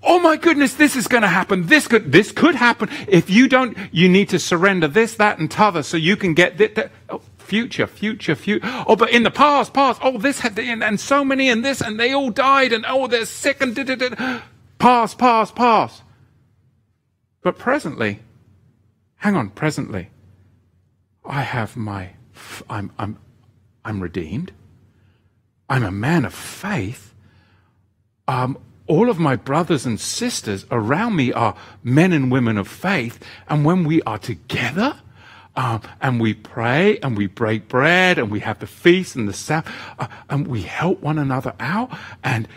Oh 0.09 0.19
my 0.19 0.37
goodness, 0.37 0.75
this 0.75 0.95
is 0.95 1.05
going 1.05 1.23
to 1.23 1.27
happen. 1.27 1.67
This 1.67 1.85
could, 1.85 2.13
this 2.13 2.31
could 2.31 2.55
happen. 2.55 2.89
If 3.09 3.29
you 3.29 3.49
don't, 3.49 3.77
you 3.91 4.07
need 4.07 4.29
to 4.29 4.39
surrender 4.39 4.87
this, 4.87 5.15
that, 5.15 5.37
and 5.37 5.51
t'other 5.51 5.83
so 5.83 5.97
you 5.97 6.15
can 6.15 6.33
get 6.33 6.57
that. 6.59 6.91
Oh, 7.09 7.21
future, 7.37 7.87
future, 7.87 8.33
future. 8.33 8.65
Oh, 8.87 8.95
but 8.95 9.09
in 9.09 9.23
the 9.23 9.31
past, 9.31 9.73
past. 9.73 9.99
Oh, 10.01 10.17
this 10.17 10.39
had, 10.39 10.57
and, 10.57 10.81
and 10.81 10.97
so 10.97 11.25
many, 11.25 11.49
and 11.49 11.63
this, 11.63 11.81
and 11.81 11.99
they 11.99 12.13
all 12.13 12.29
died, 12.29 12.71
and 12.71 12.85
oh, 12.87 13.07
they're 13.07 13.25
sick, 13.25 13.61
and 13.61 13.75
did 13.75 13.89
it. 13.89 14.17
Past, 14.79 15.17
past, 15.17 15.55
past. 15.55 16.03
But 17.41 17.57
presently, 17.57 18.19
hang 19.17 19.35
on, 19.35 19.49
presently, 19.49 20.09
I 21.25 21.41
have 21.41 21.75
my, 21.75 22.11
I'm, 22.69 22.91
I'm, 22.97 23.19
I'm 23.83 24.01
redeemed. 24.01 24.53
I'm 25.69 25.83
a 25.83 25.91
man 25.91 26.23
of 26.23 26.33
faith. 26.33 27.13
Um, 28.25 28.57
all 28.88 29.10
of 29.10 29.19
my 29.19 29.36
brothers 29.36 29.86
and 29.86 30.00
sisters 30.00 30.65
around 30.71 31.15
me 31.15 31.32
are 31.34 31.56
men 31.84 32.13
and 32.13 32.32
women 32.32 32.58
of 32.58 32.67
faith. 32.67 33.23
And 33.47 33.63
when 33.65 33.84
we 33.84 34.02
are 34.04 34.17
together, 34.17 34.97
um, 35.56 35.82
and 36.02 36.21
we 36.21 36.36
pray 36.36 37.00
and 37.00 37.17
we 37.17 37.26
break 37.26 37.67
bread 37.67 38.19
and 38.19 38.30
we 38.30 38.41
have 38.41 38.60
the 38.60 38.67
feast 38.67 39.15
and 39.15 39.28
the 39.28 39.34
Sabbath 39.34 39.73
uh, 39.97 40.08
and 40.30 40.47
we 40.47 40.62
help 40.62 41.02
one 41.02 41.17
another 41.17 41.56
out 41.60 41.89
and 42.23 42.47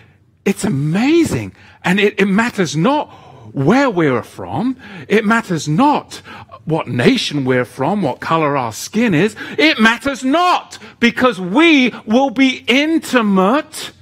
it's 0.45 0.65
amazing. 0.65 1.55
And 1.83 1.99
it, 1.99 2.21
it 2.21 2.27
matters 2.27 2.77
not 2.77 3.07
where 3.55 3.89
we're 3.89 4.23
from. 4.23 4.77
It 5.09 5.25
matters 5.25 5.67
not 5.67 6.17
what 6.65 6.89
nation 6.89 7.45
we're 7.45 7.65
from 7.65 8.03
what 8.03 8.21
color 8.21 8.57
our 8.57 8.73
skin 8.73 9.15
is. 9.15 9.35
It 9.59 9.81
matters 9.81 10.23
not 10.23 10.79
because 11.01 11.41
we 11.41 11.95
will 12.07 12.31
be 12.31 12.65
intimate 12.67 13.93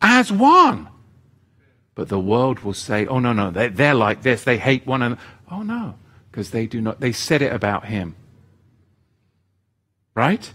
as 0.00 0.32
one 0.32 0.88
but 1.98 2.08
the 2.08 2.24
world 2.32 2.60
will 2.60 2.78
say 2.88 3.04
oh 3.06 3.18
no 3.18 3.32
no 3.32 3.50
they, 3.50 3.68
they're 3.68 4.00
like 4.06 4.22
this 4.22 4.44
they 4.44 4.58
hate 4.58 4.86
one 4.86 5.02
another 5.02 5.20
oh 5.50 5.62
no 5.62 5.96
because 6.30 6.52
they 6.52 6.66
do 6.66 6.80
not 6.80 7.00
they 7.00 7.12
said 7.12 7.42
it 7.42 7.52
about 7.52 7.86
him 7.86 8.14
Right? 10.18 10.52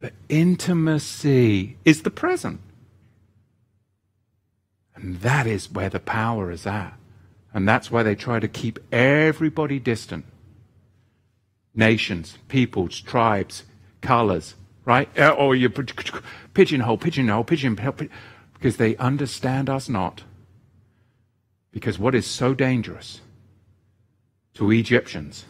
But 0.00 0.14
intimacy 0.30 1.76
is 1.84 2.04
the 2.04 2.10
present. 2.10 2.62
And 4.94 5.20
that 5.20 5.46
is 5.46 5.70
where 5.70 5.90
the 5.90 6.00
power 6.00 6.50
is 6.50 6.66
at. 6.66 6.94
And 7.52 7.68
that's 7.68 7.90
why 7.90 8.02
they 8.02 8.14
try 8.14 8.40
to 8.40 8.48
keep 8.48 8.78
everybody 8.90 9.78
distant. 9.78 10.24
Nations, 11.74 12.38
peoples, 12.48 12.98
tribes, 12.98 13.64
colors, 14.00 14.54
right? 14.86 15.10
Uh, 15.18 15.32
or 15.32 15.54
you 15.54 15.68
pigeonhole, 15.68 16.96
pigeonhole, 16.96 17.44
pigeonhole, 17.44 18.08
because 18.66 18.78
they 18.78 18.96
understand 18.96 19.70
us 19.70 19.88
not. 19.88 20.24
Because 21.70 22.00
what 22.00 22.16
is 22.16 22.26
so 22.26 22.52
dangerous 22.52 23.20
to 24.54 24.72
Egyptians 24.72 25.44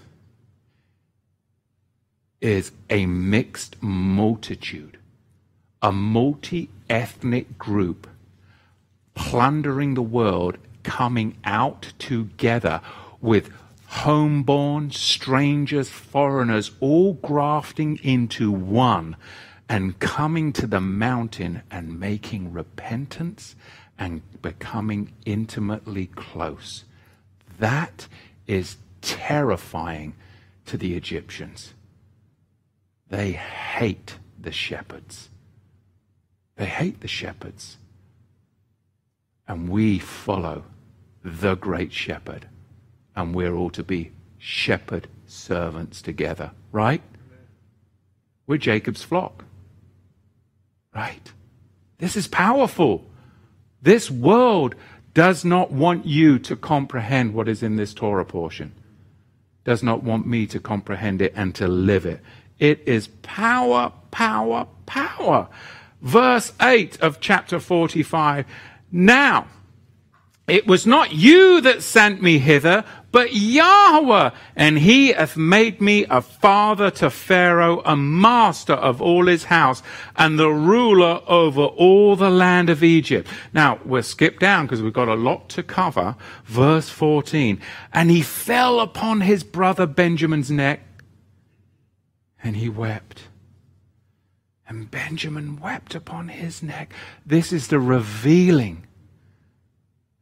is 2.42 2.72
a 2.90 3.07
mixed 3.07 3.83
multitude, 3.83 4.98
a 5.81 5.90
multi 5.90 6.68
ethnic 6.90 7.57
group 7.57 8.07
plundering 9.14 9.94
the 9.94 10.02
world, 10.02 10.59
coming 10.83 11.38
out 11.42 11.94
together 11.98 12.83
with 13.22 13.48
homeborn, 13.92 14.92
strangers, 14.92 15.88
foreigners, 15.88 16.70
all 16.81 17.14
grafting 17.14 17.98
into 18.02 18.52
one 18.52 19.16
and 19.68 19.98
coming 19.98 20.52
to 20.52 20.66
the 20.66 20.81
mountain 20.81 21.62
and 21.70 21.98
making 21.98 22.52
repentance 22.52 23.57
and 23.98 24.22
becoming 24.42 25.12
intimately 25.24 26.07
close. 26.07 26.85
That 27.59 28.07
is 28.46 28.76
terrifying 29.00 30.14
to 30.66 30.76
the 30.76 30.94
Egyptians. 30.94 31.74
They 33.09 33.33
hate 33.33 34.18
the 34.38 34.52
shepherds. 34.52 35.31
They 36.57 36.66
hate 36.66 37.00
the 37.00 37.09
shepherds. 37.09 37.79
And 39.48 39.68
we 39.68 39.98
follow 39.98 40.64
the 41.24 41.55
great 41.55 41.92
shepherd. 41.92 42.48
And 43.14 43.35
we're 43.35 43.55
all 43.55 43.70
to 43.70 43.83
be 43.83 44.12
shepherd 44.38 45.09
servants 45.26 46.02
together, 46.02 46.52
right? 46.72 47.02
We're 48.46 48.59
Jacob's 48.59 49.02
flock. 49.02 49.44
Right? 50.96 51.30
This 51.98 52.16
is 52.16 52.26
powerful. 52.26 53.04
This 53.82 54.11
world 54.11 54.74
does 55.12 55.44
not 55.44 55.70
want 55.70 56.06
you 56.06 56.38
to 56.38 56.56
comprehend 56.56 57.35
what 57.35 57.48
is 57.48 57.62
in 57.62 57.76
this 57.76 57.92
Torah 57.92 58.24
portion, 58.24 58.72
does 59.62 59.82
not 59.82 60.02
want 60.02 60.26
me 60.26 60.46
to 60.46 60.59
comprehend 60.59 61.20
it 61.20 61.35
and 61.37 61.54
to 61.54 61.68
live 61.68 62.06
it. 62.06 62.22
It 62.59 62.82
is 62.87 63.09
power, 63.20 63.92
power, 64.11 64.66
power. 64.87 65.48
Verse 66.00 66.54
8 66.62 66.98
of 67.02 67.20
chapter 67.20 67.61
45. 67.61 68.46
Now, 68.90 69.48
it 70.48 70.66
was 70.66 70.87
not 70.87 71.12
you 71.12 71.61
that 71.61 71.82
sent 71.82 72.22
me 72.22 72.38
hither, 72.38 72.85
but 73.16 73.33
Yahweh, 73.33 74.29
and 74.57 74.79
he 74.79 75.09
hath 75.09 75.38
made 75.38 75.81
me 75.81 76.05
a 76.11 76.20
father 76.20 76.90
to 76.90 77.09
Pharaoh, 77.09 77.81
a 77.87 77.96
master 77.96 78.74
of 78.74 79.00
all 79.00 79.26
his 79.26 79.44
house, 79.44 79.83
and 80.16 80.38
the 80.38 80.50
ruler 80.50 81.22
over 81.26 81.62
all 81.62 82.14
the 82.14 82.29
land 82.29 82.68
of 82.68 82.85
Egypt. 82.85 83.26
Now, 83.55 83.81
we'll 83.87 84.02
skip 84.02 84.38
down 84.38 84.66
because 84.66 84.83
we've 84.83 84.92
got 84.92 85.09
a 85.09 85.14
lot 85.14 85.48
to 85.48 85.62
cover. 85.62 86.14
Verse 86.44 86.90
14. 86.90 87.59
And 87.90 88.11
he 88.11 88.20
fell 88.20 88.81
upon 88.81 89.22
his 89.22 89.42
brother 89.44 89.87
Benjamin's 89.87 90.50
neck 90.50 90.83
and 92.44 92.57
he 92.57 92.68
wept. 92.68 93.29
And 94.68 94.90
Benjamin 94.90 95.59
wept 95.59 95.94
upon 95.94 96.29
his 96.29 96.62
neck. 96.62 96.92
This 97.24 97.50
is 97.50 97.68
the 97.68 97.81
revealing. 97.81 98.87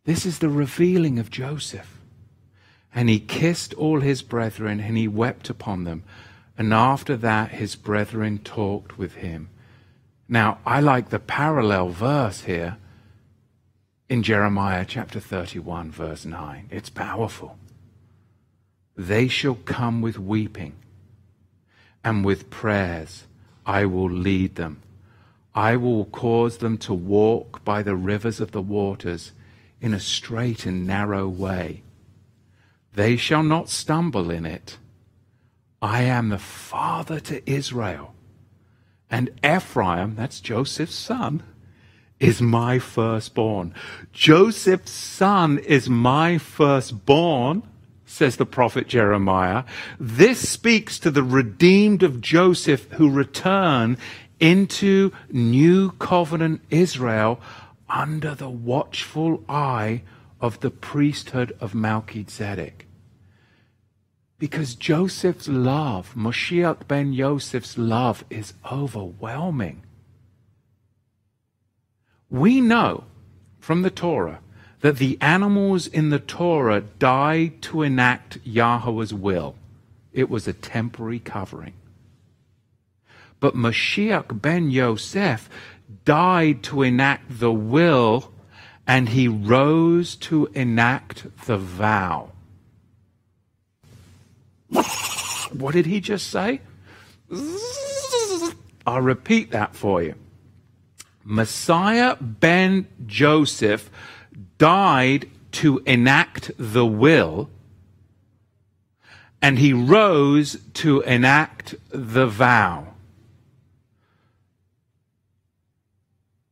This 0.05 0.25
is 0.25 0.39
the 0.39 0.49
revealing 0.49 1.19
of 1.19 1.29
Joseph. 1.29 1.94
And 2.95 3.09
he 3.09 3.19
kissed 3.19 3.75
all 3.75 4.01
his 4.01 4.23
brethren, 4.23 4.81
and 4.81 4.97
he 4.97 5.09
wept 5.09 5.51
upon 5.51 5.85
them. 5.85 6.05
And 6.57 6.73
after 6.73 7.17
that, 7.17 7.51
his 7.51 7.75
brethren 7.75 8.39
talked 8.39 8.97
with 8.97 9.17
him. 9.17 9.49
Now, 10.29 10.59
I 10.65 10.81
like 10.81 11.11
the 11.11 11.19
parallel 11.19 11.89
verse 11.89 12.43
here 12.43 12.79
in 14.09 14.23
Jeremiah 14.23 14.85
chapter 14.87 15.19
31, 15.19 15.91
verse 15.91 16.25
9. 16.25 16.69
It's 16.71 16.91
powerful. 16.91 17.59
They 18.97 19.27
shall 19.27 19.57
come 19.57 20.01
with 20.01 20.19
weeping, 20.19 20.75
and 22.05 22.25
with 22.25 22.49
prayers 22.51 23.25
I 23.67 23.87
will 23.87 24.11
lead 24.11 24.55
them. 24.55 24.83
I 25.55 25.77
will 25.77 26.05
cause 26.07 26.59
them 26.59 26.79
to 26.79 26.95
walk 26.95 27.65
by 27.65 27.83
the 27.83 27.97
rivers 27.97 28.41
of 28.41 28.53
the 28.53 28.63
waters 28.63 29.33
in 29.81 29.95
a 29.95 30.01
straight 30.01 30.67
and 30.67 30.87
narrow 30.87 31.29
way. 31.29 31.83
They 32.95 33.17
shall 33.17 33.43
not 33.43 33.69
stumble 33.69 34.31
in 34.31 34.47
it. 34.47 34.79
I 35.83 36.03
am 36.03 36.29
the 36.29 36.39
father 36.39 37.21
to 37.21 37.51
Israel. 37.51 38.15
And 39.11 39.31
Ephraim, 39.45 40.15
that's 40.17 40.41
Joseph's 40.41 40.95
son, 40.95 41.43
is 42.21 42.41
my 42.41 42.79
firstborn. 42.79 43.75
Joseph's 44.13 44.93
son 44.93 45.59
is 45.59 45.91
my 45.91 46.39
firstborn, 46.39 47.63
says 48.07 48.37
the 48.37 48.47
prophet 48.47 48.89
Jeremiah. 48.89 49.65
This 49.99 50.49
speaks 50.49 50.99
to 51.01 51.11
the 51.11 51.23
redeemed 51.23 52.03
of 52.03 52.21
Joseph 52.21 52.91
who 52.93 53.11
return 53.11 53.99
into 54.41 55.13
new 55.31 55.91
covenant 55.93 56.63
Israel 56.71 57.41
under 57.89 58.35
the 58.35 58.49
watchful 58.49 59.45
eye 59.49 60.03
of 60.45 60.61
the 60.61 60.71
priesthood 60.71 61.57
of 61.59 61.75
Melchizedek. 61.75 62.87
Because 64.39 64.75
Joseph's 64.75 65.49
love, 65.49 66.13
Moshiach 66.15 66.87
ben 66.87 67.15
Joseph's 67.15 67.79
love, 67.79 68.27
is 68.29 68.53
overwhelming. 68.71 69.85
We 72.29 72.61
know 72.61 73.05
from 73.59 73.81
the 73.81 73.91
Torah 73.91 74.41
that 74.83 74.99
the 74.99 75.17
animals 75.23 75.87
in 75.87 76.11
the 76.11 76.19
Torah 76.19 76.83
died 76.83 77.63
to 77.63 77.81
enact 77.81 78.37
Yahweh's 78.45 79.15
will. 79.15 79.55
It 80.13 80.29
was 80.29 80.47
a 80.47 80.53
temporary 80.53 81.21
covering. 81.21 81.73
But 83.41 83.55
Mashiach 83.55 84.43
ben 84.43 84.71
Yosef 84.71 85.49
died 86.05 86.63
to 86.65 86.83
enact 86.83 87.39
the 87.41 87.51
will, 87.51 88.34
and 88.87 89.11
he 89.11 89.29
rose 89.29 90.17
to 90.17 90.47
enact 90.55 91.27
the 91.47 91.57
vow. 91.57 92.31
What 95.53 95.73
did 95.73 95.87
he 95.87 96.01
just 96.01 96.29
say? 96.29 96.61
I'll 98.87 99.01
repeat 99.01 99.51
that 99.53 99.75
for 99.75 100.03
you. 100.03 100.15
Messiah 101.25 102.17
ben 102.21 102.87
Joseph 103.07 103.91
died 104.59 105.31
to 105.53 105.79
enact 105.87 106.51
the 106.59 106.85
will, 106.85 107.49
and 109.41 109.59
he 109.59 109.73
rose 109.73 110.59
to 110.75 111.01
enact 111.03 111.75
the 111.91 112.27
vow. 112.27 112.89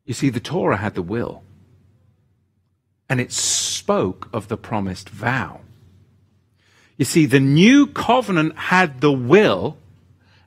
You 0.07 0.15
see, 0.15 0.31
the 0.31 0.41
Torah 0.41 0.79
had 0.79 0.95
the 0.95 1.03
will, 1.03 1.43
and 3.13 3.21
it 3.21 3.31
spoke 3.31 4.27
of 4.33 4.49
the 4.49 4.57
promised 4.57 5.11
vow. 5.11 5.61
You 6.97 7.05
see, 7.05 7.27
the 7.27 7.41
new 7.41 7.87
covenant 7.87 8.57
had 8.57 9.03
the 9.03 9.13
will, 9.13 9.77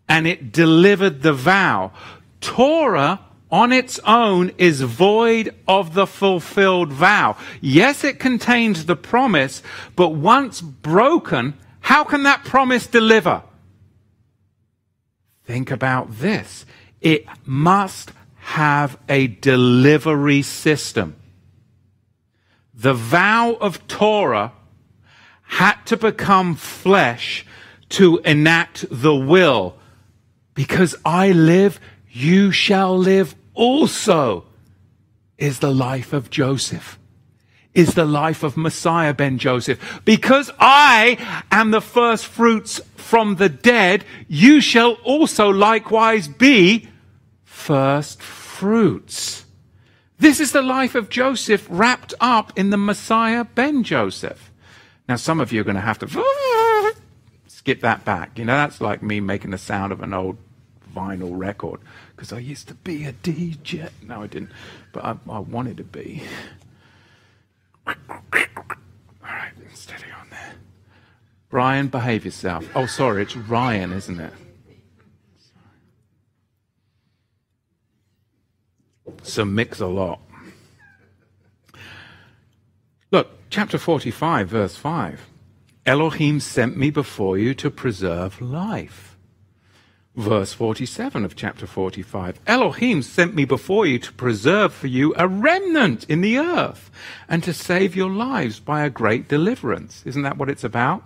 and 0.09 0.25
it 0.25 0.51
delivered 0.51 1.21
the 1.21 1.31
vow. 1.31 1.91
Torah 2.41 3.19
on 3.51 3.71
its 3.71 3.99
own 3.99 4.51
is 4.57 4.81
void 4.81 5.53
of 5.67 5.93
the 5.93 6.07
fulfilled 6.07 6.91
vow. 6.91 7.37
Yes, 7.61 8.03
it 8.03 8.17
contains 8.17 8.87
the 8.87 8.95
promise, 8.95 9.61
but 9.95 10.15
once 10.15 10.59
broken, 10.59 11.53
how 11.81 12.03
can 12.03 12.23
that 12.23 12.45
promise 12.45 12.87
deliver? 12.87 13.43
Think 15.43 15.69
about 15.69 16.17
this. 16.17 16.65
It 16.99 17.27
must 17.45 18.11
have 18.37 18.97
a 19.07 19.27
delivery 19.27 20.41
system. 20.41 21.15
The 22.75 22.93
vow 22.93 23.53
of 23.53 23.87
Torah 23.87 24.53
had 25.43 25.75
to 25.85 25.97
become 25.97 26.55
flesh 26.55 27.45
to 27.89 28.19
enact 28.19 28.85
the 28.89 29.15
will. 29.15 29.77
Because 30.53 30.95
I 31.05 31.31
live, 31.31 31.79
you 32.09 32.51
shall 32.51 32.97
live 32.97 33.35
also, 33.53 34.45
is 35.37 35.59
the 35.59 35.73
life 35.73 36.13
of 36.13 36.29
Joseph 36.29 36.99
is 37.75 37.93
the 37.93 38.05
life 38.05 38.41
of 38.41 38.57
Messiah 38.57 39.13
ben 39.13 39.37
Joseph. 39.37 40.01
Because 40.05 40.49
I 40.59 41.43
am 41.51 41.71
the 41.71 41.81
first 41.81 42.25
fruits 42.25 42.79
from 42.95 43.35
the 43.35 43.49
dead, 43.49 44.05
you 44.27 44.61
shall 44.61 44.93
also 45.03 45.49
likewise 45.49 46.27
be 46.27 46.87
first 47.43 48.21
fruits. 48.21 49.44
This 50.17 50.39
is 50.39 50.51
the 50.51 50.61
life 50.61 50.95
of 50.95 51.09
Joseph 51.09 51.67
wrapped 51.69 52.13
up 52.19 52.57
in 52.57 52.69
the 52.69 52.77
Messiah 52.77 53.43
ben 53.43 53.83
Joseph. 53.83 54.51
Now, 55.07 55.17
some 55.17 55.39
of 55.39 55.51
you 55.51 55.61
are 55.61 55.63
going 55.65 55.75
to 55.75 55.81
have 55.81 55.99
to 55.99 56.93
skip 57.47 57.81
that 57.81 58.05
back. 58.05 58.39
You 58.39 58.45
know, 58.45 58.55
that's 58.55 58.81
like 58.81 59.03
me 59.03 59.19
making 59.19 59.51
the 59.51 59.57
sound 59.57 59.91
of 59.91 60.01
an 60.01 60.13
old 60.13 60.37
vinyl 60.95 61.37
record 61.37 61.81
because 62.15 62.31
I 62.31 62.39
used 62.39 62.67
to 62.69 62.73
be 62.73 63.05
a 63.05 63.13
DJ. 63.13 63.89
No, 64.01 64.23
I 64.23 64.27
didn't, 64.27 64.51
but 64.93 65.03
I, 65.03 65.17
I 65.29 65.39
wanted 65.39 65.77
to 65.77 65.83
be. 65.83 66.23
All 67.85 67.95
right, 69.21 69.51
steady 69.73 70.11
on 70.19 70.29
there. 70.29 70.53
Brian, 71.49 71.87
behave 71.87 72.25
yourself. 72.25 72.67
Oh, 72.73 72.85
sorry, 72.85 73.23
it's 73.23 73.35
Ryan, 73.35 73.91
isn't 73.91 74.19
it? 74.19 74.33
So 79.25 79.43
mix 79.43 79.79
a 79.79 79.87
lot. 79.87 80.19
Look, 83.11 83.29
chapter 83.49 83.77
45, 83.77 84.47
verse 84.47 84.75
5. 84.75 85.21
Elohim 85.85 86.39
sent 86.39 86.77
me 86.77 86.89
before 86.89 87.37
you 87.37 87.53
to 87.55 87.69
preserve 87.69 88.41
life. 88.41 89.17
Verse 90.15 90.53
47 90.53 91.25
of 91.25 91.35
chapter 91.35 91.67
45. 91.67 92.39
Elohim 92.47 93.01
sent 93.01 93.35
me 93.35 93.45
before 93.45 93.85
you 93.85 93.99
to 93.99 94.13
preserve 94.13 94.73
for 94.73 94.87
you 94.87 95.13
a 95.17 95.27
remnant 95.27 96.05
in 96.09 96.21
the 96.21 96.37
earth 96.37 96.89
and 97.27 97.43
to 97.43 97.53
save 97.53 97.95
your 97.95 98.09
lives 98.09 98.59
by 98.59 98.83
a 98.83 98.89
great 98.89 99.27
deliverance. 99.27 100.03
Isn't 100.05 100.21
that 100.21 100.37
what 100.37 100.49
it's 100.49 100.63
about? 100.63 101.03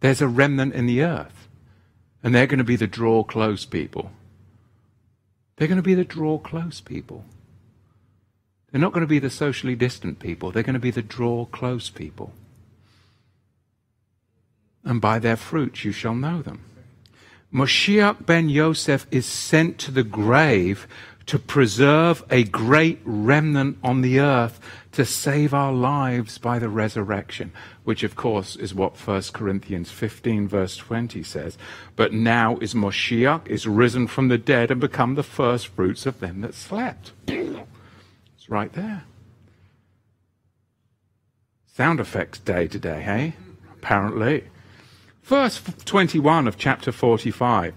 There's 0.00 0.20
a 0.20 0.28
remnant 0.28 0.74
in 0.74 0.86
the 0.86 1.02
earth. 1.02 1.48
And 2.22 2.34
they're 2.34 2.46
going 2.46 2.58
to 2.58 2.64
be 2.64 2.76
the 2.76 2.86
draw 2.86 3.22
close 3.22 3.64
people. 3.64 4.10
They're 5.56 5.68
going 5.68 5.76
to 5.76 5.82
be 5.82 5.94
the 5.94 6.04
draw 6.04 6.38
close 6.38 6.80
people. 6.80 7.24
They're 8.74 8.80
not 8.80 8.92
going 8.92 9.02
to 9.02 9.06
be 9.06 9.20
the 9.20 9.30
socially 9.30 9.76
distant 9.76 10.18
people. 10.18 10.50
They're 10.50 10.64
going 10.64 10.74
to 10.74 10.80
be 10.80 10.90
the 10.90 11.00
draw 11.00 11.44
close 11.44 11.90
people. 11.90 12.32
And 14.82 15.00
by 15.00 15.20
their 15.20 15.36
fruits 15.36 15.84
you 15.84 15.92
shall 15.92 16.16
know 16.16 16.42
them. 16.42 16.64
Moshiach 17.52 18.26
ben 18.26 18.48
Yosef 18.48 19.06
is 19.12 19.26
sent 19.26 19.78
to 19.78 19.92
the 19.92 20.02
grave 20.02 20.88
to 21.26 21.38
preserve 21.38 22.24
a 22.30 22.42
great 22.42 22.98
remnant 23.04 23.78
on 23.84 24.00
the 24.00 24.18
earth 24.18 24.58
to 24.90 25.04
save 25.04 25.54
our 25.54 25.72
lives 25.72 26.38
by 26.38 26.58
the 26.58 26.68
resurrection, 26.68 27.52
which 27.84 28.02
of 28.02 28.16
course 28.16 28.56
is 28.56 28.74
what 28.74 28.96
1 28.96 29.22
Corinthians 29.32 29.92
15 29.92 30.48
verse 30.48 30.76
20 30.76 31.22
says. 31.22 31.56
But 31.94 32.12
now 32.12 32.56
is 32.56 32.74
Moshiach 32.74 33.46
is 33.46 33.68
risen 33.68 34.08
from 34.08 34.26
the 34.26 34.36
dead 34.36 34.72
and 34.72 34.80
become 34.80 35.14
the 35.14 35.22
first 35.22 35.68
fruits 35.68 36.06
of 36.06 36.18
them 36.18 36.40
that 36.40 36.54
slept. 36.54 37.12
It's 38.44 38.50
right 38.50 38.70
there. 38.74 39.04
Sound 41.72 41.98
effects 41.98 42.38
day 42.38 42.68
today, 42.68 43.00
hey? 43.00 43.36
Apparently. 43.72 44.44
Verse 45.22 45.62
21 45.86 46.46
of 46.46 46.58
chapter 46.58 46.92
45. 46.92 47.72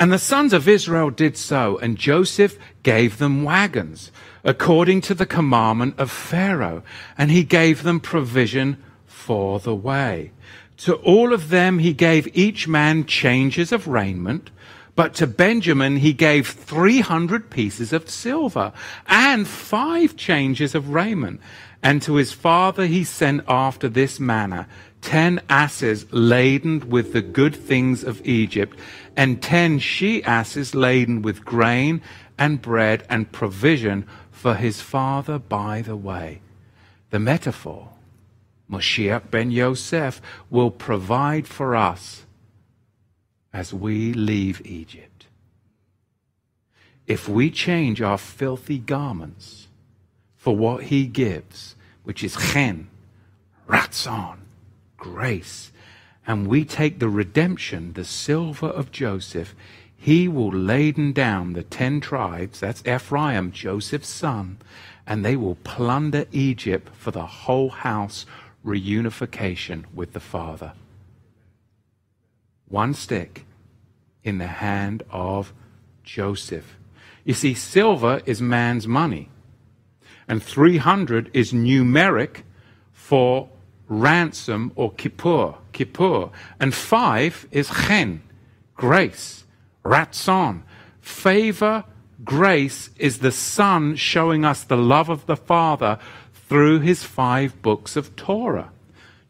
And 0.00 0.12
the 0.12 0.18
sons 0.18 0.52
of 0.52 0.66
Israel 0.66 1.10
did 1.10 1.36
so, 1.36 1.78
and 1.78 1.96
Joseph 1.96 2.58
gave 2.82 3.18
them 3.18 3.44
wagons, 3.44 4.10
according 4.42 5.00
to 5.02 5.14
the 5.14 5.26
commandment 5.26 5.94
of 5.96 6.10
Pharaoh, 6.10 6.82
and 7.16 7.30
he 7.30 7.44
gave 7.44 7.84
them 7.84 8.00
provision 8.00 8.82
for 9.06 9.60
the 9.60 9.76
way. 9.76 10.32
To 10.78 10.94
all 10.96 11.32
of 11.32 11.50
them 11.50 11.78
he 11.78 11.92
gave 11.92 12.36
each 12.36 12.66
man 12.66 13.06
changes 13.06 13.70
of 13.70 13.86
raiment, 13.86 14.50
But 14.96 15.14
to 15.14 15.26
Benjamin 15.26 15.96
he 15.96 16.12
gave 16.12 16.48
300 16.48 17.50
pieces 17.50 17.92
of 17.92 18.08
silver 18.08 18.72
and 19.06 19.46
five 19.46 20.16
changes 20.16 20.74
of 20.74 20.90
raiment. 20.90 21.40
And 21.82 22.00
to 22.02 22.14
his 22.14 22.32
father 22.32 22.86
he 22.86 23.04
sent 23.04 23.44
after 23.48 23.88
this 23.88 24.18
manner 24.20 24.66
ten 25.04 25.38
asses 25.50 26.10
laden 26.12 26.88
with 26.88 27.12
the 27.12 27.20
good 27.20 27.54
things 27.54 28.02
of 28.02 28.26
Egypt, 28.26 28.76
and 29.14 29.42
ten 29.42 29.78
she 29.78 30.24
asses 30.24 30.74
laden 30.74 31.20
with 31.20 31.44
grain 31.44 32.00
and 32.38 32.62
bread 32.62 33.04
and 33.10 33.30
provision 33.30 34.06
for 34.32 34.54
his 34.54 34.80
father 34.80 35.38
by 35.38 35.82
the 35.82 35.94
way. 35.94 36.40
The 37.10 37.18
metaphor, 37.18 37.90
Moshiach 38.70 39.30
ben 39.30 39.50
Yosef, 39.50 40.22
will 40.48 40.70
provide 40.70 41.46
for 41.46 41.76
us 41.76 42.23
as 43.54 43.72
we 43.72 44.12
leave 44.12 44.60
Egypt. 44.66 45.26
If 47.06 47.28
we 47.28 47.50
change 47.50 48.02
our 48.02 48.18
filthy 48.18 48.78
garments 48.78 49.68
for 50.36 50.56
what 50.56 50.84
he 50.84 51.06
gives, 51.06 51.76
which 52.02 52.24
is 52.24 52.36
chen, 52.36 52.88
ratzon, 53.68 54.38
grace, 54.96 55.70
and 56.26 56.48
we 56.48 56.64
take 56.64 56.98
the 56.98 57.08
redemption, 57.08 57.92
the 57.92 58.04
silver 58.04 58.66
of 58.66 58.90
Joseph, 58.90 59.54
he 59.96 60.26
will 60.26 60.52
laden 60.52 61.12
down 61.12 61.52
the 61.52 61.62
ten 61.62 62.00
tribes, 62.00 62.58
that's 62.58 62.84
Ephraim, 62.86 63.52
Joseph's 63.52 64.08
son, 64.08 64.58
and 65.06 65.24
they 65.24 65.36
will 65.36 65.58
plunder 65.62 66.26
Egypt 66.32 66.88
for 66.94 67.12
the 67.12 67.26
whole 67.26 67.70
house 67.70 68.26
reunification 68.66 69.84
with 69.94 70.12
the 70.12 70.20
Father. 70.20 70.72
One 72.68 72.94
stick 72.94 73.46
in 74.22 74.38
the 74.38 74.46
hand 74.46 75.02
of 75.10 75.52
Joseph. 76.02 76.76
You 77.24 77.34
see, 77.34 77.54
silver 77.54 78.22
is 78.26 78.40
man's 78.40 78.86
money, 78.86 79.30
and 80.28 80.42
300 80.42 81.30
is 81.32 81.52
numeric 81.52 82.42
for 82.92 83.48
ransom 83.88 84.72
or 84.74 84.92
kippur, 84.92 85.54
kippur. 85.72 86.30
And 86.58 86.74
five 86.74 87.46
is 87.50 87.68
chen, 87.68 88.22
grace, 88.74 89.44
ratzon. 89.84 90.62
Favor, 91.00 91.84
grace 92.24 92.90
is 92.96 93.18
the 93.18 93.32
Son 93.32 93.96
showing 93.96 94.44
us 94.44 94.64
the 94.64 94.76
love 94.76 95.08
of 95.08 95.26
the 95.26 95.36
Father 95.36 95.98
through 96.32 96.80
his 96.80 97.02
five 97.02 97.60
books 97.62 97.96
of 97.96 98.16
Torah. 98.16 98.70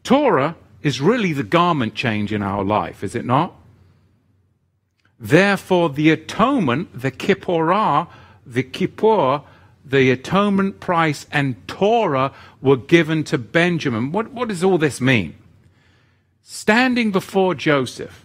Torah 0.03 0.55
is 0.85 1.01
really 1.01 1.33
the 1.33 1.41
garment 1.41 1.95
change 1.95 2.31
in 2.31 2.43
our 2.43 2.63
life, 2.63 3.03
is 3.03 3.15
it 3.15 3.25
not? 3.25 3.51
Therefore, 5.19 5.89
the 5.89 6.11
atonement, 6.11 7.01
the 7.01 7.09
kipporah, 7.09 8.07
the 8.45 8.61
kippur, 8.61 9.41
the 9.83 10.11
atonement 10.11 10.79
price 10.79 11.25
and 11.31 11.67
Torah 11.67 12.31
were 12.61 12.77
given 12.77 13.23
to 13.23 13.39
Benjamin. 13.39 14.11
What, 14.11 14.31
what 14.31 14.49
does 14.49 14.63
all 14.63 14.77
this 14.77 15.01
mean? 15.01 15.33
Standing 16.43 17.09
before 17.09 17.55
Joseph, 17.55 18.23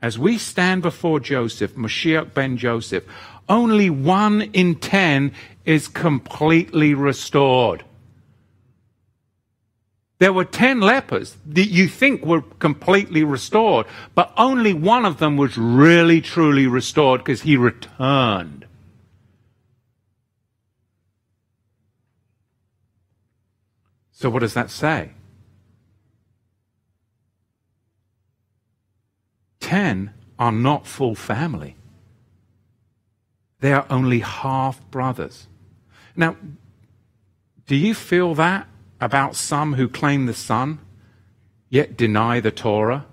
as 0.00 0.18
we 0.18 0.38
stand 0.38 0.80
before 0.80 1.20
Joseph, 1.20 1.74
Mashiach 1.74 2.32
ben 2.32 2.56
Joseph, 2.56 3.04
only 3.50 3.90
one 3.90 4.40
in 4.54 4.76
ten 4.76 5.32
is 5.66 5.88
completely 5.88 6.94
restored. 6.94 7.84
There 10.20 10.34
were 10.34 10.44
ten 10.44 10.80
lepers 10.80 11.38
that 11.46 11.68
you 11.68 11.88
think 11.88 12.22
were 12.22 12.42
completely 12.42 13.24
restored, 13.24 13.86
but 14.14 14.30
only 14.36 14.74
one 14.74 15.06
of 15.06 15.16
them 15.16 15.38
was 15.38 15.56
really 15.56 16.20
truly 16.20 16.66
restored 16.66 17.22
because 17.22 17.40
he 17.40 17.56
returned. 17.56 18.66
So, 24.12 24.28
what 24.28 24.40
does 24.40 24.52
that 24.52 24.70
say? 24.70 25.12
Ten 29.58 30.12
are 30.38 30.52
not 30.52 30.86
full 30.86 31.14
family, 31.14 31.76
they 33.60 33.72
are 33.72 33.86
only 33.88 34.18
half 34.18 34.82
brothers. 34.90 35.46
Now, 36.14 36.36
do 37.66 37.74
you 37.74 37.94
feel 37.94 38.34
that 38.34 38.66
about 39.00 39.36
some 39.36 39.74
who 39.74 39.88
claim 39.88 40.26
the 40.26 40.34
Son, 40.34 40.78
yet 41.68 41.96
deny 41.96 42.40
the 42.40 42.50
Torah? 42.50 43.06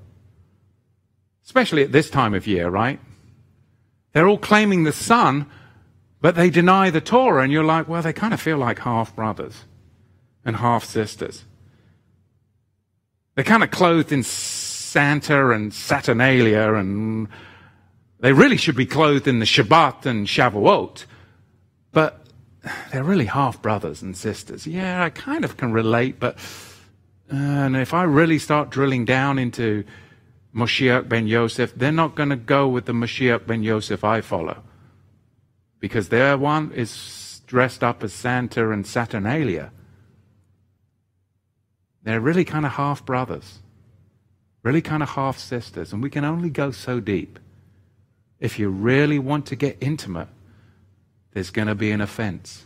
Especially 1.45 1.83
at 1.83 1.91
this 1.91 2.09
time 2.09 2.33
of 2.33 2.45
year, 2.45 2.69
right? 2.69 2.99
They're 4.11 4.27
all 4.27 4.37
claiming 4.37 4.83
the 4.83 4.91
Son, 4.91 5.45
but 6.21 6.35
they 6.35 6.49
deny 6.49 6.89
the 6.89 7.01
Torah, 7.01 7.43
and 7.43 7.51
you're 7.51 7.63
like, 7.63 7.87
well, 7.87 8.01
they 8.01 8.13
kind 8.13 8.33
of 8.33 8.41
feel 8.41 8.57
like 8.57 8.79
half 8.79 9.15
brothers 9.15 9.63
and 10.43 10.57
half 10.57 10.83
sisters. 10.83 11.45
They're 13.35 13.43
kind 13.43 13.63
of 13.63 13.71
clothed 13.71 14.11
in 14.11 14.23
Santa 14.23 15.51
and 15.51 15.73
Saturnalia, 15.73 16.73
and 16.73 17.27
they 18.19 18.33
really 18.33 18.57
should 18.57 18.75
be 18.75 18.85
clothed 18.85 19.27
in 19.27 19.39
the 19.39 19.45
Shabbat 19.45 20.05
and 20.05 20.25
Shavuot, 20.25 21.05
but 21.91 22.26
they're 22.91 23.03
really 23.03 23.25
half 23.25 23.61
brothers 23.61 24.01
and 24.01 24.15
sisters. 24.15 24.65
Yeah, 24.67 25.03
I 25.03 25.09
kind 25.09 25.43
of 25.43 25.57
can 25.57 25.71
relate, 25.71 26.19
but 26.19 26.37
uh, 27.31 27.35
and 27.35 27.75
if 27.75 27.93
I 27.93 28.03
really 28.03 28.39
start 28.39 28.69
drilling 28.69 29.05
down 29.05 29.37
into 29.37 29.83
Moshiach 30.55 31.09
ben 31.09 31.27
Yosef, 31.27 31.75
they're 31.75 31.91
not 31.91 32.15
going 32.15 32.29
to 32.29 32.35
go 32.35 32.67
with 32.67 32.85
the 32.85 32.93
Moshiach 32.93 33.45
ben 33.45 33.63
Yosef 33.63 34.03
I 34.03 34.21
follow. 34.21 34.63
Because 35.79 36.09
their 36.09 36.37
one 36.37 36.71
is 36.71 37.41
dressed 37.45 37.83
up 37.83 38.03
as 38.03 38.13
Santa 38.13 38.71
and 38.71 38.87
Saturnalia. 38.87 39.71
They're 42.03 42.21
really 42.21 42.45
kind 42.45 42.65
of 42.65 42.73
half 42.73 43.05
brothers, 43.05 43.59
really 44.63 44.81
kind 44.81 45.03
of 45.03 45.09
half 45.09 45.37
sisters, 45.37 45.91
and 45.91 46.01
we 46.01 46.09
can 46.09 46.23
only 46.23 46.49
go 46.49 46.71
so 46.71 46.99
deep. 46.99 47.37
If 48.39 48.57
you 48.57 48.69
really 48.69 49.19
want 49.19 49.45
to 49.47 49.55
get 49.55 49.77
intimate, 49.81 50.29
there's 51.37 51.51
going 51.51 51.67
to 51.67 51.75
be 51.75 51.91
an 51.91 52.01
offense. 52.01 52.65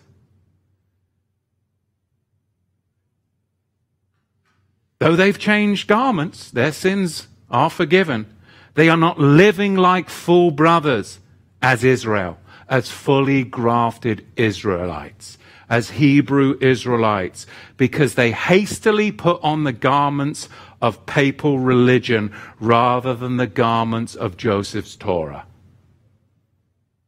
Though 5.00 5.18
they've 5.18 5.38
changed 5.38 5.90
garments, 5.90 6.50
their 6.50 6.72
sins 6.72 7.28
are 7.50 7.70
forgiven. 7.70 8.34
They 8.76 8.88
are 8.88 8.96
not 8.96 9.20
living 9.20 9.76
like 9.76 10.10
full 10.10 10.52
brothers 10.52 11.20
as 11.62 11.84
Israel, 11.84 12.38
as 12.70 12.90
fully 12.90 13.44
grafted 13.44 14.26
Israelites 14.38 15.38
as 15.70 15.90
Hebrew 15.92 16.58
Israelites 16.62 17.48
because 17.76 18.16
they 18.16 18.32
hastily 18.32 19.12
put 19.12 19.42
on 19.44 19.66
the 19.66 19.74
garments 19.74 20.48
of 20.82 21.06
papal 21.06 21.60
religion 21.60 22.34
rather 22.62 23.14
than 23.14 23.36
the 23.36 23.48
garments 23.48 24.16
of 24.16 24.38
Joseph's 24.38 24.96
Torah. 24.96 25.46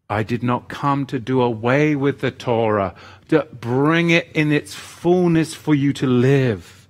I 0.10 0.24
did 0.24 0.44
not 0.44 0.70
come 0.70 1.06
to 1.08 1.20
do 1.20 1.42
away 1.42 1.96
with 1.96 2.20
the 2.20 2.32
Torah, 2.32 2.94
to 3.30 3.48
bring 3.52 4.10
it 4.10 4.28
in 4.34 4.52
its 4.52 4.74
fullness 4.74 5.54
for 5.54 5.74
you 5.74 5.94
to 5.94 6.08
live. 6.08 6.88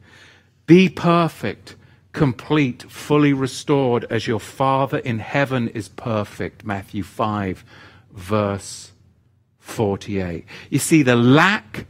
Be 0.66 0.90
perfect, 0.90 1.76
complete, 2.12 2.84
fully 2.84 3.34
restored 3.34 4.06
as 4.10 4.28
your 4.28 4.40
Father 4.40 4.98
in 5.00 5.20
heaven 5.20 5.68
is 5.70 5.90
perfect. 5.90 6.66
Matthew 6.66 7.04
5, 7.04 7.64
verse 8.12 8.92
48. 9.60 10.46
You 10.70 10.80
see, 10.80 11.04
the 11.04 11.16
lack 11.16 11.86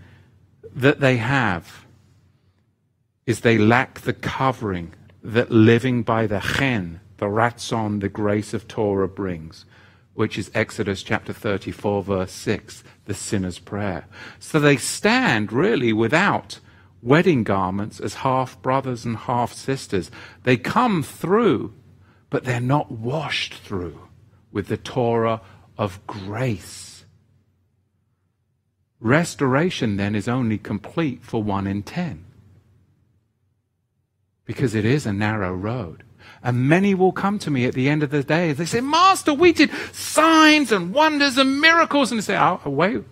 that 0.75 0.99
they 0.99 1.17
have 1.17 1.85
is 3.25 3.41
they 3.41 3.57
lack 3.57 4.01
the 4.01 4.13
covering 4.13 4.93
that 5.23 5.49
living 5.49 6.03
by 6.03 6.27
the 6.27 6.39
chen, 6.39 6.99
the 7.17 7.25
ratzon, 7.25 8.01
the 8.01 8.09
grace 8.09 8.53
of 8.53 8.67
Torah 8.67 9.07
brings, 9.07 9.65
which 10.13 10.37
is 10.37 10.51
Exodus 10.53 11.03
chapter 11.03 11.33
34, 11.33 12.03
verse 12.03 12.31
6, 12.31 12.83
the 13.05 13.13
sinner's 13.13 13.59
prayer. 13.59 14.05
So 14.39 14.59
they 14.59 14.77
stand 14.77 15.51
really 15.51 15.91
without 15.91 16.59
wedding 17.01 17.43
garments 17.43 17.99
as 17.99 18.15
half 18.15 18.61
brothers 18.61 19.05
and 19.05 19.17
half 19.17 19.53
sisters. 19.53 20.11
They 20.43 20.57
come 20.57 21.03
through, 21.03 21.73
but 22.29 22.43
they're 22.43 22.61
not 22.61 22.91
washed 22.91 23.55
through 23.55 23.99
with 24.51 24.67
the 24.67 24.77
Torah 24.77 25.41
of 25.77 26.05
grace. 26.07 27.05
Restoration 28.99 29.97
then 29.97 30.15
is 30.15 30.29
only 30.29 30.57
complete 30.57 31.23
for 31.23 31.43
one 31.43 31.67
in 31.67 31.83
ten. 31.83 32.23
Because 34.45 34.75
it 34.75 34.85
is 34.85 35.05
a 35.05 35.11
narrow 35.11 35.53
road. 35.53 36.03
And 36.43 36.67
many 36.67 36.93
will 36.93 37.13
come 37.13 37.39
to 37.39 37.49
me 37.49 37.65
at 37.65 37.73
the 37.73 37.87
end 37.87 38.03
of 38.03 38.09
the 38.09 38.23
day. 38.23 38.51
They 38.51 38.65
say, 38.65 38.81
Master, 38.81 39.33
we 39.33 39.53
did 39.53 39.71
signs 39.93 40.71
and 40.71 40.93
wonders 40.93 41.37
and 41.37 41.61
miracles. 41.61 42.11
And 42.11 42.19
they 42.19 42.25
say, 42.25 42.37
oh, 42.37 42.59
wait, 42.65 43.03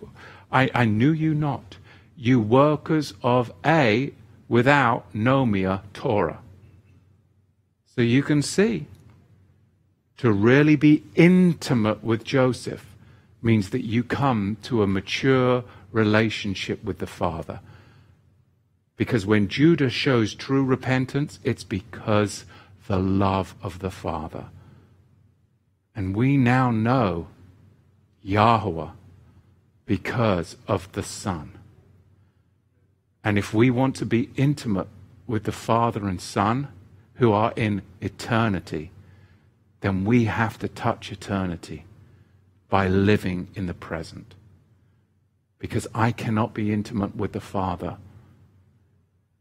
I, 0.50 0.70
I 0.74 0.84
knew 0.84 1.12
you 1.12 1.34
not. 1.34 1.76
You 2.16 2.38
workers 2.40 3.14
of 3.22 3.50
A 3.64 4.12
without 4.48 5.10
Nomia 5.14 5.80
Torah. 5.94 6.40
So 7.96 8.02
you 8.02 8.22
can 8.22 8.42
see 8.42 8.86
To 10.22 10.30
really 10.30 10.76
be 10.76 11.02
intimate 11.16 12.04
with 12.04 12.22
Joseph 12.22 12.86
means 13.42 13.70
that 13.70 13.84
you 13.84 14.04
come 14.04 14.56
to 14.62 14.80
a 14.80 14.86
mature 14.86 15.64
relationship 15.90 16.84
with 16.84 16.98
the 16.98 17.08
Father. 17.08 17.58
Because 18.96 19.26
when 19.26 19.48
Judah 19.48 19.90
shows 19.90 20.32
true 20.32 20.64
repentance, 20.64 21.40
it's 21.42 21.64
because 21.64 22.44
the 22.86 22.98
love 22.98 23.54
of 23.62 23.78
the 23.78 23.90
Father. 23.90 24.46
And 25.94 26.16
we 26.16 26.36
now 26.36 26.70
know 26.70 27.28
Yahweh 28.22 28.90
because 29.86 30.56
of 30.66 30.90
the 30.92 31.02
Son. 31.02 31.58
And 33.24 33.38
if 33.38 33.54
we 33.54 33.70
want 33.70 33.94
to 33.96 34.06
be 34.06 34.30
intimate 34.36 34.88
with 35.26 35.44
the 35.44 35.52
Father 35.52 36.06
and 36.06 36.20
Son 36.20 36.68
who 37.14 37.32
are 37.32 37.52
in 37.56 37.82
eternity, 38.00 38.90
then 39.80 40.04
we 40.04 40.24
have 40.24 40.58
to 40.58 40.68
touch 40.68 41.12
eternity 41.12 41.84
by 42.68 42.88
living 42.88 43.48
in 43.54 43.66
the 43.66 43.74
present. 43.74 44.34
Because 45.58 45.86
I 45.94 46.10
cannot 46.10 46.54
be 46.54 46.72
intimate 46.72 47.14
with 47.14 47.32
the 47.32 47.40
Father 47.40 47.98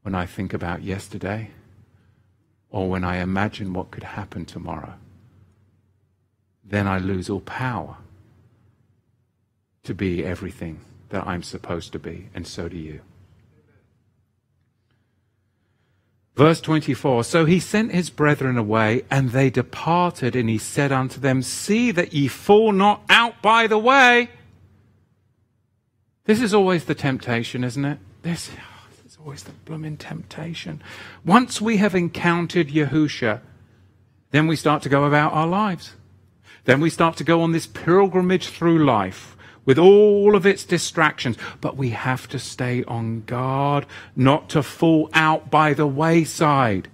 when 0.03 0.13
I 0.13 0.25
think 0.25 0.53
about 0.53 0.83
yesterday 0.83 1.51
or 2.71 2.89
when 2.89 3.03
I 3.03 3.17
imagine 3.17 3.73
what 3.73 3.91
could 3.91 4.03
happen 4.03 4.45
tomorrow. 4.45 4.93
Then 6.63 6.87
I 6.87 6.97
lose 6.97 7.29
all 7.29 7.41
power 7.41 7.97
to 9.83 9.93
be 9.93 10.23
everything 10.23 10.79
that 11.09 11.27
I'm 11.27 11.43
supposed 11.43 11.91
to 11.91 11.99
be, 11.99 12.29
and 12.33 12.47
so 12.47 12.69
do 12.69 12.77
you. 12.77 13.01
Verse 16.35 16.61
24 16.61 17.25
So 17.25 17.45
he 17.45 17.59
sent 17.59 17.91
his 17.91 18.09
brethren 18.09 18.57
away, 18.57 19.03
and 19.11 19.31
they 19.31 19.49
departed, 19.49 20.35
and 20.35 20.49
he 20.49 20.57
said 20.57 20.91
unto 20.91 21.19
them, 21.19 21.41
See 21.41 21.91
that 21.91 22.13
ye 22.13 22.27
fall 22.27 22.71
not 22.71 23.03
out 23.09 23.41
by 23.41 23.67
the 23.67 23.77
way. 23.77 24.29
This 26.25 26.41
is 26.41 26.53
always 26.53 26.85
the 26.85 26.95
temptation, 26.95 27.63
isn't 27.63 27.83
it? 27.83 27.99
This, 28.21 28.49
this 28.49 28.57
is 28.57 28.70
always 29.23 29.43
the 29.43 29.51
blooming 29.65 29.97
temptation. 29.97 30.81
Once 31.23 31.61
we 31.61 31.77
have 31.77 31.93
encountered 31.93 32.69
Yahusha, 32.69 33.39
then 34.31 34.47
we 34.47 34.55
start 34.55 34.81
to 34.81 34.89
go 34.89 35.03
about 35.03 35.33
our 35.33 35.45
lives. 35.45 35.93
Then 36.65 36.81
we 36.81 36.89
start 36.89 37.17
to 37.17 37.23
go 37.23 37.41
on 37.43 37.51
this 37.51 37.67
pilgrimage 37.67 38.47
through 38.47 38.83
life 38.83 39.37
with 39.63 39.77
all 39.77 40.35
of 40.35 40.47
its 40.47 40.63
distractions. 40.63 41.37
But 41.59 41.77
we 41.77 41.91
have 41.91 42.27
to 42.29 42.39
stay 42.39 42.83
on 42.85 43.21
guard 43.21 43.85
not 44.15 44.49
to 44.49 44.63
fall 44.63 45.07
out 45.13 45.51
by 45.51 45.75
the 45.75 45.87
wayside. 45.87 46.89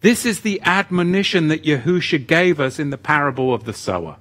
This 0.00 0.24
is 0.24 0.40
the 0.40 0.62
admonition 0.62 1.48
that 1.48 1.64
Yahusha 1.64 2.26
gave 2.26 2.60
us 2.60 2.78
in 2.78 2.88
the 2.88 2.96
parable 2.96 3.52
of 3.52 3.64
the 3.64 3.74
sower. 3.74 4.16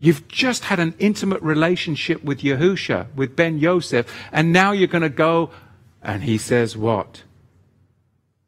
You've 0.00 0.28
just 0.28 0.64
had 0.64 0.78
an 0.78 0.94
intimate 0.98 1.42
relationship 1.42 2.22
with 2.22 2.40
Yahusha, 2.40 3.12
with 3.14 3.34
Ben 3.34 3.58
Yosef, 3.58 4.06
and 4.30 4.52
now 4.52 4.72
you're 4.72 4.86
going 4.86 5.02
to 5.02 5.08
go, 5.08 5.50
and 6.02 6.22
he 6.22 6.38
says, 6.38 6.76
What? 6.76 7.22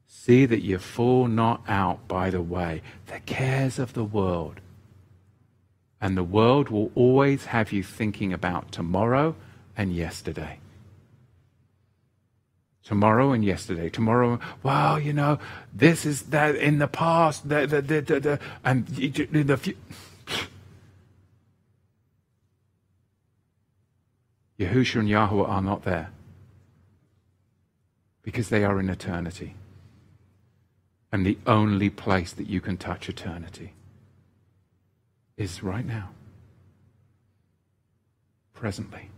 See 0.06 0.46
that 0.46 0.62
you 0.62 0.78
fall 0.78 1.26
not 1.26 1.62
out 1.66 2.06
by 2.06 2.30
the 2.30 2.42
way, 2.42 2.82
the 3.06 3.20
cares 3.20 3.78
of 3.78 3.94
the 3.94 4.04
world 4.04 4.60
and 6.00 6.16
the 6.16 6.24
world 6.24 6.70
will 6.70 6.90
always 6.94 7.46
have 7.46 7.72
you 7.72 7.82
thinking 7.82 8.32
about 8.32 8.72
tomorrow 8.72 9.36
and 9.76 9.92
yesterday. 9.92 10.58
Tomorrow 12.82 13.32
and 13.32 13.44
yesterday. 13.44 13.90
Tomorrow, 13.90 14.40
well, 14.62 14.98
you 14.98 15.12
know, 15.12 15.38
this 15.74 16.06
is 16.06 16.22
that 16.22 16.56
in 16.56 16.78
the 16.78 16.88
past, 16.88 17.48
the, 17.48 17.66
the, 17.66 17.82
the, 17.82 18.20
the, 18.20 18.40
and 18.64 18.98
in 18.98 19.46
the 19.46 19.56
future. 19.56 19.78
Yahusha 24.60 25.00
and 25.00 25.08
Yahweh 25.08 25.46
are 25.46 25.62
not 25.62 25.84
there 25.84 26.10
because 28.22 28.50
they 28.50 28.62
are 28.62 28.78
in 28.78 28.90
eternity. 28.90 29.54
And 31.10 31.24
the 31.24 31.38
only 31.46 31.88
place 31.88 32.32
that 32.32 32.46
you 32.46 32.60
can 32.60 32.76
touch 32.76 33.08
eternity 33.08 33.72
is 35.38 35.62
right 35.62 35.84
now. 35.84 36.10
Presently. 38.52 39.08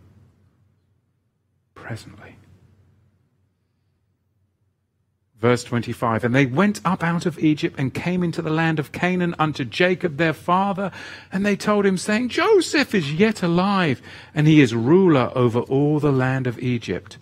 Presently. 1.74 2.36
Verse 5.42 5.64
25 5.64 6.22
And 6.22 6.34
they 6.34 6.46
went 6.46 6.80
up 6.84 7.02
out 7.02 7.26
of 7.26 7.36
Egypt 7.40 7.74
and 7.76 7.92
came 7.92 8.22
into 8.22 8.40
the 8.40 8.48
land 8.48 8.78
of 8.78 8.92
Canaan 8.92 9.34
unto 9.40 9.64
Jacob 9.64 10.16
their 10.16 10.32
father. 10.32 10.92
And 11.32 11.44
they 11.44 11.56
told 11.56 11.84
him, 11.84 11.98
saying, 11.98 12.28
Joseph 12.28 12.94
is 12.94 13.12
yet 13.12 13.42
alive, 13.42 14.00
and 14.36 14.46
he 14.46 14.60
is 14.60 14.72
ruler 14.72 15.32
over 15.34 15.58
all 15.58 15.98
the 15.98 16.12
land 16.12 16.46
of 16.46 16.60
Egypt. 16.60 17.18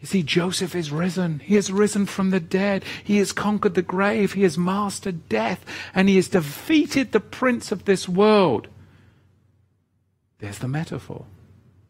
You 0.00 0.06
see, 0.06 0.22
Joseph 0.22 0.74
is 0.74 0.92
risen. 0.92 1.38
He 1.38 1.54
has 1.54 1.72
risen 1.72 2.04
from 2.04 2.28
the 2.28 2.40
dead. 2.40 2.84
He 3.02 3.16
has 3.16 3.32
conquered 3.32 3.74
the 3.74 3.80
grave. 3.80 4.34
He 4.34 4.42
has 4.42 4.58
mastered 4.58 5.30
death. 5.30 5.64
And 5.94 6.10
he 6.10 6.16
has 6.16 6.28
defeated 6.28 7.12
the 7.12 7.20
prince 7.20 7.72
of 7.72 7.86
this 7.86 8.06
world. 8.06 8.68
There's 10.40 10.58
the 10.58 10.68
metaphor. 10.68 11.24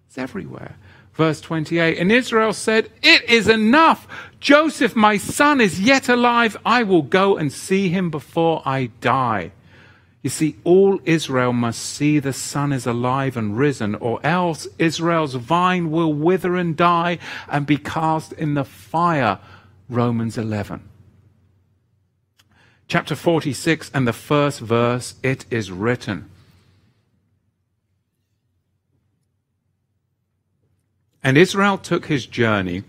It's 0.07 0.19
everywhere. 0.19 0.77
Verse 1.15 1.41
28 1.41 1.99
And 1.99 2.11
Israel 2.11 2.53
said, 2.53 2.91
It 3.03 3.29
is 3.29 3.49
enough. 3.49 4.07
Joseph, 4.41 4.97
my 4.97 5.17
son, 5.17 5.61
is 5.61 5.81
yet 5.81 6.09
alive. 6.09 6.57
I 6.65 6.83
will 6.83 7.03
go 7.03 7.37
and 7.37 7.53
see 7.53 7.89
him 7.89 8.11
before 8.11 8.63
I 8.65 8.87
die. 9.01 9.53
You 10.23 10.31
see, 10.31 10.57
all 10.63 11.01
Israel 11.05 11.53
must 11.53 11.81
see 11.81 12.21
the 12.21 12.33
Son 12.33 12.73
is 12.73 12.87
alive 12.87 13.37
and 13.37 13.59
risen, 13.59 13.97
or 13.97 14.25
else 14.25 14.69
Israel's 14.79 15.35
vine 15.35 15.91
will 15.91 16.15
wither 16.15 16.55
and 16.55 16.77
die 16.77 17.19
and 17.49 17.67
be 17.67 17.77
cast 17.77 18.33
in 18.33 18.55
the 18.55 18.65
fire. 18.65 19.41
Romans 19.89 20.39
11. 20.39 20.89
Chapter 22.87 23.17
46 23.17 23.91
and 23.93 24.07
the 24.07 24.13
first 24.13 24.61
verse, 24.61 25.17
it 25.25 25.45
is 25.51 25.73
written. 25.73 26.31
And 31.23 31.39
Israel 31.39 31.79
took 31.79 32.07
his 32.07 32.27
journey 32.27 32.83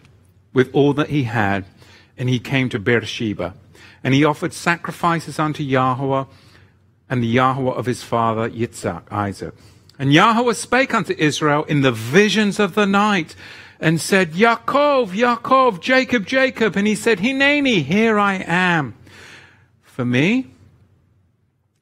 with 0.54 0.70
all 0.74 0.94
that 0.94 1.10
he 1.10 1.24
had, 1.24 1.66
and 2.18 2.30
he 2.30 2.40
came 2.40 2.70
to 2.70 2.80
Beersheba. 2.80 3.54
And 4.04 4.14
he 4.14 4.26
offered 4.26 4.54
sacrifices 4.54 5.40
unto 5.40 5.64
Yahweh 5.64 6.26
and 7.10 7.24
the 7.24 7.28
Yahweh 7.28 7.72
of 7.72 7.86
his 7.86 8.04
father 8.04 8.50
Yitzhak, 8.50 9.12
Isaac. 9.12 9.54
And 10.00 10.12
Yahweh 10.12 10.54
spake 10.54 10.94
unto 10.94 11.14
Israel 11.18 11.64
in 11.66 11.82
the 11.82 11.92
visions 11.92 12.60
of 12.60 12.76
the 12.76 12.86
night 12.86 13.36
and 13.80 14.02
said, 14.02 14.34
Yaakov, 14.34 15.10
Yaakov, 15.10 15.80
Jacob, 15.80 16.26
Jacob. 16.26 16.76
And 16.76 16.88
he 16.88 16.96
said, 16.96 17.20
Hineni, 17.20 17.84
here 17.84 18.18
I 18.18 18.36
am. 18.36 18.96
For 19.84 20.06
me, 20.06 20.48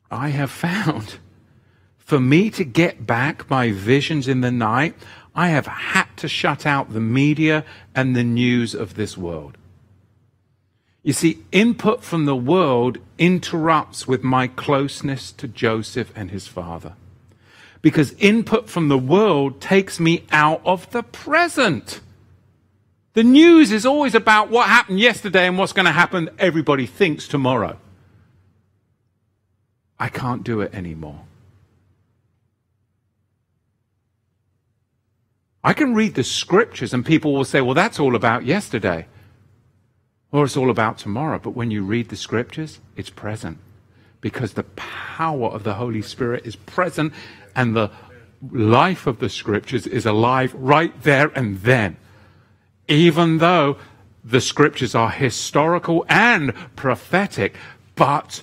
I 0.10 0.30
have 0.30 0.52
found. 0.52 1.16
For 1.98 2.20
me 2.20 2.50
to 2.52 2.66
get 2.66 3.08
back 3.08 3.50
my 3.50 3.72
visions 3.72 4.28
in 4.28 4.42
the 4.42 4.52
night, 4.52 4.96
I 5.34 5.50
have 5.50 5.68
had 5.68 6.08
to 6.18 6.28
shut 6.28 6.66
out 6.66 6.94
the 6.94 7.00
media 7.00 7.64
and 7.96 8.16
the 8.16 8.24
news 8.24 8.76
of 8.76 8.96
this 8.96 9.18
world. 9.18 9.58
You 11.04 11.14
see, 11.14 11.40
input 11.52 12.04
from 12.04 12.26
the 12.26 12.36
world 12.36 13.00
interrupts 13.18 14.08
with 14.08 14.24
my 14.24 14.48
closeness 14.48 15.32
to 15.34 15.48
Joseph 15.48 16.12
and 16.16 16.30
his 16.30 16.48
father. 16.48 16.94
Because 17.82 18.14
input 18.20 18.70
from 18.70 18.90
the 18.90 18.98
world 18.98 19.60
takes 19.60 20.00
me 20.00 20.26
out 20.32 20.62
of 20.64 20.92
the 20.92 21.02
present. 21.02 22.02
The 23.14 23.24
news 23.24 23.72
is 23.72 23.86
always 23.86 24.14
about 24.14 24.52
what 24.52 24.70
happened 24.70 25.00
yesterday 25.00 25.48
and 25.48 25.58
what's 25.58 25.74
going 25.74 25.88
to 25.88 25.92
happen, 25.92 26.30
everybody 26.38 26.86
thinks 26.86 27.28
tomorrow. 27.28 27.78
I 30.00 30.10
can't 30.10 30.44
do 30.44 30.62
it 30.62 30.74
anymore. 30.74 31.22
I 35.64 35.74
can 35.74 35.94
read 35.94 36.16
the 36.16 36.24
scriptures 36.24 36.94
and 36.94 37.06
people 37.06 37.34
will 37.34 37.46
say, 37.46 37.62
well, 37.62 37.76
that's 37.76 38.00
all 38.00 38.16
about 38.16 38.46
yesterday 38.46 39.08
or 40.32 40.46
it's 40.46 40.58
all 40.58 40.70
about 40.70 40.98
tomorrow. 40.98 41.40
But 41.40 41.52
when 41.52 41.72
you 41.72 41.84
read 41.84 42.10
the 42.10 42.16
scriptures, 42.16 42.80
it's 42.96 43.10
present 43.10 43.60
because 44.22 44.54
the 44.54 44.64
power 44.64 45.50
of 45.50 45.64
the 45.64 45.76
Holy 45.76 46.02
Spirit 46.02 46.46
is 46.46 46.56
present 46.56 47.14
and 47.56 47.76
the 47.76 47.92
life 48.52 49.06
of 49.06 49.20
the 49.20 49.30
scriptures 49.30 49.86
is 49.86 50.06
alive 50.06 50.54
right 50.56 51.00
there 51.04 51.28
and 51.36 51.60
then. 51.62 51.98
Even 52.88 53.38
though 53.38 53.78
the 54.24 54.42
scriptures 54.42 54.96
are 54.96 55.12
historical 55.12 56.06
and 56.10 56.54
prophetic, 56.76 57.56
but 57.96 58.42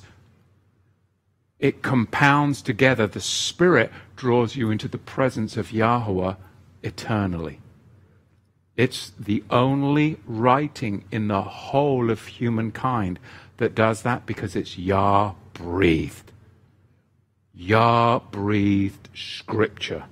it 1.59 1.83
compounds 1.83 2.63
together. 2.63 3.07
The 3.07 3.21
Spirit 3.21 3.91
draws 4.17 4.57
you 4.57 4.71
into 4.71 4.89
the 4.89 4.99
presence 4.99 5.57
of 5.57 5.73
Yahweh 5.73 6.35
eternally. 6.83 7.61
It's 8.77 9.11
the 9.19 9.43
only 9.51 10.19
writing 10.25 11.05
in 11.11 11.29
the 11.29 11.43
whole 11.43 12.11
of 12.11 12.27
humankind 12.27 13.19
that 13.57 13.75
does 13.75 14.03
that 14.03 14.25
because 14.25 14.55
it's 14.55 14.79
Yah 14.79 15.35
breathed. 15.53 16.31
Yah 17.53 18.21
breathed 18.31 19.09
scripture. 19.15 20.05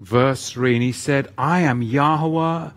Verse 0.00 0.50
3 0.50 0.74
And 0.74 0.82
he 0.82 0.92
said, 0.92 1.32
I 1.38 1.60
am 1.60 1.80
Yahweh, 1.80 2.70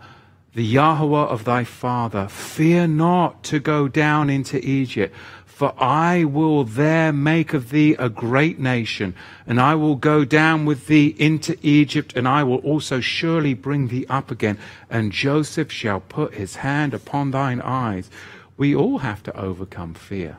the 0.54 0.64
Yahweh 0.64 1.24
of 1.24 1.44
thy 1.44 1.64
father. 1.64 2.28
Fear 2.28 2.86
not 2.86 3.42
to 3.44 3.58
go 3.58 3.88
down 3.88 4.30
into 4.30 4.64
Egypt, 4.64 5.14
for 5.58 5.74
I 5.76 6.22
will 6.22 6.62
there 6.62 7.12
make 7.12 7.52
of 7.52 7.70
thee 7.70 7.96
a 7.98 8.08
great 8.08 8.60
nation, 8.60 9.16
and 9.44 9.60
I 9.60 9.74
will 9.74 9.96
go 9.96 10.24
down 10.24 10.66
with 10.66 10.86
thee 10.86 11.16
into 11.18 11.58
Egypt, 11.62 12.12
and 12.14 12.28
I 12.28 12.44
will 12.44 12.58
also 12.58 13.00
surely 13.00 13.54
bring 13.54 13.88
thee 13.88 14.06
up 14.08 14.30
again. 14.30 14.56
And 14.88 15.10
Joseph 15.10 15.72
shall 15.72 15.98
put 15.98 16.34
his 16.34 16.54
hand 16.62 16.94
upon 16.94 17.32
thine 17.32 17.60
eyes 17.60 18.08
we 18.56 18.72
all 18.72 18.98
have 18.98 19.20
to 19.24 19.36
overcome 19.36 19.94
fear. 19.94 20.36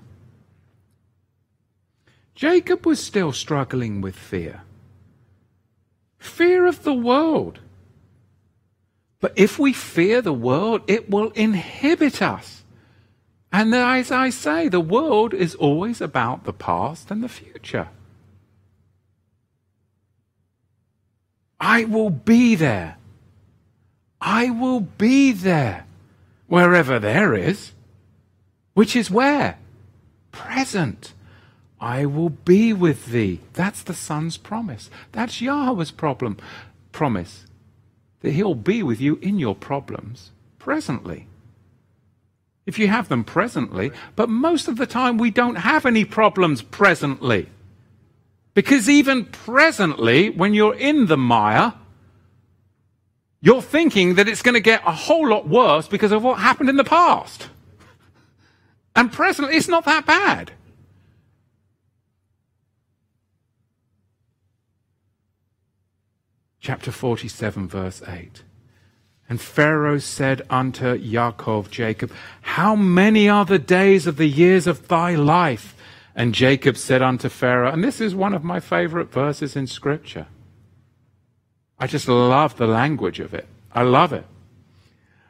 Jacob 2.34 2.86
was 2.86 3.04
still 3.04 3.34
struggling 3.34 4.00
with 4.00 4.16
fear. 4.16 4.62
Fear 6.18 6.66
of 6.66 6.84
the 6.84 6.94
world. 6.94 7.60
But 9.20 9.34
if 9.36 9.60
we 9.60 9.74
fear 9.74 10.22
the 10.22 10.32
world, 10.32 10.84
it 10.88 11.10
will 11.10 11.32
inhibit 11.32 12.22
us. 12.22 12.59
And 13.52 13.74
as 13.74 14.12
I 14.12 14.30
say, 14.30 14.68
the 14.68 14.80
world 14.80 15.34
is 15.34 15.56
always 15.56 16.02
about 16.02 16.44
the 16.44 16.54
past 16.54 17.10
and 17.10 17.24
the 17.24 17.30
future. 17.30 17.90
I 21.60 21.84
will 21.86 22.12
be 22.12 22.56
there. 22.56 22.98
I 24.22 24.50
will 24.50 24.82
be 24.82 25.32
there. 25.32 25.86
Wherever 26.48 27.00
there 27.00 27.36
is 27.36 27.72
which 28.80 28.96
is 28.96 29.12
where? 29.12 29.58
Present. 30.32 31.14
I 31.82 32.06
will 32.06 32.30
be 32.30 32.72
with 32.72 33.08
thee. 33.08 33.42
That's 33.52 33.82
the 33.84 33.94
Son's 33.94 34.38
promise. 34.38 34.90
That's 35.12 35.42
Yahweh's 35.42 35.92
problem, 35.92 36.38
promise. 36.94 37.46
That 38.22 38.32
He'll 38.32 38.56
be 38.56 38.82
with 38.82 39.02
you 39.02 39.18
in 39.18 39.38
your 39.38 39.54
problems 39.56 40.32
presently. 40.60 41.28
If 42.66 42.78
you 42.78 42.88
have 42.88 43.10
them 43.10 43.24
presently, 43.24 43.92
but 44.16 44.30
most 44.30 44.68
of 44.68 44.78
the 44.78 44.86
time 44.86 45.18
we 45.18 45.32
don't 45.32 45.56
have 45.56 45.86
any 45.86 46.06
problems 46.06 46.62
presently. 46.62 47.50
Because 48.54 48.90
even 48.90 49.26
presently, 49.26 50.30
when 50.30 50.54
you're 50.54 50.76
in 50.76 51.08
the 51.08 51.18
mire, 51.18 51.74
you're 53.42 53.62
thinking 53.62 54.16
that 54.16 54.28
it's 54.28 54.42
going 54.42 54.54
to 54.54 54.60
get 54.60 54.82
a 54.86 54.92
whole 54.92 55.30
lot 55.30 55.48
worse 55.48 55.88
because 55.88 56.12
of 56.12 56.24
what 56.24 56.40
happened 56.40 56.70
in 56.70 56.76
the 56.76 56.84
past. 56.84 57.50
And 58.96 59.12
presently, 59.12 59.56
it's 59.56 59.70
not 59.70 59.86
that 59.86 60.06
bad. 60.06 60.52
Chapter 66.60 66.92
47, 66.92 67.68
verse 67.70 68.02
8. 68.06 68.44
And 69.30 69.40
Pharaoh 69.40 70.00
said 70.00 70.42
unto 70.50 70.98
Yaakov, 70.98 71.70
Jacob, 71.70 72.12
How 72.42 72.76
many 72.76 73.30
are 73.30 73.46
the 73.46 73.60
days 73.60 74.08
of 74.08 74.18
the 74.18 74.28
years 74.28 74.66
of 74.66 74.88
thy 74.88 75.14
life? 75.14 75.76
And 76.16 76.34
Jacob 76.34 76.76
said 76.76 77.04
unto 77.04 77.30
Pharaoh, 77.30 77.72
and 77.72 77.84
this 77.84 78.02
is 78.02 78.16
one 78.16 78.34
of 78.34 78.44
my 78.44 78.60
favorite 78.60 79.12
verses 79.12 79.56
in 79.56 79.68
Scripture. 79.68 80.26
I 81.80 81.86
just 81.86 82.08
love 82.08 82.58
the 82.58 82.68
language 82.68 83.20
of 83.20 83.34
it. 83.34 83.48
I 83.72 83.84
love 83.84 84.12
it. 84.12 84.26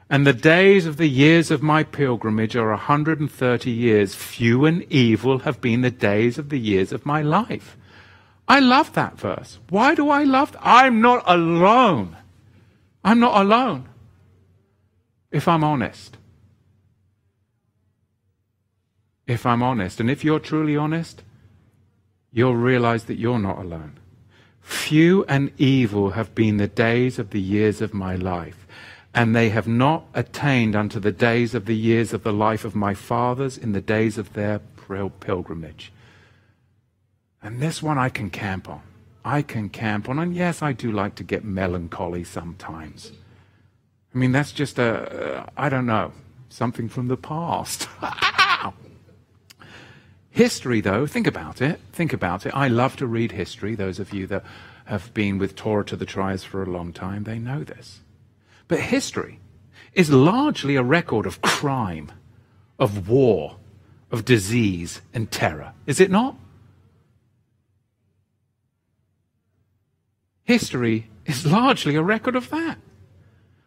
And 0.09 0.25
the 0.25 0.33
days 0.33 0.87
of 0.87 0.97
the 0.97 1.09
years 1.09 1.51
of 1.51 1.61
my 1.61 1.83
pilgrimage 1.83 2.55
are 2.55 2.71
a 2.71 2.77
130 2.77 3.69
years. 3.69 4.15
Few 4.15 4.65
and 4.65 4.81
evil 4.91 5.39
have 5.39 5.61
been 5.61 5.81
the 5.81 5.91
days 5.91 6.39
of 6.39 6.49
the 6.49 6.57
years 6.57 6.91
of 6.91 7.05
my 7.05 7.21
life. 7.21 7.77
I 8.47 8.59
love 8.59 8.93
that 8.93 9.19
verse. 9.19 9.59
Why 9.69 9.93
do 9.93 10.09
I 10.09 10.23
love 10.23 10.53
that? 10.53 10.65
I'm 10.65 11.01
not 11.01 11.23
alone. 11.27 12.17
I'm 13.03 13.19
not 13.19 13.41
alone. 13.41 13.89
If 15.31 15.47
I'm 15.47 15.63
honest. 15.63 16.17
If 19.27 19.45
I'm 19.45 19.61
honest. 19.61 19.99
And 19.99 20.09
if 20.09 20.23
you're 20.23 20.39
truly 20.39 20.75
honest, 20.75 21.23
you'll 22.31 22.55
realize 22.55 23.05
that 23.05 23.19
you're 23.19 23.39
not 23.39 23.59
alone. 23.59 23.99
Few 24.61 25.23
and 25.25 25.51
evil 25.57 26.11
have 26.11 26.35
been 26.35 26.57
the 26.57 26.67
days 26.67 27.19
of 27.19 27.29
the 27.29 27.41
years 27.41 27.81
of 27.81 27.93
my 27.93 28.15
life 28.15 28.67
and 29.13 29.35
they 29.35 29.49
have 29.49 29.67
not 29.67 30.05
attained 30.13 30.75
unto 30.75 30.99
the 30.99 31.11
days 31.11 31.55
of 31.55 31.65
the 31.65 31.75
years 31.75 32.13
of 32.13 32.23
the 32.23 32.33
life 32.33 32.63
of 32.63 32.75
my 32.75 32.93
fathers 32.93 33.57
in 33.57 33.71
the 33.71 33.81
days 33.81 34.17
of 34.17 34.33
their 34.33 34.59
pilgrimage. 35.19 35.91
And 37.41 37.59
this 37.59 37.81
one 37.81 37.97
I 37.97 38.09
can 38.09 38.29
camp 38.29 38.69
on. 38.69 38.81
I 39.23 39.41
can 39.41 39.69
camp 39.69 40.09
on. 40.09 40.19
And 40.19 40.35
yes, 40.35 40.61
I 40.61 40.73
do 40.73 40.91
like 40.91 41.15
to 41.15 41.23
get 41.23 41.43
melancholy 41.43 42.23
sometimes. 42.23 43.11
I 44.13 44.17
mean, 44.17 44.31
that's 44.31 44.51
just 44.51 44.79
a, 44.79 45.41
uh, 45.41 45.49
I 45.57 45.69
don't 45.69 45.85
know, 45.85 46.13
something 46.49 46.89
from 46.89 47.07
the 47.07 47.17
past. 47.17 47.87
history, 50.31 50.81
though, 50.81 51.05
think 51.05 51.27
about 51.27 51.61
it. 51.61 51.79
Think 51.91 52.13
about 52.13 52.45
it. 52.45 52.55
I 52.55 52.67
love 52.67 52.95
to 52.97 53.07
read 53.07 53.33
history. 53.33 53.75
Those 53.75 53.99
of 53.99 54.13
you 54.13 54.25
that 54.27 54.43
have 54.85 55.13
been 55.13 55.37
with 55.37 55.55
Torah 55.55 55.85
to 55.85 55.95
the 55.95 56.05
Tribes 56.05 56.43
for 56.43 56.63
a 56.63 56.69
long 56.69 56.93
time, 56.93 57.23
they 57.23 57.37
know 57.37 57.63
this. 57.63 57.99
But 58.67 58.79
history 58.79 59.39
is 59.93 60.09
largely 60.09 60.75
a 60.75 60.83
record 60.83 61.25
of 61.25 61.41
crime, 61.41 62.11
of 62.79 63.07
war, 63.09 63.57
of 64.11 64.25
disease 64.25 65.01
and 65.13 65.29
terror, 65.29 65.73
is 65.85 65.99
it 65.99 66.09
not? 66.09 66.35
History 70.49 71.05
is 71.27 71.45
largely 71.45 71.93
a 71.93 72.01
record 72.01 72.35
of 72.35 72.49
that. 72.49 72.79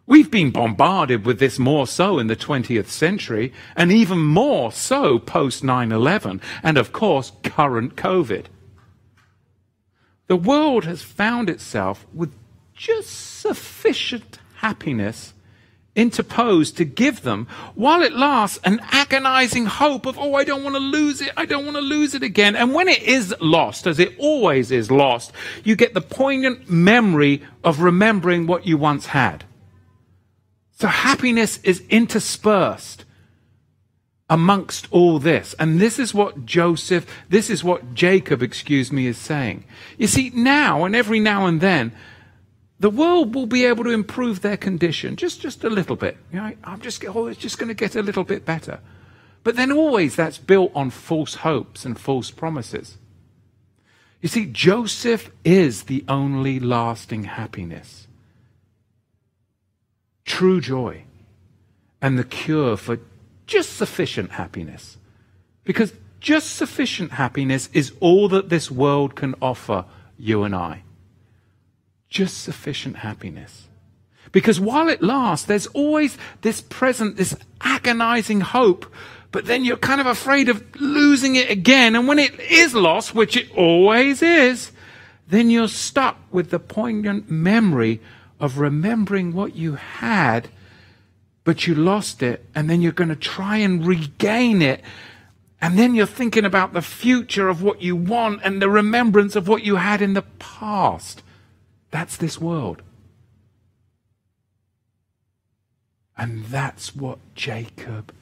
We've 0.05 0.33
been 0.33 0.51
bombarded 0.51 1.25
with 1.25 1.39
this 1.39 1.57
more 1.57 1.87
so 1.87 2.19
in 2.19 2.27
the 2.27 2.35
20th 2.35 2.89
century, 2.89 3.53
and 3.77 3.93
even 3.93 4.19
more 4.19 4.73
so 4.73 5.21
post 5.21 5.63
9 5.63 5.93
11, 5.93 6.41
and 6.61 6.77
of 6.77 6.91
course, 6.91 7.31
current 7.45 7.95
COVID. 7.95 8.47
The 10.27 10.35
world 10.35 10.85
has 10.85 11.03
found 11.03 11.49
itself 11.49 12.05
with 12.13 12.35
just 12.75 13.39
sufficient 13.39 14.41
happiness 14.57 15.35
interposed 15.95 16.77
to 16.79 16.85
give 16.85 17.23
them, 17.23 17.47
while 17.75 18.03
it 18.03 18.13
lasts, 18.13 18.59
an 18.65 18.81
agonizing 18.91 19.67
hope 19.67 20.07
of, 20.07 20.19
oh, 20.19 20.35
I 20.35 20.45
don't 20.45 20.65
want 20.65 20.77
to 20.77 20.81
lose 20.81 21.21
it. 21.21 21.31
I 21.37 21.45
don't 21.45 21.65
want 21.65 21.77
to 21.77 21.83
lose 21.83 22.15
it 22.15 22.23
again. 22.23 22.57
And 22.57 22.73
when 22.73 22.89
it 22.89 23.03
is 23.03 23.35
lost, 23.41 23.87
as 23.87 23.99
it 23.99 24.15
always 24.19 24.71
is 24.71 24.91
lost, 24.91 25.33
you 25.65 25.77
get 25.77 25.95
the 25.95 26.01
poignant 26.01 26.71
memory 26.71 27.43
of 27.63 27.81
remembering 27.81 28.47
what 28.47 28.67
you 28.67 28.79
once 28.79 29.07
had. 29.07 29.45
So 30.73 30.89
happiness 30.89 31.59
is 31.63 31.83
interspersed 31.91 33.05
amongst 34.31 34.89
all 34.91 35.19
this. 35.19 35.55
And 35.59 35.79
this 35.79 35.99
is 35.99 36.15
what 36.15 36.47
Joseph, 36.47 37.07
this 37.29 37.51
is 37.51 37.63
what 37.63 37.93
Jacob, 37.93 38.43
excuse 38.43 38.91
me, 38.91 39.07
is 39.07 39.19
saying. 39.19 39.65
You 39.99 40.07
see, 40.07 40.33
now 40.35 40.85
and 40.85 40.97
every 40.97 41.21
now 41.21 41.45
and 41.45 41.61
then, 41.61 41.93
the 42.83 42.91
world 42.91 43.33
will 43.37 43.47
be 43.47 43.65
able 43.65 43.85
to 43.85 43.91
improve 43.91 44.41
their 44.41 44.57
condition 44.57 45.15
just, 45.15 45.41
just 45.41 45.63
a 45.63 45.71
little 45.71 45.95
bit. 45.95 46.17
You 46.33 46.41
know, 46.41 46.53
I'm 46.65 46.81
just, 46.81 47.05
oh, 47.05 47.29
it's 47.29 47.39
just 47.39 47.57
going 47.57 47.69
to 47.69 47.75
get 47.75 47.95
a 47.95 48.03
little 48.03 48.25
bit 48.25 48.45
better. 48.45 48.81
But 49.45 49.55
then 49.55 49.71
always 49.71 50.17
that's 50.17 50.39
built 50.39 50.73
on 50.75 50.91
false 50.91 51.37
hopes 51.37 51.85
and 51.85 51.97
false 51.97 52.33
promises. 52.33 52.99
You 54.21 54.29
see, 54.29 54.47
Joseph 54.47 55.31
is 55.45 55.85
the 55.85 56.05
only 56.09 56.59
lasting 56.59 57.23
happiness, 57.23 58.09
true 60.25 60.61
joy, 60.61 61.05
and 62.01 62.19
the 62.19 62.25
cure 62.25 62.77
for 62.77 62.99
just 63.47 63.77
sufficient 63.77 64.33
happiness. 64.33 64.99
Because 65.63 65.93
just 66.19 66.57
sufficient 66.57 67.13
happiness 67.13 67.69
is 67.73 67.93
all 68.01 68.29
that 68.31 68.49
this 68.49 68.73
world 68.73 69.15
can 69.15 69.37
offer 69.41 69.85
you 70.19 70.43
and 70.43 70.57
I 70.57 70.83
just 72.13 72.45
sufficient 72.45 72.97
happiness. 72.99 73.69
Because 74.31 74.61
while 74.61 74.89
it 74.89 75.03
lasts, 75.03 75.47
there's 75.47 75.67
always 75.69 76.17
this 76.43 76.61
present, 76.61 77.17
this 77.17 77.37
agonizing 77.61 78.41
hope, 78.41 78.87
but 79.31 79.47
then 79.47 79.65
you're 79.65 79.79
kind 79.79 80.01
of 80.01 80.07
afraid 80.07 80.49
of 80.49 80.63
losing 80.79 81.37
it 81.37 81.51
again. 81.51 81.97
And 81.97 82.07
when 82.07 82.19
it 82.19 82.39
is 82.39 82.75
lost, 82.75 83.15
which 83.15 83.37
it 83.37 83.51
always 83.57 84.23
is, 84.23 84.73
then 85.27 85.49
you're 85.51 85.69
stuck 85.69 86.19
with 86.31 86.51
the 86.51 86.59
poignant 86.59 87.31
memory 87.31 88.01
of 88.39 88.59
remembering 88.59 89.33
what 89.33 89.57
you 89.57 89.75
had, 89.77 90.51
but 91.45 91.67
you 91.67 91.75
lost 91.75 92.23
it, 92.23 92.45
and 92.55 92.69
then 92.69 92.83
you're 92.83 92.93
going 92.93 93.09
to 93.09 93.17
try 93.17 93.57
and 93.57 93.87
regain 93.87 94.61
it. 94.61 94.83
And 95.61 95.79
then 95.79 95.95
you're 95.95 96.07
thinking 96.07 96.45
about 96.45 96.73
the 96.73 96.83
future 96.83 97.49
of 97.49 97.63
what 97.63 97.81
you 97.81 97.97
want 97.97 98.41
and 98.45 98.61
the 98.61 98.69
remembrance 98.69 99.35
of 99.35 99.49
what 99.49 99.65
you 99.65 99.77
had 99.77 100.03
in 100.03 100.13
the 100.13 100.23
past. 100.23 101.23
That's 101.93 102.17
this 102.17 102.41
world. 102.41 102.83
And 106.17 106.45
that's 106.47 106.97
what 106.97 107.19
Jacob 107.35 108.13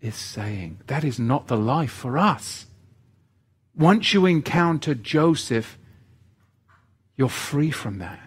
is 0.00 0.14
saying. 0.14 0.78
That 0.86 1.04
is 1.04 1.18
not 1.18 1.48
the 1.48 1.56
life 1.56 1.90
for 1.90 2.16
us. 2.16 2.66
Once 3.76 4.14
you 4.14 4.24
encounter 4.26 4.94
Joseph, 4.94 5.76
you're 7.16 7.28
free 7.28 7.70
from 7.70 7.98
that. 7.98 8.20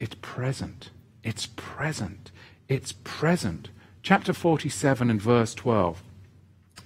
It's 0.00 0.16
present. 0.20 0.90
It's 1.22 1.46
present. 1.46 2.30
It's 2.68 2.92
present. 3.04 3.70
Chapter 4.02 4.32
47 4.32 5.10
and 5.10 5.22
verse 5.22 5.54
12. 5.54 6.02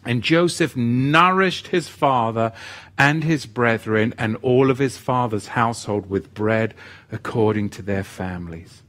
And 0.05 0.23
Joseph 0.23 0.77
nourished 0.77 1.69
his 1.69 1.89
father 1.89 2.53
and 2.99 3.23
his 3.23 3.47
brethren 3.47 4.15
and 4.19 4.37
all 4.43 4.71
of 4.71 4.79
his 4.79 4.99
father's 4.99 5.49
household 5.49 6.11
with 6.11 6.35
bread 6.35 6.75
according 7.11 7.71
to 7.71 7.83
their 7.83 8.03
families. 8.03 8.83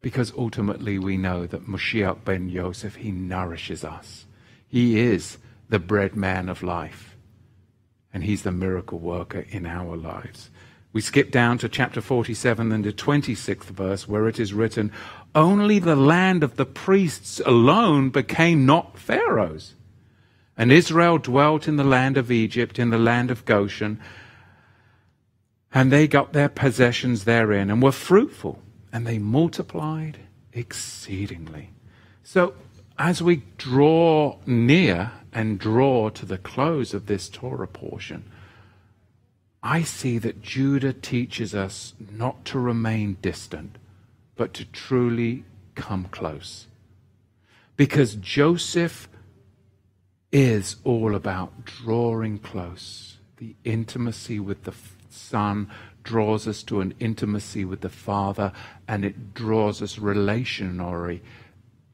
Because 0.00 0.32
ultimately 0.36 0.98
we 0.98 1.16
know 1.16 1.46
that 1.46 1.66
Moshiach 1.66 2.24
ben 2.24 2.48
Joseph, 2.50 2.96
he 2.96 3.10
nourishes 3.10 3.84
us. 3.84 4.24
He 4.66 4.98
is 4.98 5.38
the 5.68 5.78
bread 5.78 6.16
man 6.16 6.48
of 6.48 6.62
life. 6.62 7.16
And 8.12 8.24
he's 8.24 8.42
the 8.42 8.52
miracle 8.52 8.98
worker 8.98 9.44
in 9.50 9.66
our 9.66 9.96
lives. 9.96 10.50
We 10.92 11.02
skip 11.02 11.30
down 11.30 11.58
to 11.58 11.68
chapter 11.68 12.00
47 12.00 12.72
and 12.72 12.84
the 12.84 12.92
26th 12.92 13.64
verse 13.64 14.08
where 14.08 14.26
it 14.26 14.40
is 14.40 14.54
written, 14.54 14.90
Only 15.38 15.78
the 15.78 15.94
land 15.94 16.42
of 16.42 16.56
the 16.56 16.66
priests 16.66 17.40
alone 17.46 18.10
became 18.10 18.66
not 18.66 18.98
Pharaoh's. 18.98 19.74
And 20.56 20.72
Israel 20.72 21.18
dwelt 21.18 21.68
in 21.68 21.76
the 21.76 21.84
land 21.84 22.16
of 22.16 22.32
Egypt, 22.32 22.76
in 22.76 22.90
the 22.90 22.98
land 22.98 23.30
of 23.30 23.44
Goshen, 23.44 24.00
and 25.72 25.92
they 25.92 26.08
got 26.08 26.32
their 26.32 26.48
possessions 26.48 27.22
therein 27.22 27.70
and 27.70 27.80
were 27.80 27.92
fruitful, 27.92 28.60
and 28.92 29.06
they 29.06 29.20
multiplied 29.20 30.18
exceedingly. 30.52 31.70
So, 32.24 32.54
as 32.98 33.22
we 33.22 33.44
draw 33.58 34.38
near 34.44 35.12
and 35.32 35.56
draw 35.56 36.08
to 36.08 36.26
the 36.26 36.38
close 36.38 36.92
of 36.92 37.06
this 37.06 37.28
Torah 37.28 37.68
portion, 37.68 38.24
I 39.62 39.82
see 39.82 40.18
that 40.18 40.42
Judah 40.42 40.94
teaches 40.94 41.54
us 41.54 41.94
not 42.10 42.44
to 42.46 42.58
remain 42.58 43.18
distant, 43.22 43.78
but 44.38 44.54
to 44.54 44.64
truly 44.64 45.44
come 45.74 46.06
close. 46.06 46.66
Because 47.76 48.14
Joseph 48.14 49.06
is 50.32 50.76
all 50.84 51.14
about 51.14 51.66
drawing 51.66 52.38
close. 52.38 53.18
The 53.36 53.54
intimacy 53.64 54.40
with 54.40 54.64
the 54.64 54.72
Son 55.10 55.70
draws 56.02 56.48
us 56.48 56.62
to 56.62 56.80
an 56.80 56.94
intimacy 56.98 57.66
with 57.66 57.82
the 57.82 57.90
Father, 57.90 58.52
and 58.88 59.04
it 59.04 59.34
draws 59.34 59.82
us 59.82 59.98
relationary 59.98 61.22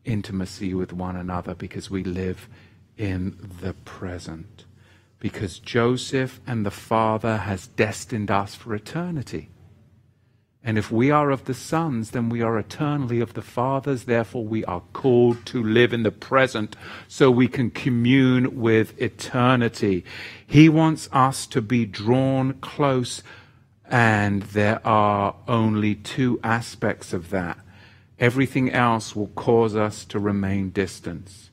intimacy 0.05 0.73
with 0.73 0.93
one 0.93 1.17
another 1.17 1.57
because 1.57 1.91
we 1.91 2.05
live 2.05 2.49
in 2.97 3.51
the 3.61 3.73
present 3.73 4.67
because 5.25 5.59
Joseph 5.59 6.39
and 6.47 6.67
the 6.67 6.71
Father 6.71 7.39
has 7.39 7.67
destined 7.67 8.31
us 8.31 8.55
for 8.55 8.75
eternity. 8.75 9.49
And 10.67 10.79
if 10.79 10.91
we 10.91 11.11
are 11.11 11.31
of 11.31 11.45
the 11.45 11.53
sons, 11.53 12.13
then 12.13 12.31
we 12.31 12.41
are 12.41 12.59
eternally 12.59 13.21
of 13.21 13.35
the 13.35 13.43
fathers. 13.43 14.05
Therefore, 14.05 14.47
we 14.47 14.65
are 14.65 14.83
called 14.95 15.45
to 15.47 15.63
live 15.63 15.93
in 15.93 16.05
the 16.05 16.11
present 16.11 16.75
so 17.07 17.31
we 17.31 17.49
can 17.49 17.71
commune 17.71 18.59
with 18.59 18.99
eternity. 19.01 20.07
He 20.47 20.71
wants 20.71 21.11
us 21.13 21.47
to 21.49 21.61
be 21.61 21.85
drawn 21.85 22.55
close, 22.55 23.23
and 23.91 24.43
there 24.43 24.81
are 24.87 25.37
only 25.47 25.97
two 25.97 26.41
aspects 26.43 27.13
of 27.13 27.29
that. 27.29 27.59
Everything 28.19 28.71
else 28.71 29.15
will 29.15 29.29
cause 29.29 29.77
us 29.77 30.07
to 30.07 30.19
remain 30.19 30.71
distant. 30.71 31.51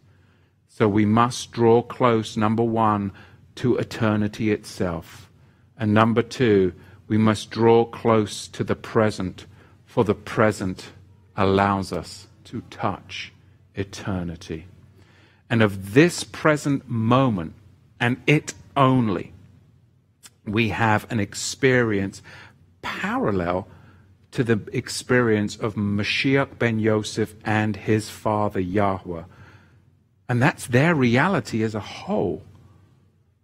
So 0.70 0.88
we 0.88 1.06
must 1.06 1.52
draw 1.52 1.82
close, 1.82 2.38
number 2.38 2.64
one, 2.64 3.12
to 3.56 3.76
eternity 3.76 4.52
itself. 4.52 5.30
And 5.78 5.94
number 5.94 6.22
two, 6.22 6.72
we 7.12 7.18
must 7.18 7.52
draw 7.52 7.84
close 7.84 8.48
to 8.48 8.64
the 8.64 8.74
present, 8.74 9.46
for 9.86 10.06
the 10.06 10.16
present 10.16 10.92
allows 11.36 11.92
us 11.92 12.28
to 12.46 12.62
touch 12.70 13.34
eternity. 13.76 14.66
And 15.50 15.62
of 15.62 15.94
this 15.94 16.24
present 16.24 16.88
moment, 16.90 17.54
and 18.00 18.16
it 18.28 18.54
only, 18.78 19.34
we 20.46 20.70
have 20.70 21.06
an 21.12 21.20
experience 21.20 22.22
parallel 22.82 23.68
to 24.32 24.42
the 24.46 24.62
experience 24.72 25.58
of 25.58 25.76
Mashiach 25.76 26.58
ben 26.58 26.80
Yosef 26.80 27.36
and 27.44 27.76
his 27.76 28.08
father 28.08 28.62
Yahweh. 28.62 29.24
And 30.30 30.42
that's 30.42 30.66
their 30.66 30.96
reality 30.96 31.62
as 31.62 31.76
a 31.76 31.82
whole 31.82 32.42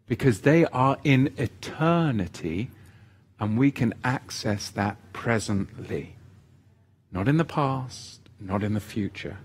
because 0.07 0.43
they 0.43 0.63
are 0.67 0.95
in 1.03 1.33
eternity 1.35 2.71
and 3.39 3.57
we 3.57 3.71
can 3.71 3.93
access 4.03 4.69
that 4.69 4.97
presently. 5.13 6.15
Not 7.11 7.27
in 7.27 7.37
the 7.37 7.45
past, 7.45 8.21
not 8.39 8.63
in 8.63 8.73
the 8.73 8.79
future. 8.79 9.37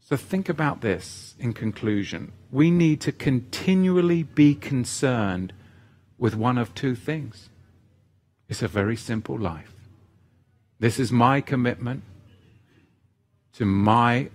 So 0.00 0.16
think 0.16 0.48
about 0.48 0.80
this 0.80 1.34
in 1.38 1.52
conclusion. 1.52 2.32
We 2.50 2.70
need 2.70 3.00
to 3.02 3.12
continually 3.12 4.22
be 4.22 4.54
concerned 4.54 5.52
with 6.18 6.34
one 6.34 6.58
of 6.58 6.74
two 6.74 6.94
things. 6.94 7.48
It's 8.48 8.62
a 8.62 8.68
very 8.68 8.96
simple 8.96 9.38
life. 9.38 9.72
This 10.78 10.98
is 10.98 11.12
my 11.12 11.40
commitment 11.40 12.02
to 13.54 13.64
my 13.64 14.28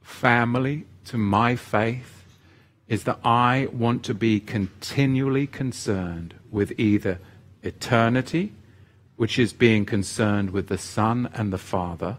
family, 0.00 0.86
to 1.06 1.18
my 1.18 1.56
faith, 1.56 2.24
is 2.88 3.04
that 3.04 3.18
I 3.24 3.68
want 3.72 4.04
to 4.04 4.14
be 4.14 4.38
continually 4.38 5.46
concerned 5.46 6.34
with 6.50 6.78
either 6.78 7.18
eternity, 7.66 8.52
which 9.16 9.38
is 9.38 9.52
being 9.52 9.84
concerned 9.84 10.50
with 10.50 10.68
the 10.68 10.78
Son 10.78 11.28
and 11.34 11.52
the 11.52 11.58
Father, 11.58 12.16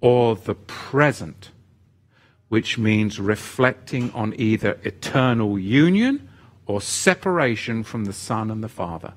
or 0.00 0.34
the 0.34 0.54
present, 0.54 1.50
which 2.48 2.78
means 2.78 3.20
reflecting 3.20 4.10
on 4.12 4.34
either 4.36 4.78
eternal 4.82 5.58
union 5.58 6.28
or 6.66 6.80
separation 6.80 7.82
from 7.82 8.06
the 8.06 8.12
Son 8.12 8.50
and 8.50 8.62
the 8.62 8.68
Father. 8.68 9.12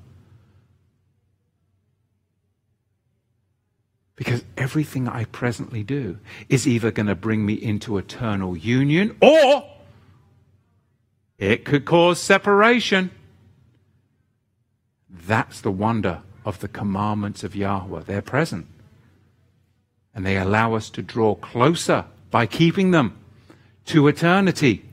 Because 4.16 4.44
everything 4.56 5.08
I 5.08 5.24
presently 5.26 5.84
do 5.84 6.18
is 6.48 6.66
either 6.66 6.90
going 6.90 7.06
to 7.06 7.14
bring 7.14 7.46
me 7.46 7.54
into 7.54 7.98
eternal 7.98 8.56
union 8.56 9.16
or 9.22 9.64
it 11.38 11.64
could 11.64 11.84
cause 11.84 12.18
separation. 12.20 13.12
That's 15.26 15.60
the 15.60 15.70
wonder 15.70 16.22
of 16.44 16.60
the 16.60 16.68
commandments 16.68 17.44
of 17.44 17.54
Yahweh. 17.54 18.02
They're 18.06 18.22
present. 18.22 18.66
And 20.14 20.24
they 20.24 20.36
allow 20.36 20.74
us 20.74 20.90
to 20.90 21.02
draw 21.02 21.34
closer 21.34 22.06
by 22.30 22.46
keeping 22.46 22.90
them 22.90 23.16
to 23.86 24.08
eternity. 24.08 24.84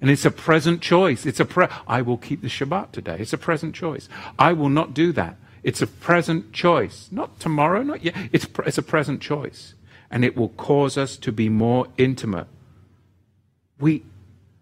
And 0.00 0.10
it's 0.10 0.24
a 0.24 0.30
present 0.30 0.80
choice. 0.80 1.26
It's 1.26 1.40
a 1.40 1.44
pre- 1.44 1.68
I 1.86 2.02
will 2.02 2.18
keep 2.18 2.42
the 2.42 2.48
Shabbat 2.48 2.92
today. 2.92 3.16
It's 3.18 3.32
a 3.32 3.38
present 3.38 3.74
choice. 3.74 4.08
I 4.38 4.52
will 4.52 4.68
not 4.68 4.94
do 4.94 5.12
that. 5.12 5.36
It's 5.62 5.82
a 5.82 5.86
present 5.86 6.52
choice. 6.52 7.08
Not 7.10 7.40
tomorrow, 7.40 7.82
not 7.82 8.04
yet. 8.04 8.14
It's, 8.32 8.46
it's 8.64 8.78
a 8.78 8.82
present 8.82 9.20
choice. 9.20 9.74
And 10.10 10.24
it 10.24 10.36
will 10.36 10.50
cause 10.50 10.96
us 10.96 11.16
to 11.18 11.32
be 11.32 11.48
more 11.48 11.86
intimate. 11.96 12.46
We, 13.80 14.04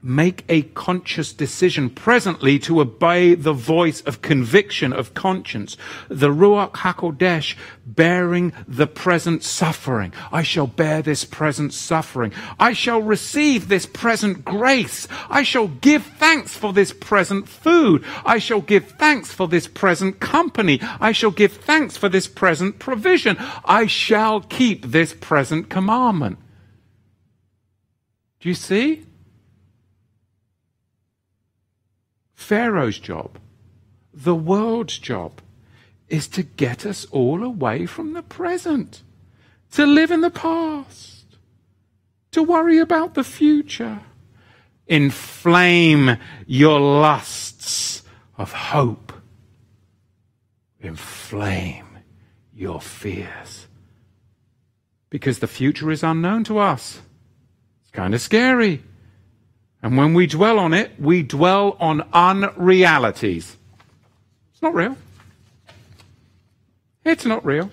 make 0.03 0.45
a 0.49 0.63
conscious 0.63 1.33
decision 1.33 1.91
presently 1.91 2.59
to 2.61 2.81
obey 2.81 3.35
the 3.35 3.53
voice 3.53 4.01
of 4.03 4.23
conviction 4.23 4.93
of 4.93 5.15
conscience. 5.15 5.77
The 6.09 6.29
Ruach 6.29 6.73
HaKodesh 6.73 7.57
bearing 7.85 8.53
the 8.69 8.87
present 8.87 9.43
suffering. 9.43 10.13
I 10.31 10.43
shall 10.43 10.67
bear 10.67 11.03
this 11.03 11.25
present 11.25 11.73
suffering. 11.73 12.33
I 12.59 12.73
shall 12.73 13.03
receive 13.03 13.69
this 13.69 13.87
present 13.87 14.45
grace. 14.45 15.09
I 15.29 15.43
shall 15.43 15.69
give 15.69 16.05
thanks 16.05 16.57
for 16.57 16.73
this 16.73 16.93
present 16.93 17.49
food. 17.49 18.05
I 18.25 18.39
shall 18.39 18.61
give 18.61 18.91
thanks 18.93 19.33
for 19.33 19.49
this 19.49 19.67
present 19.67 20.21
company. 20.21 20.79
I 21.01 21.13
shall 21.13 21.33
give 21.33 21.55
thanks 21.55 21.97
for 21.97 22.09
this 22.09 22.29
present 22.29 22.79
provision. 22.79 23.37
I 23.65 23.87
shall 23.87 24.41
keep 24.41 24.87
this 24.87 25.15
present 25.15 25.69
commandment. 25.69 26.39
Do 28.41 28.49
you 28.49 28.55
see? 28.55 29.05
Pharaoh's 32.37 33.01
job, 33.01 33.39
the 34.15 34.35
world's 34.35 34.99
job, 34.99 35.41
is 36.09 36.29
to 36.29 36.45
get 36.45 36.87
us 36.87 37.05
all 37.11 37.43
away 37.43 37.87
from 37.87 38.13
the 38.13 38.23
present, 38.23 39.03
to 39.73 39.85
live 39.85 40.13
in 40.13 40.21
the 40.21 40.31
past, 40.31 41.25
to 42.31 42.43
worry 42.43 42.79
about 42.79 43.15
the 43.15 43.25
future. 43.25 44.01
Inflame 44.87 46.19
your 46.47 46.79
lusts 46.79 48.05
of 48.39 48.53
hope. 48.53 49.13
Inflame 50.79 51.99
your 52.55 52.81
fears 52.81 53.67
because 55.11 55.41
the 55.41 55.47
future 55.49 55.91
is 55.91 56.05
unknown 56.05 56.45
to 56.45 56.59
us. 56.59 57.01
It's 57.83 57.91
kind 57.91 58.15
of 58.15 58.21
scary. 58.21 58.85
And 59.83 59.97
when 59.97 60.15
we 60.15 60.27
dwell 60.27 60.59
on 60.59 60.75
it, 60.75 60.99
we 60.99 61.23
dwell 61.23 61.77
on 61.79 62.07
unrealities. 62.13 63.57
It's 64.53 64.63
not 64.63 64.75
real. 64.75 64.97
It's 67.05 67.25
not 67.25 67.45
real. 67.45 67.71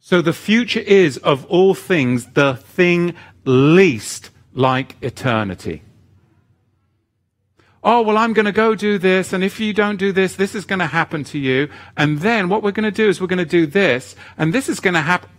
So 0.00 0.22
the 0.22 0.32
future 0.32 0.80
is, 0.80 1.18
of 1.18 1.44
all 1.46 1.74
things, 1.74 2.32
the 2.32 2.54
thing 2.54 3.14
least 3.44 4.30
like 4.54 4.96
eternity. 5.02 5.82
Oh, 7.84 8.02
well, 8.02 8.18
I'm 8.18 8.32
going 8.32 8.46
to 8.46 8.52
go 8.52 8.74
do 8.74 8.98
this, 8.98 9.32
and 9.32 9.44
if 9.44 9.60
you 9.60 9.72
don't 9.72 9.96
do 9.96 10.10
this, 10.12 10.34
this 10.34 10.54
is 10.54 10.64
going 10.64 10.80
to 10.80 10.86
happen 10.86 11.24
to 11.24 11.38
you. 11.38 11.68
And 11.96 12.18
then 12.18 12.48
what 12.48 12.62
we're 12.62 12.72
going 12.72 12.84
to 12.84 12.90
do 12.90 13.08
is 13.08 13.20
we're 13.20 13.28
going 13.28 13.38
to 13.38 13.44
do 13.44 13.66
this, 13.66 14.16
and 14.36 14.52
this 14.52 14.68
is 14.68 14.80
going 14.80 14.94
to 14.94 15.00
happen. 15.00 15.30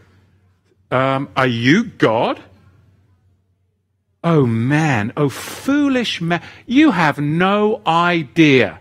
um, 0.90 1.28
are 1.36 1.46
you 1.46 1.84
God? 1.84 2.42
Oh 4.22 4.44
man, 4.44 5.12
oh 5.16 5.28
foolish 5.28 6.20
man, 6.20 6.42
you 6.66 6.90
have 6.90 7.18
no 7.18 7.80
idea. 7.86 8.80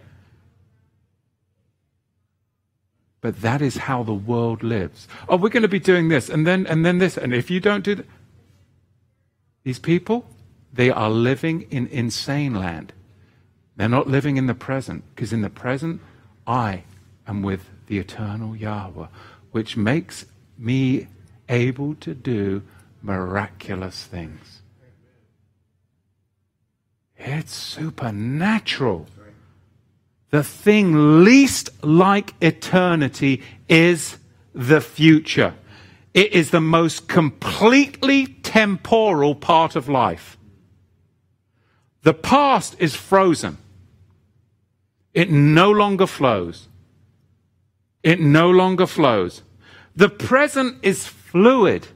But 3.21 3.41
that 3.41 3.61
is 3.61 3.77
how 3.77 4.03
the 4.03 4.13
world 4.13 4.63
lives. 4.63 5.07
Oh, 5.27 5.37
we're 5.37 5.49
going 5.49 5.63
to 5.63 5.67
be 5.67 5.79
doing 5.79 6.09
this 6.09 6.29
and 6.29 6.47
then 6.47 6.65
and 6.67 6.85
then 6.85 6.99
this 6.99 7.17
and 7.17 7.33
if 7.33 7.49
you 7.49 7.59
don't 7.59 7.83
do 7.83 7.95
that 7.95 8.05
these 9.63 9.79
people, 9.79 10.25
they 10.73 10.89
are 10.89 11.09
living 11.09 11.63
in 11.69 11.87
insane 11.87 12.55
land. 12.55 12.93
They're 13.75 13.89
not 13.89 14.07
living 14.07 14.37
in 14.37 14.47
the 14.47 14.53
present 14.53 15.03
because 15.13 15.33
in 15.33 15.41
the 15.41 15.49
present 15.49 16.01
I 16.47 16.83
am 17.27 17.41
with 17.43 17.69
the 17.87 17.97
eternal 17.97 18.55
Yahweh, 18.55 19.07
which 19.51 19.77
makes 19.77 20.25
me 20.57 21.07
able 21.47 21.95
to 21.95 22.13
do 22.13 22.63
miraculous 23.01 24.05
things. 24.05 24.58
It's 27.19 27.53
supernatural. 27.53 29.07
The 30.31 30.43
thing 30.43 31.23
least 31.23 31.69
like 31.83 32.33
eternity 32.41 33.41
is 33.67 34.17
the 34.53 34.79
future. 34.79 35.55
It 36.13 36.31
is 36.31 36.51
the 36.51 36.61
most 36.61 37.07
completely 37.07 38.25
temporal 38.25 39.35
part 39.35 39.75
of 39.75 39.89
life. 39.89 40.37
The 42.03 42.13
past 42.13 42.75
is 42.79 42.95
frozen. 42.95 43.57
It 45.13 45.29
no 45.29 45.69
longer 45.69 46.07
flows. 46.07 46.67
It 48.01 48.21
no 48.21 48.49
longer 48.49 48.87
flows. 48.87 49.43
The 49.95 50.09
present 50.09 50.77
is 50.81 51.05
fluid. 51.05 51.87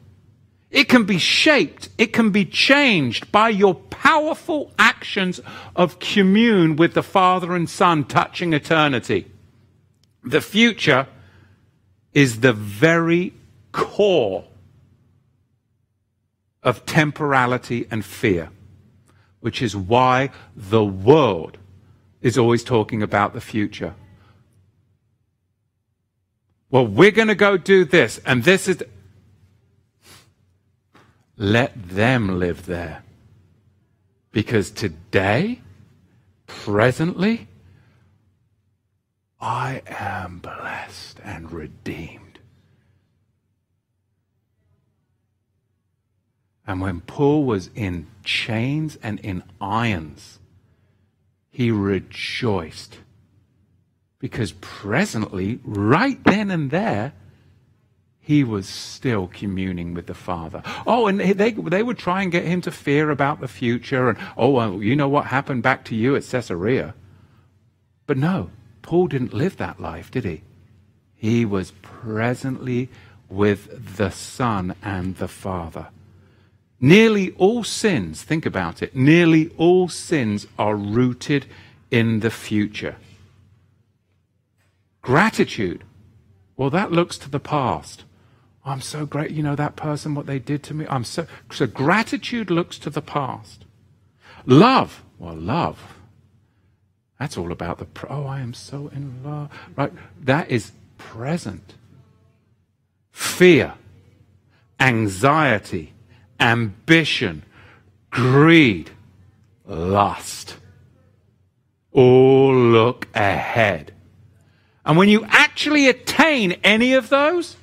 It 0.74 0.90
can 0.90 1.04
be 1.04 1.20
shaped. 1.20 1.90
It 2.00 2.14
can 2.14 2.32
be 2.32 2.46
changed 2.46 3.32
by 3.32 3.50
your 3.50 3.76
powerful 3.76 4.72
actions 4.80 5.40
of 5.76 6.00
commune 6.00 6.76
with 6.76 6.96
the 6.96 7.04
Father 7.04 7.56
and 7.56 7.70
Son 7.70 8.04
touching 8.04 8.54
eternity. 8.54 9.32
The 10.24 10.42
future 10.42 11.08
is 12.12 12.40
the 12.40 12.54
very 12.54 13.34
core 13.72 14.46
of 16.64 16.88
temporality 16.88 17.86
and 17.92 18.04
fear, 18.04 18.50
which 19.42 19.62
is 19.62 19.76
why 19.76 20.32
the 20.56 20.84
world 20.84 21.60
is 22.20 22.36
always 22.36 22.64
talking 22.64 23.04
about 23.04 23.34
the 23.36 23.42
future. 23.42 23.94
Well, 26.72 26.88
we're 26.88 27.12
going 27.12 27.28
to 27.28 27.36
go 27.36 27.58
do 27.58 27.86
this, 27.86 28.20
and 28.26 28.44
this 28.44 28.68
is. 28.68 28.82
Let 31.38 31.90
them 31.90 32.40
live 32.40 32.66
there. 32.66 33.04
Because 34.32 34.72
today, 34.72 35.62
presently, 36.48 37.48
I 39.40 39.82
am 39.88 40.40
blessed 40.40 41.20
and 41.24 41.52
redeemed. 41.52 42.40
And 46.66 46.80
when 46.80 47.02
Paul 47.02 47.44
was 47.44 47.70
in 47.76 48.08
chains 48.24 48.98
and 49.04 49.20
in 49.20 49.44
irons, 49.60 50.40
he 51.52 51.72
rejoiced. 51.72 53.00
Because 54.20 54.54
presently, 54.54 55.60
right 55.64 56.24
then 56.24 56.50
and 56.50 56.72
there, 56.72 57.14
he 58.26 58.42
was 58.42 58.70
still 58.70 59.28
communing 59.28 59.94
with 59.94 60.08
the 60.08 60.14
Father. 60.14 60.64
Oh, 60.88 61.08
and 61.08 61.20
they, 61.20 61.52
they 61.52 61.84
would 61.84 61.98
try 61.98 62.24
and 62.24 62.32
get 62.32 62.46
him 62.46 62.62
to 62.62 62.72
fear 62.72 63.12
about 63.12 63.42
the 63.42 63.50
future. 63.50 64.08
And, 64.08 64.18
oh, 64.38 64.50
well, 64.50 64.82
you 64.82 64.96
know 64.96 65.10
what 65.10 65.26
happened 65.26 65.62
back 65.62 65.84
to 65.86 65.96
you 65.96 66.16
at 66.16 66.24
Caesarea. 66.24 66.96
But 68.08 68.18
no, 68.18 68.50
Paul 68.82 69.08
didn't 69.08 69.34
live 69.34 69.58
that 69.58 69.82
life, 69.82 70.10
did 70.10 70.24
he? 70.24 70.42
He 71.16 71.44
was 71.44 71.74
presently 71.82 72.88
with 73.28 73.98
the 73.98 74.10
Son 74.10 74.74
and 74.82 75.18
the 75.18 75.28
Father. 75.28 75.90
Nearly 76.80 77.32
all 77.32 77.66
sins, 77.66 78.24
think 78.24 78.46
about 78.46 78.82
it, 78.82 78.96
nearly 78.96 79.52
all 79.58 79.90
sins 79.90 80.48
are 80.58 80.78
rooted 80.78 81.46
in 81.92 82.22
the 82.22 82.32
future. 82.32 82.96
Gratitude, 85.02 85.84
well, 86.56 86.70
that 86.70 86.94
looks 86.94 87.18
to 87.18 87.30
the 87.30 87.40
past. 87.40 88.06
I'm 88.66 88.82
so 88.82 89.06
great, 89.06 89.32
you 89.32 89.44
know, 89.44 89.56
that 89.56 89.76
person, 89.76 90.16
what 90.16 90.26
they 90.26 90.40
did 90.40 90.64
to 90.64 90.74
me. 90.74 90.86
I'm 90.90 91.04
so, 91.04 91.28
so 91.52 91.68
gratitude 91.68 92.50
looks 92.50 92.78
to 92.80 92.90
the 92.90 93.02
past. 93.02 93.66
Love, 94.46 95.04
well, 95.20 95.36
love, 95.36 95.98
that's 97.20 97.38
all 97.38 97.52
about 97.52 97.78
the, 97.80 97.88
oh, 98.10 98.26
I 98.26 98.40
am 98.40 98.54
so 98.54 98.90
in 98.90 99.24
love, 99.24 99.50
right? 99.76 99.92
That 100.22 100.50
is 100.50 100.72
present. 100.98 101.74
Fear, 103.12 103.74
anxiety, 104.80 105.94
ambition, 106.40 107.44
greed, 108.10 108.92
lust, 109.66 110.58
all 111.92 112.56
look 112.56 113.08
ahead. 113.14 113.94
And 114.86 114.98
when 114.98 115.08
you 115.08 115.26
actually 115.30 115.88
attain 115.88 116.54
any 116.64 116.94
of 116.94 117.10
those, 117.10 117.56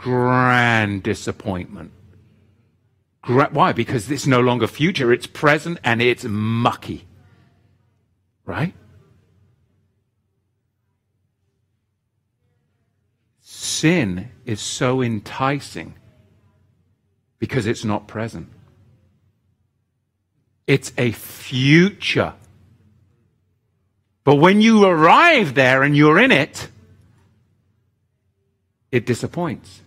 grand 0.00 1.02
disappointment. 1.02 1.92
Gra- 3.20 3.50
Why? 3.52 3.72
Because 3.72 4.10
it's 4.10 4.26
no 4.26 4.40
longer 4.40 4.66
future, 4.66 5.12
it's 5.12 5.26
present 5.26 5.78
and 5.84 6.00
it's 6.00 6.24
mucky. 6.24 7.06
Right? 8.46 8.72
Sin 13.42 14.30
is 14.46 14.60
so 14.60 15.02
enticing 15.02 15.94
because 17.38 17.66
it's 17.66 17.84
not 17.84 18.08
present. 18.08 18.48
It's 20.66 20.92
a 20.96 21.12
future. 21.12 22.32
But 24.24 24.36
when 24.36 24.62
you 24.62 24.84
arrive 24.86 25.54
there 25.54 25.82
and 25.82 25.94
you're 25.94 26.18
in 26.18 26.32
it, 26.32 26.68
it 28.90 29.04
disappoints. 29.04 29.82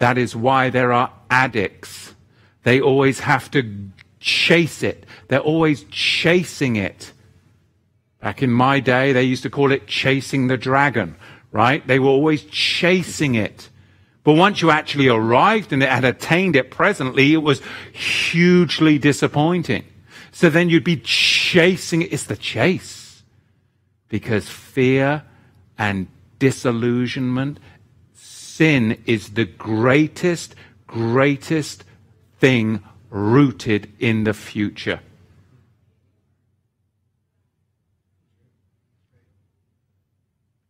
That 0.00 0.16
is 0.16 0.34
why 0.34 0.70
there 0.70 0.92
are 0.92 1.12
addicts. 1.30 2.14
They 2.62 2.80
always 2.80 3.20
have 3.20 3.50
to 3.52 3.90
chase 4.18 4.82
it. 4.82 5.04
They're 5.28 5.40
always 5.40 5.84
chasing 5.84 6.76
it. 6.76 7.12
Back 8.20 8.42
in 8.42 8.50
my 8.50 8.80
day, 8.80 9.12
they 9.12 9.22
used 9.22 9.42
to 9.44 9.50
call 9.50 9.72
it 9.72 9.86
chasing 9.86 10.48
the 10.48 10.56
dragon, 10.56 11.16
right? 11.52 11.86
They 11.86 11.98
were 11.98 12.08
always 12.08 12.44
chasing 12.44 13.34
it. 13.34 13.68
But 14.24 14.34
once 14.34 14.62
you 14.62 14.70
actually 14.70 15.08
arrived 15.08 15.72
and 15.72 15.82
it 15.82 15.88
had 15.90 16.04
attained 16.04 16.56
it 16.56 16.70
presently, 16.70 17.34
it 17.34 17.42
was 17.42 17.60
hugely 17.92 18.98
disappointing. 18.98 19.84
So 20.32 20.48
then 20.48 20.70
you'd 20.70 20.84
be 20.84 20.96
chasing 20.98 22.02
it. 22.02 22.12
It's 22.12 22.24
the 22.24 22.36
chase. 22.36 23.22
Because 24.08 24.48
fear 24.48 25.24
and 25.78 26.08
disillusionment 26.38 27.60
sin 28.60 29.02
is 29.06 29.30
the 29.30 29.46
greatest, 29.46 30.54
greatest 30.86 31.82
thing 32.38 32.82
rooted 33.08 33.90
in 33.98 34.24
the 34.24 34.34
future. 34.34 35.00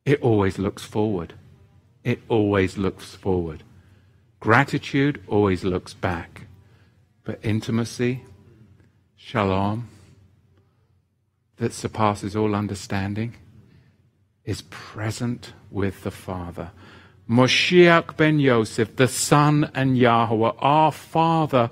It 0.05 0.23
always 0.23 0.57
looks 0.57 0.85
forward. 0.85 1.35
It 2.05 2.21
always 2.29 2.79
looks 2.79 3.17
forward. 3.17 3.65
Gratitude 4.39 5.21
always 5.27 5.65
looks 5.65 5.93
back. 5.93 6.47
But 7.25 7.41
intimacy, 7.43 8.23
shalom, 9.17 9.89
that 11.57 11.73
surpasses 11.73 12.37
all 12.37 12.55
understanding, 12.55 13.35
is 14.45 14.63
present 14.71 15.55
with 15.73 16.05
the 16.05 16.13
Father. 16.13 16.71
Moshiach 17.31 18.17
ben 18.17 18.41
Yosef, 18.41 18.97
the 18.97 19.07
Son 19.07 19.71
and 19.73 19.97
Yahweh, 19.97 20.51
our 20.59 20.91
Father, 20.91 21.71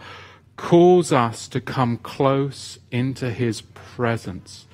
calls 0.57 1.13
us 1.13 1.49
to 1.49 1.61
come 1.61 1.97
close 1.97 2.79
into 2.93 3.31
his 3.33 3.61
presence 3.61 4.67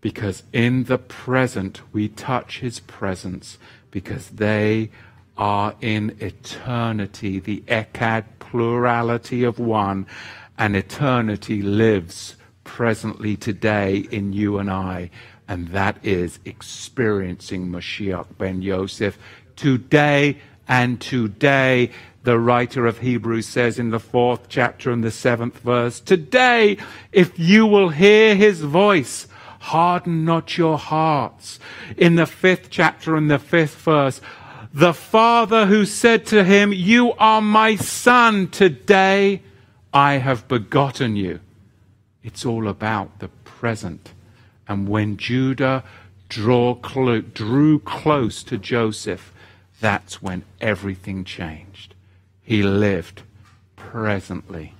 because 0.00 0.42
in 0.50 0.84
the 0.84 0.96
present 0.96 1.82
we 1.92 2.08
touch 2.08 2.60
his 2.60 2.80
presence 2.80 3.58
because 3.90 4.30
they 4.30 4.90
are 5.36 5.74
in 5.82 6.16
eternity, 6.18 7.38
the 7.38 7.60
echad 7.66 8.24
plurality 8.38 9.44
of 9.44 9.58
one, 9.58 10.06
and 10.56 10.74
eternity 10.74 11.60
lives 11.60 12.36
presently 12.64 13.36
today 13.36 13.98
in 14.10 14.32
you 14.32 14.56
and 14.56 14.70
I, 14.70 15.10
and 15.46 15.68
that 15.68 16.02
is 16.02 16.38
experiencing 16.46 17.68
Mashiach 17.68 18.38
ben 18.38 18.62
Yosef 18.62 19.18
today 19.62 20.38
and 20.66 21.00
today. 21.00 21.88
The 22.24 22.36
writer 22.36 22.84
of 22.84 22.98
Hebrews 22.98 23.46
says 23.46 23.78
in 23.78 23.90
the 23.90 24.00
fourth 24.00 24.48
chapter 24.48 24.90
and 24.90 25.04
the 25.04 25.12
seventh 25.12 25.58
verse, 25.60 26.00
Today, 26.00 26.78
if 27.12 27.38
you 27.38 27.64
will 27.68 27.90
hear 27.90 28.34
his 28.34 28.60
voice, 28.62 29.28
harden 29.60 30.24
not 30.24 30.58
your 30.58 30.78
hearts. 30.78 31.60
In 31.96 32.16
the 32.16 32.26
fifth 32.26 32.70
chapter 32.70 33.14
and 33.14 33.30
the 33.30 33.38
fifth 33.38 33.76
verse, 33.76 34.20
the 34.74 34.92
father 34.92 35.66
who 35.66 35.84
said 35.84 36.26
to 36.26 36.42
him, 36.42 36.72
You 36.72 37.12
are 37.12 37.40
my 37.40 37.76
son, 37.76 38.48
today 38.48 39.42
I 39.94 40.14
have 40.14 40.48
begotten 40.48 41.14
you. 41.14 41.38
It's 42.24 42.44
all 42.44 42.66
about 42.66 43.20
the 43.20 43.28
present. 43.44 44.12
And 44.66 44.88
when 44.88 45.18
Judah 45.18 45.84
drew 46.28 46.74
close 47.84 48.42
to 48.42 48.58
Joseph, 48.58 49.31
that's 49.82 50.22
when 50.22 50.44
everything 50.60 51.24
changed. 51.24 51.94
He 52.40 52.62
lived 52.62 53.22
presently 53.74 54.74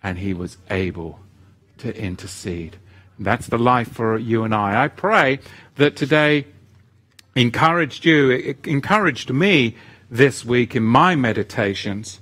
and 0.00 0.18
he 0.18 0.32
was 0.32 0.56
able 0.70 1.18
to 1.78 1.94
intercede. 2.00 2.76
That's 3.18 3.48
the 3.48 3.58
life 3.58 3.90
for 3.92 4.16
you 4.16 4.44
and 4.44 4.54
I. 4.54 4.84
I 4.84 4.88
pray 4.88 5.40
that 5.74 5.96
today 5.96 6.46
encouraged 7.34 8.04
you, 8.04 8.30
it 8.30 8.64
encouraged 8.64 9.32
me 9.32 9.74
this 10.08 10.44
week 10.44 10.76
in 10.76 10.84
my 10.84 11.16
meditations 11.16 12.20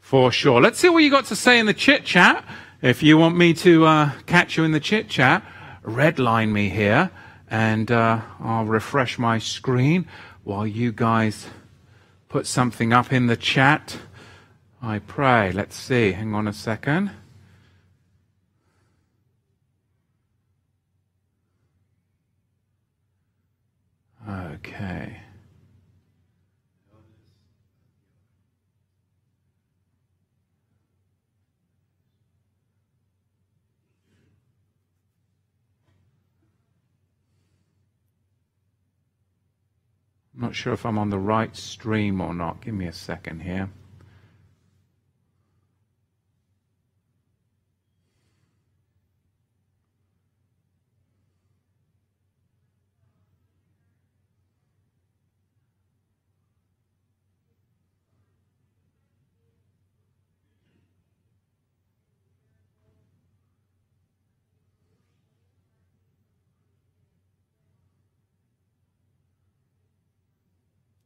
for 0.00 0.30
sure. 0.30 0.60
Let's 0.60 0.78
see 0.78 0.88
what 0.88 1.02
you 1.02 1.10
got 1.10 1.26
to 1.26 1.36
say 1.36 1.58
in 1.58 1.66
the 1.66 1.74
chit 1.74 2.04
chat. 2.04 2.44
If 2.80 3.02
you 3.02 3.18
want 3.18 3.36
me 3.36 3.54
to 3.54 3.86
uh, 3.86 4.12
catch 4.26 4.56
you 4.56 4.62
in 4.62 4.70
the 4.70 4.80
chit 4.80 5.08
chat, 5.08 5.44
redline 5.84 6.52
me 6.52 6.68
here 6.68 7.10
and 7.50 7.90
uh, 7.90 8.20
I'll 8.38 8.66
refresh 8.66 9.18
my 9.18 9.38
screen 9.38 10.06
while 10.50 10.66
you 10.66 10.90
guys 10.90 11.46
put 12.28 12.44
something 12.44 12.92
up 12.92 13.12
in 13.12 13.28
the 13.28 13.36
chat. 13.36 13.98
I 14.82 14.98
pray. 14.98 15.52
Let's 15.52 15.76
see. 15.76 16.10
Hang 16.10 16.34
on 16.34 16.48
a 16.48 16.52
second. 16.52 17.12
Okay. 24.28 25.18
I'm 40.40 40.46
not 40.46 40.54
sure 40.54 40.72
if 40.72 40.86
I'm 40.86 40.96
on 40.96 41.10
the 41.10 41.18
right 41.18 41.54
stream 41.54 42.18
or 42.18 42.32
not. 42.32 42.62
Give 42.62 42.72
me 42.72 42.86
a 42.86 42.94
second 42.94 43.40
here. 43.40 43.68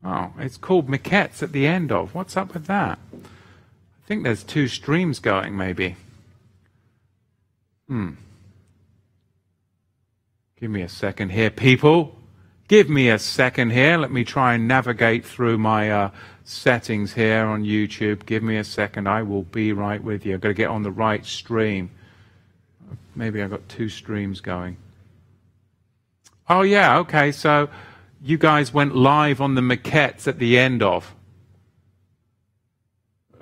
Oh, 0.04 0.32
it's 0.38 0.58
called 0.58 0.88
Miketz 0.88 1.42
at 1.42 1.52
the 1.52 1.66
end 1.66 1.90
of. 1.90 2.14
What's 2.14 2.36
up 2.36 2.52
with 2.52 2.66
that? 2.66 2.98
I 3.14 4.06
think 4.06 4.22
there's 4.22 4.44
two 4.44 4.68
streams 4.68 5.18
going, 5.18 5.56
maybe. 5.56 5.96
Hmm. 7.88 8.10
Give 10.60 10.70
me 10.70 10.82
a 10.82 10.88
second 10.88 11.30
here, 11.30 11.50
people. 11.50 12.16
Give 12.68 12.88
me 12.88 13.08
a 13.08 13.18
second 13.18 13.70
here. 13.70 13.96
Let 13.96 14.10
me 14.10 14.24
try 14.24 14.54
and 14.54 14.68
navigate 14.68 15.24
through 15.24 15.58
my 15.58 15.90
uh, 15.90 16.10
settings 16.44 17.14
here 17.14 17.46
on 17.46 17.64
YouTube. 17.64 18.26
Give 18.26 18.42
me 18.42 18.56
a 18.56 18.64
second. 18.64 19.08
I 19.08 19.22
will 19.22 19.42
be 19.42 19.72
right 19.72 20.02
with 20.02 20.26
you. 20.26 20.34
I've 20.34 20.40
got 20.40 20.48
to 20.48 20.54
get 20.54 20.70
on 20.70 20.82
the 20.82 20.90
right 20.90 21.24
stream. 21.24 21.90
Maybe 23.14 23.42
I've 23.42 23.50
got 23.50 23.68
two 23.68 23.88
streams 23.88 24.40
going. 24.40 24.76
Oh, 26.48 26.62
yeah, 26.62 26.98
okay. 26.98 27.32
So 27.32 27.68
you 28.24 28.38
guys 28.38 28.72
went 28.72 28.96
live 28.96 29.42
on 29.42 29.54
the 29.54 29.60
Miketz 29.60 30.26
at 30.26 30.38
the 30.38 30.58
end 30.58 30.82
of. 30.82 31.14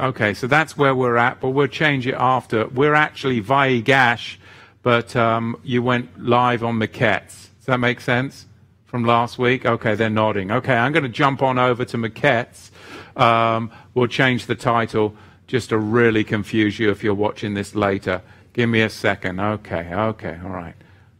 Okay, 0.01 0.35
so 0.35 0.49
that's 0.49 0.77
where 0.77 0.93
we're 0.93 1.17
at, 1.17 1.41
but 1.41 1.51
we'll 1.51 1.69
change 1.69 2.05
it 2.09 2.17
after. 2.19 2.67
We're 2.67 2.95
actually 2.95 3.41
Vayigash, 3.41 4.39
but 4.83 5.15
um, 5.15 5.57
you 5.63 5.85
went 5.85 6.21
live 6.21 6.65
on 6.65 6.81
Miketz. 6.81 7.51
Does 7.59 7.67
that 7.67 7.79
make 7.79 8.01
sense? 8.01 8.47
From 8.85 9.05
last 9.05 9.39
week? 9.39 9.65
Okay, 9.65 9.95
they're 9.95 10.11
nodding. 10.11 10.51
Okay, 10.51 10.75
I'm 10.75 10.91
going 10.91 11.05
to 11.05 11.09
jump 11.09 11.43
on 11.43 11.61
over 11.61 11.85
to 11.85 11.97
Miketz. 11.97 12.73
Um, 13.17 13.71
we'll 13.95 14.09
change 14.09 14.47
the 14.47 14.57
title 14.57 15.15
just 15.47 15.69
to 15.69 15.79
really 15.79 16.25
confuse 16.25 16.81
you 16.81 16.91
if 16.91 17.05
you're 17.05 17.15
watching 17.15 17.55
this 17.55 17.77
later. 17.77 18.21
Give 18.53 18.69
me 18.69 18.81
a 18.81 18.91
second. 18.91 19.39
Okay, 19.39 19.95
okay, 19.95 20.41
all 20.43 20.51
right. 20.51 20.75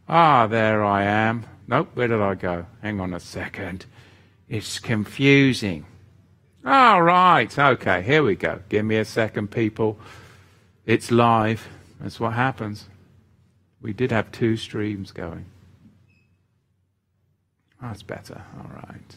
Ah, 0.09 0.47
there 0.47 0.83
I 0.83 1.03
am. 1.03 1.45
Nope, 1.73 1.89
where 1.95 2.07
did 2.07 2.21
I 2.21 2.35
go? 2.35 2.67
Hang 2.83 2.99
on 2.99 3.15
a 3.15 3.19
second. 3.19 3.87
It's 4.47 4.77
confusing. 4.77 5.87
All 6.63 7.01
right, 7.01 7.57
okay, 7.57 8.03
here 8.03 8.21
we 8.21 8.35
go. 8.35 8.59
Give 8.69 8.85
me 8.85 8.97
a 8.97 9.05
second, 9.05 9.47
people. 9.49 9.97
It's 10.85 11.09
live. 11.09 11.67
That's 11.99 12.19
what 12.19 12.33
happens. 12.33 12.89
We 13.81 13.91
did 13.91 14.11
have 14.11 14.31
two 14.31 14.55
streams 14.55 15.11
going. 15.11 15.45
That's 17.81 18.03
better. 18.03 18.43
All 18.59 18.69
right. 18.75 19.15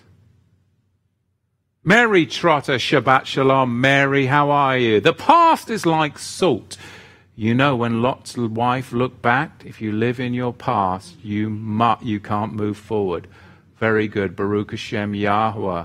Mary 1.85 2.25
Trotter, 2.25 2.77
Shabbat 2.77 3.27
Shalom. 3.27 3.83
Mary, 3.83 4.25
how 4.25 4.51
are 4.51 4.79
you? 4.79 5.01
The 5.01 5.13
past 5.13 5.69
is 5.69 5.85
like 5.85 6.19
salt. 6.19 6.79
You 7.39 7.53
know, 7.53 7.77
when 7.77 8.01
Lot's 8.01 8.35
wife 8.39 8.93
looked 8.93 9.21
back, 9.21 9.63
if 9.67 9.83
you 9.83 9.93
live 9.93 10.19
in 10.19 10.33
your 10.33 10.55
past, 10.55 11.23
you, 11.23 11.51
mu- 11.51 11.97
you 12.01 12.19
can't 12.19 12.55
move 12.55 12.79
forward. 12.79 13.29
Very 13.77 14.09
good. 14.09 14.35
Baruch 14.35 14.71
Hashem 14.71 15.15
Yahweh. 15.15 15.85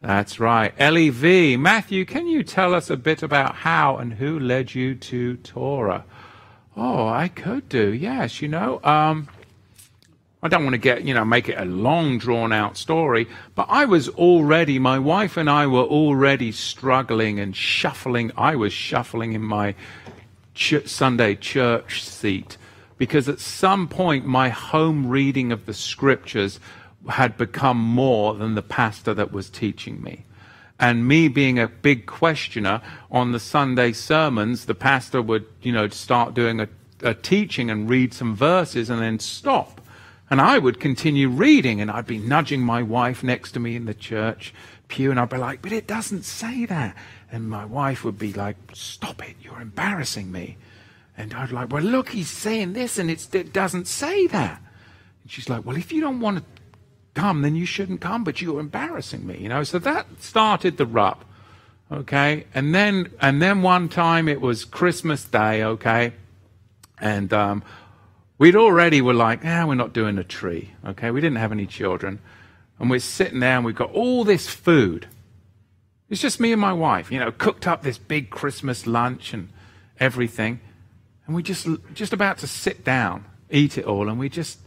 That's 0.00 0.40
right. 0.40 0.72
Lev. 0.80 1.60
Matthew, 1.60 2.06
can 2.06 2.26
you 2.26 2.42
tell 2.42 2.74
us 2.74 2.88
a 2.88 2.96
bit 2.96 3.22
about 3.22 3.56
how 3.56 3.98
and 3.98 4.14
who 4.14 4.40
led 4.40 4.74
you 4.74 4.94
to 4.94 5.36
Torah? 5.36 6.06
Oh, 6.74 7.06
I 7.06 7.28
could 7.28 7.68
do. 7.68 7.92
Yes, 7.92 8.40
you 8.40 8.48
know. 8.48 8.80
Um, 8.82 9.28
I 10.42 10.48
don't 10.48 10.64
want 10.64 10.72
to 10.72 10.78
get, 10.78 11.02
you 11.02 11.12
know, 11.12 11.26
make 11.26 11.50
it 11.50 11.58
a 11.58 11.66
long 11.66 12.16
drawn 12.16 12.54
out 12.54 12.78
story, 12.78 13.28
but 13.54 13.66
I 13.68 13.84
was 13.84 14.08
already, 14.08 14.78
my 14.78 14.98
wife 14.98 15.36
and 15.36 15.50
I 15.50 15.66
were 15.66 15.82
already 15.82 16.52
struggling 16.52 17.38
and 17.38 17.54
shuffling. 17.54 18.32
I 18.38 18.56
was 18.56 18.72
shuffling 18.72 19.34
in 19.34 19.42
my 19.42 19.74
ch- 20.54 20.86
Sunday 20.86 21.34
church 21.34 22.02
seat 22.02 22.56
because 22.98 23.28
at 23.28 23.40
some 23.40 23.88
point 23.88 24.26
my 24.26 24.50
home 24.50 25.08
reading 25.08 25.52
of 25.52 25.66
the 25.66 25.74
scriptures 25.74 26.60
had 27.08 27.36
become 27.36 27.78
more 27.78 28.34
than 28.34 28.54
the 28.54 28.62
pastor 28.62 29.14
that 29.14 29.32
was 29.32 29.48
teaching 29.48 30.02
me. 30.02 30.26
And 30.78 31.08
me 31.08 31.28
being 31.28 31.58
a 31.58 31.68
big 31.68 32.06
questioner 32.06 32.82
on 33.10 33.32
the 33.32 33.40
Sunday 33.40 33.92
sermons, 33.92 34.66
the 34.66 34.74
pastor 34.74 35.22
would, 35.22 35.46
you 35.62 35.72
know, 35.72 35.88
start 35.88 36.34
doing 36.34 36.60
a, 36.60 36.68
a 37.02 37.14
teaching 37.14 37.70
and 37.70 37.88
read 37.88 38.12
some 38.12 38.36
verses 38.36 38.90
and 38.90 39.00
then 39.00 39.18
stop. 39.18 39.80
And 40.30 40.40
I 40.40 40.58
would 40.58 40.78
continue 40.78 41.28
reading 41.28 41.80
and 41.80 41.90
I'd 41.90 42.06
be 42.06 42.18
nudging 42.18 42.60
my 42.60 42.82
wife 42.82 43.22
next 43.22 43.52
to 43.52 43.60
me 43.60 43.76
in 43.76 43.86
the 43.86 43.94
church 43.94 44.54
pew 44.90 45.10
and 45.10 45.18
I'd 45.18 45.30
be 45.30 45.38
like, 45.38 45.62
but 45.62 45.72
it 45.72 45.86
doesn't 45.86 46.24
say 46.24 46.66
that. 46.66 46.94
And 47.32 47.48
my 47.48 47.64
wife 47.64 48.04
would 48.04 48.18
be 48.18 48.32
like, 48.32 48.56
Stop 48.74 49.26
it, 49.26 49.36
you're 49.60 49.66
embarrassing 49.66 50.32
me. 50.32 50.56
And 51.16 51.34
I'd 51.34 51.52
like, 51.52 51.70
Well, 51.70 51.82
look, 51.82 52.08
he's 52.10 52.30
saying 52.30 52.72
this 52.72 52.98
and 52.98 53.10
it 53.10 53.52
doesn't 53.52 53.86
say 53.86 54.26
that. 54.28 54.60
And 55.22 55.30
she's 55.30 55.48
like, 55.48 55.64
Well, 55.64 55.76
if 55.76 55.92
you 55.92 56.00
don't 56.00 56.20
want 56.20 56.38
to 56.38 56.44
come, 57.14 57.42
then 57.42 57.54
you 57.54 57.66
shouldn't 57.66 58.00
come, 58.00 58.24
but 58.24 58.40
you're 58.40 58.60
embarrassing 58.60 59.26
me, 59.26 59.38
you 59.38 59.48
know. 59.48 59.62
So 59.62 59.78
that 59.80 60.06
started 60.20 60.78
the 60.78 60.86
rub. 60.86 61.24
Okay. 61.92 62.46
And 62.54 62.74
then, 62.74 63.10
and 63.20 63.42
then 63.42 63.62
one 63.62 63.88
time 63.88 64.28
it 64.28 64.40
was 64.40 64.64
Christmas 64.64 65.24
Day, 65.24 65.62
okay. 65.62 66.12
And, 67.00 67.32
um, 67.32 67.62
we'd 68.38 68.56
already 68.56 69.02
were 69.02 69.14
like, 69.14 69.44
ah, 69.44 69.66
we're 69.66 69.74
not 69.74 69.92
doing 69.92 70.16
a 70.16 70.24
tree. 70.24 70.70
Okay. 70.86 71.10
We 71.10 71.20
didn't 71.20 71.38
have 71.38 71.52
any 71.52 71.66
children. 71.66 72.20
And 72.78 72.88
we're 72.88 73.00
sitting 73.00 73.40
there 73.40 73.56
and 73.56 73.64
we've 73.64 73.74
got 73.74 73.90
all 73.92 74.24
this 74.24 74.48
food. 74.48 75.06
It's 76.10 76.20
just 76.20 76.40
me 76.40 76.50
and 76.50 76.60
my 76.60 76.72
wife, 76.72 77.12
you 77.12 77.20
know, 77.20 77.30
cooked 77.30 77.68
up 77.68 77.82
this 77.82 77.96
big 77.96 78.30
Christmas 78.30 78.84
lunch 78.84 79.32
and 79.32 79.48
everything. 80.00 80.60
And 81.24 81.36
we 81.36 81.42
just, 81.44 81.68
just 81.94 82.12
about 82.12 82.38
to 82.38 82.48
sit 82.48 82.84
down, 82.84 83.24
eat 83.48 83.78
it 83.78 83.84
all. 83.84 84.08
And 84.08 84.18
we 84.18 84.28
just 84.28 84.58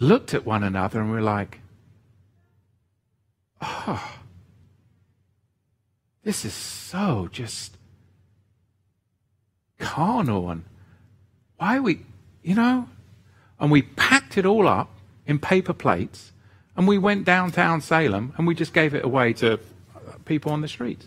looked 0.00 0.34
at 0.34 0.44
one 0.44 0.64
another 0.64 1.00
and 1.00 1.12
we're 1.12 1.20
like, 1.20 1.60
oh, 3.60 4.18
this 6.24 6.44
is 6.44 6.54
so 6.54 7.28
just 7.30 7.76
carnal 9.78 10.50
and 10.50 10.64
why 11.56 11.78
we, 11.78 12.00
you 12.42 12.56
know? 12.56 12.88
And 13.60 13.70
we 13.70 13.82
packed 13.82 14.36
it 14.36 14.44
all 14.44 14.66
up 14.66 14.90
in 15.24 15.38
paper 15.38 15.72
plates 15.72 16.32
and 16.76 16.88
we 16.88 16.98
went 16.98 17.24
downtown 17.24 17.80
Salem 17.80 18.34
and 18.36 18.44
we 18.48 18.56
just 18.56 18.72
gave 18.72 18.92
it 18.92 19.04
away 19.04 19.32
to 19.34 19.60
people 20.32 20.52
on 20.52 20.62
the 20.62 20.68
streets. 20.68 21.06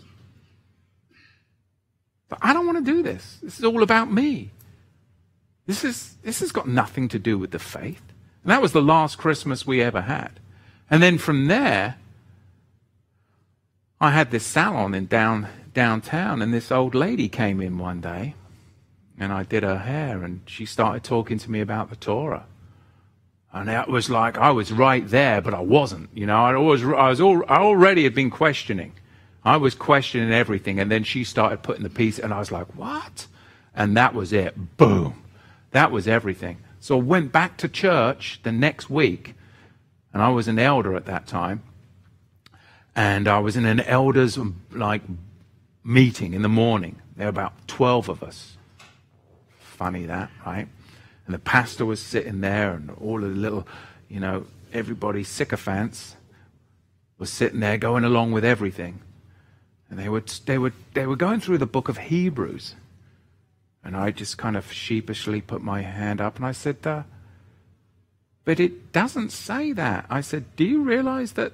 But 2.28 2.38
I 2.42 2.52
don't 2.52 2.64
want 2.64 2.78
to 2.78 2.92
do 2.92 3.02
this. 3.02 3.38
This 3.42 3.58
is 3.58 3.64
all 3.64 3.82
about 3.82 4.12
me. 4.12 4.50
This, 5.66 5.82
is, 5.82 6.14
this 6.22 6.38
has 6.40 6.52
got 6.52 6.68
nothing 6.68 7.08
to 7.08 7.18
do 7.18 7.36
with 7.36 7.50
the 7.50 7.58
faith. 7.58 8.02
And 8.44 8.52
that 8.52 8.62
was 8.62 8.70
the 8.70 8.80
last 8.80 9.18
Christmas 9.18 9.66
we 9.66 9.82
ever 9.82 10.02
had. 10.02 10.38
And 10.88 11.02
then 11.02 11.18
from 11.18 11.48
there, 11.48 11.96
I 14.00 14.12
had 14.12 14.30
this 14.30 14.46
salon 14.46 14.94
in 14.94 15.06
down, 15.06 15.48
downtown, 15.74 16.40
and 16.40 16.54
this 16.54 16.70
old 16.70 16.94
lady 16.94 17.28
came 17.28 17.60
in 17.60 17.78
one 17.78 18.00
day, 18.00 18.36
and 19.18 19.32
I 19.32 19.42
did 19.42 19.64
her 19.64 19.78
hair, 19.78 20.22
and 20.22 20.42
she 20.46 20.66
started 20.66 21.02
talking 21.02 21.38
to 21.38 21.50
me 21.50 21.60
about 21.60 21.90
the 21.90 21.96
Torah. 21.96 22.46
And 23.52 23.68
it 23.68 23.88
was 23.88 24.08
like 24.08 24.38
I 24.38 24.50
was 24.50 24.70
right 24.70 25.08
there, 25.08 25.40
but 25.40 25.54
I 25.54 25.60
wasn't. 25.60 26.10
You 26.14 26.26
know, 26.26 26.36
I 26.36 26.54
always, 26.54 26.84
I 26.84 27.08
was 27.08 27.20
all, 27.20 27.42
I 27.48 27.56
already 27.56 28.04
had 28.04 28.14
been 28.14 28.30
questioning. 28.30 28.92
I 29.46 29.56
was 29.58 29.76
questioning 29.76 30.32
everything, 30.32 30.80
and 30.80 30.90
then 30.90 31.04
she 31.04 31.22
started 31.22 31.62
putting 31.62 31.84
the 31.84 31.88
piece, 31.88 32.18
and 32.18 32.34
I 32.34 32.40
was 32.40 32.50
like, 32.50 32.74
"What?" 32.74 33.28
And 33.76 33.96
that 33.96 34.12
was 34.12 34.32
it. 34.32 34.76
Boom. 34.76 35.22
That 35.70 35.92
was 35.92 36.08
everything. 36.08 36.58
So 36.80 36.98
I 36.98 37.02
went 37.02 37.30
back 37.30 37.56
to 37.58 37.68
church 37.68 38.40
the 38.42 38.50
next 38.50 38.90
week, 38.90 39.34
and 40.12 40.20
I 40.20 40.30
was 40.30 40.48
an 40.48 40.58
elder 40.58 40.96
at 40.96 41.04
that 41.06 41.28
time, 41.28 41.62
and 42.96 43.28
I 43.28 43.38
was 43.38 43.56
in 43.56 43.66
an 43.66 43.80
elders 43.80 44.36
like 44.72 45.02
meeting 45.84 46.34
in 46.34 46.42
the 46.42 46.48
morning. 46.48 47.00
There 47.16 47.26
were 47.26 47.30
about 47.30 47.68
12 47.68 48.08
of 48.08 48.24
us. 48.24 48.56
Funny 49.60 50.06
that, 50.06 50.28
right? 50.44 50.66
And 51.24 51.34
the 51.34 51.38
pastor 51.38 51.86
was 51.86 52.02
sitting 52.02 52.40
there, 52.40 52.72
and 52.72 52.90
all 53.00 53.20
the 53.20 53.28
little, 53.28 53.64
you 54.08 54.18
know, 54.18 54.46
everybody 54.72 55.22
sycophants 55.22 56.16
was 57.16 57.30
sitting 57.30 57.60
there 57.60 57.78
going 57.78 58.02
along 58.02 58.32
with 58.32 58.44
everything. 58.44 59.02
And 59.88 59.98
they 59.98 60.08
were, 60.08 60.22
they 60.46 60.58
were, 60.58 60.72
they 60.94 61.06
were 61.06 61.16
going 61.16 61.40
through 61.40 61.58
the 61.58 61.66
book 61.66 61.88
of 61.88 61.98
Hebrews. 61.98 62.74
And 63.84 63.96
I 63.96 64.10
just 64.10 64.36
kind 64.36 64.56
of 64.56 64.72
sheepishly 64.72 65.40
put 65.40 65.62
my 65.62 65.82
hand 65.82 66.20
up 66.20 66.36
and 66.36 66.44
I 66.44 66.52
said, 66.52 66.78
uh, 66.84 67.04
But 68.44 68.58
it 68.58 68.92
doesn't 68.92 69.30
say 69.30 69.72
that. 69.72 70.06
I 70.10 70.20
said, 70.22 70.56
Do 70.56 70.64
you 70.64 70.82
realize 70.82 71.32
that 71.32 71.52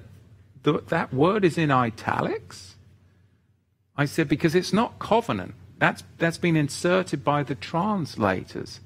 the, 0.63 0.81
that 0.87 1.13
word 1.13 1.45
is 1.45 1.57
in 1.57 1.69
italics? 1.69 2.75
I 3.95 4.05
said, 4.05 4.27
because 4.27 4.55
it's 4.55 4.73
not 4.73 4.97
covenant. 4.97 5.53
That's, 5.77 6.03
that's 6.17 6.37
been 6.37 6.55
inserted 6.55 7.23
by 7.23 7.43
the 7.43 7.55
translators. 7.55 8.79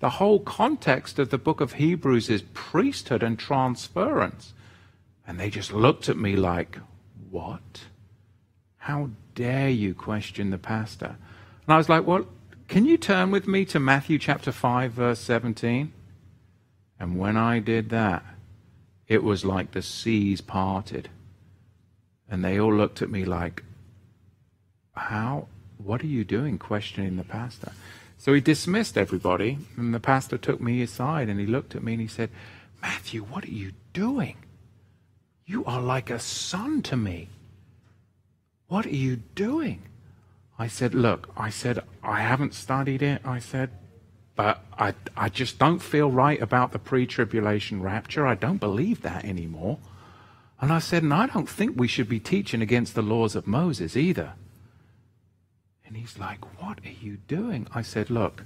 The 0.00 0.10
whole 0.10 0.40
context 0.40 1.18
of 1.18 1.30
the 1.30 1.38
book 1.38 1.60
of 1.60 1.74
Hebrews 1.74 2.30
is 2.30 2.42
priesthood 2.54 3.22
and 3.22 3.38
transference. 3.38 4.54
And 5.26 5.38
they 5.38 5.50
just 5.50 5.72
looked 5.72 6.08
at 6.08 6.16
me 6.16 6.36
like, 6.36 6.78
What? 7.30 7.84
How 8.88 9.10
dare 9.34 9.68
you 9.68 9.92
question 9.92 10.48
the 10.48 10.56
pastor? 10.56 11.18
And 11.66 11.74
I 11.74 11.76
was 11.76 11.90
like, 11.90 12.06
Well, 12.06 12.24
can 12.68 12.86
you 12.86 12.96
turn 12.96 13.30
with 13.30 13.46
me 13.46 13.66
to 13.66 13.78
Matthew 13.78 14.18
chapter 14.18 14.50
5, 14.50 14.92
verse 14.92 15.18
17? 15.18 15.92
And 16.98 17.18
when 17.18 17.36
I 17.36 17.58
did 17.58 17.90
that, 17.90 18.24
it 19.06 19.22
was 19.22 19.44
like 19.44 19.72
the 19.72 19.82
seas 19.82 20.40
parted. 20.40 21.10
And 22.30 22.42
they 22.42 22.58
all 22.58 22.72
looked 22.72 23.02
at 23.02 23.10
me 23.10 23.26
like, 23.26 23.62
How? 24.92 25.48
What 25.76 26.02
are 26.02 26.06
you 26.06 26.24
doing 26.24 26.56
questioning 26.56 27.18
the 27.18 27.24
pastor? 27.24 27.72
So 28.16 28.32
he 28.32 28.40
dismissed 28.40 28.96
everybody, 28.96 29.58
and 29.76 29.92
the 29.92 30.00
pastor 30.00 30.38
took 30.38 30.62
me 30.62 30.80
aside 30.80 31.28
and 31.28 31.38
he 31.38 31.44
looked 31.44 31.74
at 31.74 31.82
me 31.82 31.92
and 31.92 32.00
he 32.00 32.08
said, 32.08 32.30
Matthew, 32.80 33.22
what 33.22 33.44
are 33.44 33.50
you 33.50 33.72
doing? 33.92 34.38
You 35.44 35.62
are 35.66 35.82
like 35.82 36.08
a 36.08 36.18
son 36.18 36.80
to 36.84 36.96
me. 36.96 37.28
What 38.68 38.86
are 38.86 38.90
you 38.90 39.16
doing? 39.34 39.82
I 40.58 40.68
said, 40.68 40.94
Look, 40.94 41.30
I 41.36 41.50
said, 41.50 41.82
I 42.02 42.20
haven't 42.20 42.54
studied 42.54 43.02
it. 43.02 43.22
I 43.24 43.38
said, 43.38 43.70
but 44.38 44.62
I, 44.78 44.94
I 45.16 45.30
just 45.30 45.58
don't 45.58 45.80
feel 45.80 46.12
right 46.12 46.40
about 46.40 46.70
the 46.70 46.78
pre 46.78 47.06
tribulation 47.06 47.82
rapture. 47.82 48.24
I 48.24 48.36
don't 48.36 48.58
believe 48.58 49.02
that 49.02 49.24
anymore. 49.24 49.78
And 50.60 50.72
I 50.72 50.78
said, 50.78 51.02
and 51.02 51.12
I 51.12 51.26
don't 51.26 51.48
think 51.48 51.76
we 51.76 51.88
should 51.88 52.08
be 52.08 52.20
teaching 52.20 52.62
against 52.62 52.94
the 52.94 53.02
laws 53.02 53.34
of 53.34 53.48
Moses 53.48 53.96
either. 53.96 54.34
And 55.84 55.96
he's 55.96 56.18
like, 56.18 56.44
what 56.62 56.78
are 56.84 57.04
you 57.04 57.16
doing? 57.28 57.66
I 57.74 57.82
said, 57.82 58.10
look, 58.10 58.44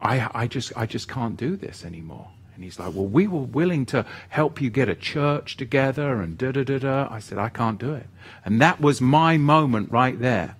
I, 0.00 0.28
I, 0.34 0.46
just, 0.48 0.72
I 0.76 0.86
just 0.86 1.08
can't 1.08 1.36
do 1.36 1.56
this 1.56 1.84
anymore. 1.84 2.30
And 2.54 2.62
he's 2.62 2.78
like, 2.78 2.94
well, 2.94 3.06
we 3.06 3.26
were 3.26 3.40
willing 3.40 3.86
to 3.86 4.04
help 4.28 4.60
you 4.60 4.70
get 4.70 4.88
a 4.88 4.94
church 4.94 5.56
together 5.56 6.20
and 6.20 6.36
da 6.36 6.52
da 6.52 6.64
da 6.64 6.78
da. 6.78 7.08
I 7.10 7.18
said, 7.18 7.38
I 7.38 7.48
can't 7.48 7.78
do 7.78 7.94
it. 7.94 8.06
And 8.44 8.60
that 8.60 8.80
was 8.80 9.00
my 9.00 9.38
moment 9.38 9.90
right 9.90 10.18
there. 10.18 10.56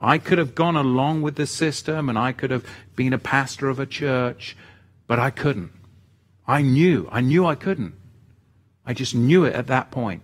I 0.00 0.18
could 0.18 0.38
have 0.38 0.54
gone 0.54 0.76
along 0.76 1.22
with 1.22 1.36
the 1.36 1.46
system 1.46 2.08
and 2.08 2.18
I 2.18 2.32
could 2.32 2.50
have 2.50 2.66
been 2.96 3.12
a 3.12 3.18
pastor 3.18 3.68
of 3.68 3.78
a 3.78 3.86
church, 3.86 4.56
but 5.06 5.18
I 5.18 5.30
couldn't. 5.30 5.72
I 6.46 6.62
knew, 6.62 7.08
I 7.10 7.20
knew 7.20 7.46
I 7.46 7.54
couldn't. 7.54 7.94
I 8.86 8.92
just 8.92 9.14
knew 9.14 9.44
it 9.44 9.54
at 9.54 9.66
that 9.68 9.90
point. 9.90 10.22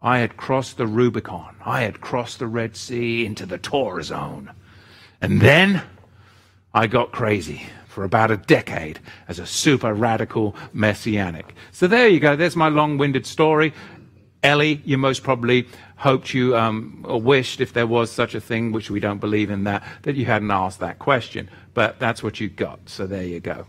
I 0.00 0.18
had 0.18 0.36
crossed 0.36 0.76
the 0.76 0.86
Rubicon. 0.86 1.56
I 1.64 1.82
had 1.82 2.00
crossed 2.00 2.38
the 2.38 2.46
Red 2.46 2.76
Sea 2.76 3.26
into 3.26 3.46
the 3.46 3.58
Torah 3.58 4.04
zone. 4.04 4.52
And 5.20 5.40
then 5.40 5.82
I 6.72 6.86
got 6.86 7.10
crazy 7.10 7.66
for 7.96 8.04
about 8.04 8.30
a 8.30 8.36
decade 8.36 9.00
as 9.26 9.38
a 9.38 9.46
super 9.46 9.94
radical 9.94 10.54
messianic. 10.74 11.54
So 11.72 11.86
there 11.86 12.08
you 12.08 12.20
go. 12.20 12.36
There's 12.36 12.54
my 12.54 12.68
long 12.68 12.98
winded 12.98 13.24
story. 13.24 13.72
Ellie, 14.42 14.82
you 14.84 14.98
most 14.98 15.22
probably 15.22 15.66
hoped 15.96 16.34
you 16.34 16.54
um, 16.54 17.06
or 17.08 17.18
wished, 17.18 17.62
if 17.62 17.72
there 17.72 17.86
was 17.86 18.12
such 18.12 18.34
a 18.34 18.40
thing, 18.40 18.70
which 18.70 18.90
we 18.90 19.00
don't 19.00 19.18
believe 19.18 19.48
in 19.50 19.64
that, 19.64 19.82
that 20.02 20.14
you 20.14 20.26
hadn't 20.26 20.50
asked 20.50 20.80
that 20.80 20.98
question. 20.98 21.48
But 21.72 21.98
that's 21.98 22.22
what 22.22 22.38
you 22.38 22.50
got. 22.50 22.80
So 22.84 23.06
there 23.06 23.24
you 23.24 23.40
go. 23.40 23.66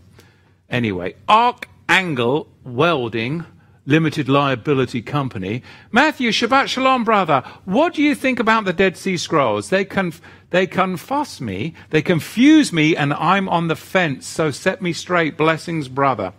Anyway, 0.70 1.16
Arc 1.30 1.70
Angle 1.88 2.50
Welding 2.66 3.46
Limited 3.88 4.28
Liability 4.28 5.02
Company. 5.02 5.64
Matthew, 5.94 6.30
Shabbat 6.30 6.68
Shalom, 6.68 7.06
brother. 7.06 7.42
What 7.64 7.94
do 7.94 8.04
you 8.04 8.16
think 8.16 8.38
about 8.38 8.66
the 8.66 8.74
Dead 8.74 8.98
Sea 8.98 9.16
Scrolls? 9.16 9.70
They, 9.70 9.86
conf- 9.86 10.22
they 10.50 10.68
confuss 10.68 11.40
me, 11.40 11.74
they 11.90 12.02
confuse 12.02 12.74
me, 12.74 12.98
and 12.98 13.14
I'm 13.14 13.48
on 13.48 13.70
the 13.70 13.78
fence. 13.78 14.28
So 14.28 14.52
set 14.52 14.82
me 14.82 14.92
straight. 14.92 15.38
Blessings, 15.38 15.88
brother. 15.88 16.34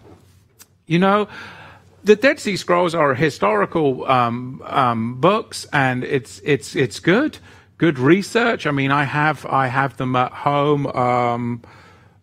You 0.87 0.99
know, 0.99 1.27
the 2.05 2.17
Dead 2.17 2.39
Sea 2.39 2.57
Scrolls 2.57 2.95
are 2.95 3.15
historical 3.15 4.07
um, 4.07 4.63
um, 4.67 5.19
books, 5.19 5.67
and 5.73 6.05
it's 6.05 6.41
it's 6.45 6.77
it's 6.77 7.01
good, 7.01 7.39
good 7.79 7.99
research. 7.99 8.67
I 8.67 8.73
mean, 8.73 8.91
I 8.91 9.05
have 9.05 9.47
I 9.47 9.69
have 9.69 9.97
them 9.97 10.17
at 10.17 10.33
home, 10.33 10.87
um, 10.87 11.63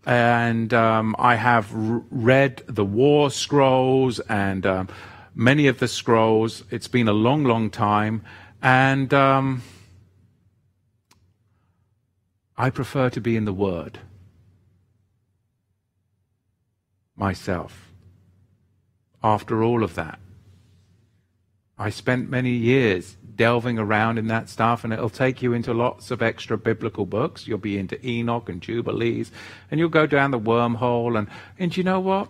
and 0.05 0.71
um, 0.71 1.15
I 1.17 1.35
have 1.35 1.69
read 1.73 2.63
the 2.67 2.85
War 2.85 3.31
Scrolls 3.31 4.19
and 4.21 4.65
um, 4.65 4.87
many 5.35 5.67
of 5.67 5.79
the 5.79 5.87
scrolls. 5.87 6.63
It's 6.71 6.87
been 6.87 7.07
a 7.07 7.13
long, 7.13 7.43
long 7.43 7.69
time, 7.69 8.23
and 8.61 9.13
um, 9.13 9.61
I 12.57 12.69
prefer 12.69 13.09
to 13.11 13.21
be 13.21 13.35
in 13.35 13.45
the 13.45 13.53
Word 13.53 13.99
myself 17.15 17.91
after 19.23 19.61
all 19.61 19.83
of 19.83 19.95
that. 19.95 20.19
I 21.77 21.89
spent 21.89 22.29
many 22.29 22.51
years 22.51 23.17
delving 23.35 23.77
around 23.77 24.17
in 24.17 24.27
that 24.27 24.47
stuff, 24.47 24.85
and 24.85 24.93
it'll 24.93 25.09
take 25.09 25.41
you 25.41 25.51
into 25.51 25.73
lots 25.73 26.09
of 26.09 26.21
extra 26.21 26.57
biblical 26.57 27.05
books. 27.05 27.47
You'll 27.47 27.57
be 27.57 27.77
into 27.77 27.99
Enoch 28.07 28.47
and 28.47 28.61
Jubilees, 28.61 29.31
and 29.69 29.79
you'll 29.79 29.89
go 29.89 30.07
down 30.07 30.31
the 30.31 30.39
wormhole. 30.39 31.17
And, 31.17 31.27
and 31.59 31.75
you 31.75 31.83
know 31.83 31.99
what? 31.99 32.29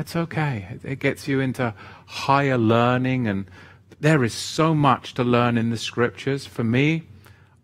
That's 0.00 0.16
okay. 0.16 0.78
It 0.82 0.98
gets 0.98 1.28
you 1.28 1.40
into 1.40 1.74
higher 2.06 2.56
learning, 2.56 3.28
and 3.28 3.44
there 4.00 4.24
is 4.24 4.32
so 4.32 4.74
much 4.74 5.12
to 5.12 5.22
learn 5.22 5.58
in 5.58 5.68
the 5.68 5.76
scriptures. 5.76 6.46
For 6.46 6.64
me, 6.64 7.02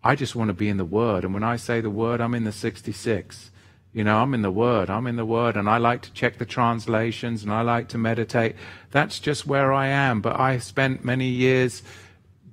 I 0.03 0.15
just 0.15 0.35
want 0.35 0.49
to 0.49 0.53
be 0.53 0.69
in 0.69 0.77
the 0.77 0.85
Word. 0.85 1.23
And 1.23 1.33
when 1.33 1.41
I 1.41 1.55
say 1.55 1.81
the 1.81 1.89
Word, 1.89 2.21
I'm 2.21 2.35
in 2.35 2.43
the 2.43 2.51
66. 2.51 3.49
You 3.91 4.03
know, 4.03 4.17
I'm 4.17 4.35
in 4.35 4.43
the 4.43 4.51
Word. 4.51 4.87
I'm 4.87 5.07
in 5.07 5.15
the 5.15 5.25
Word, 5.25 5.57
and 5.57 5.67
I 5.67 5.79
like 5.79 6.03
to 6.03 6.13
check 6.13 6.37
the 6.37 6.45
translations 6.45 7.41
and 7.41 7.51
I 7.51 7.63
like 7.63 7.87
to 7.87 7.97
meditate. 7.97 8.55
That's 8.91 9.19
just 9.19 9.47
where 9.47 9.73
I 9.73 9.87
am. 9.87 10.21
But 10.21 10.39
I 10.39 10.59
spent 10.59 11.03
many 11.03 11.29
years 11.29 11.81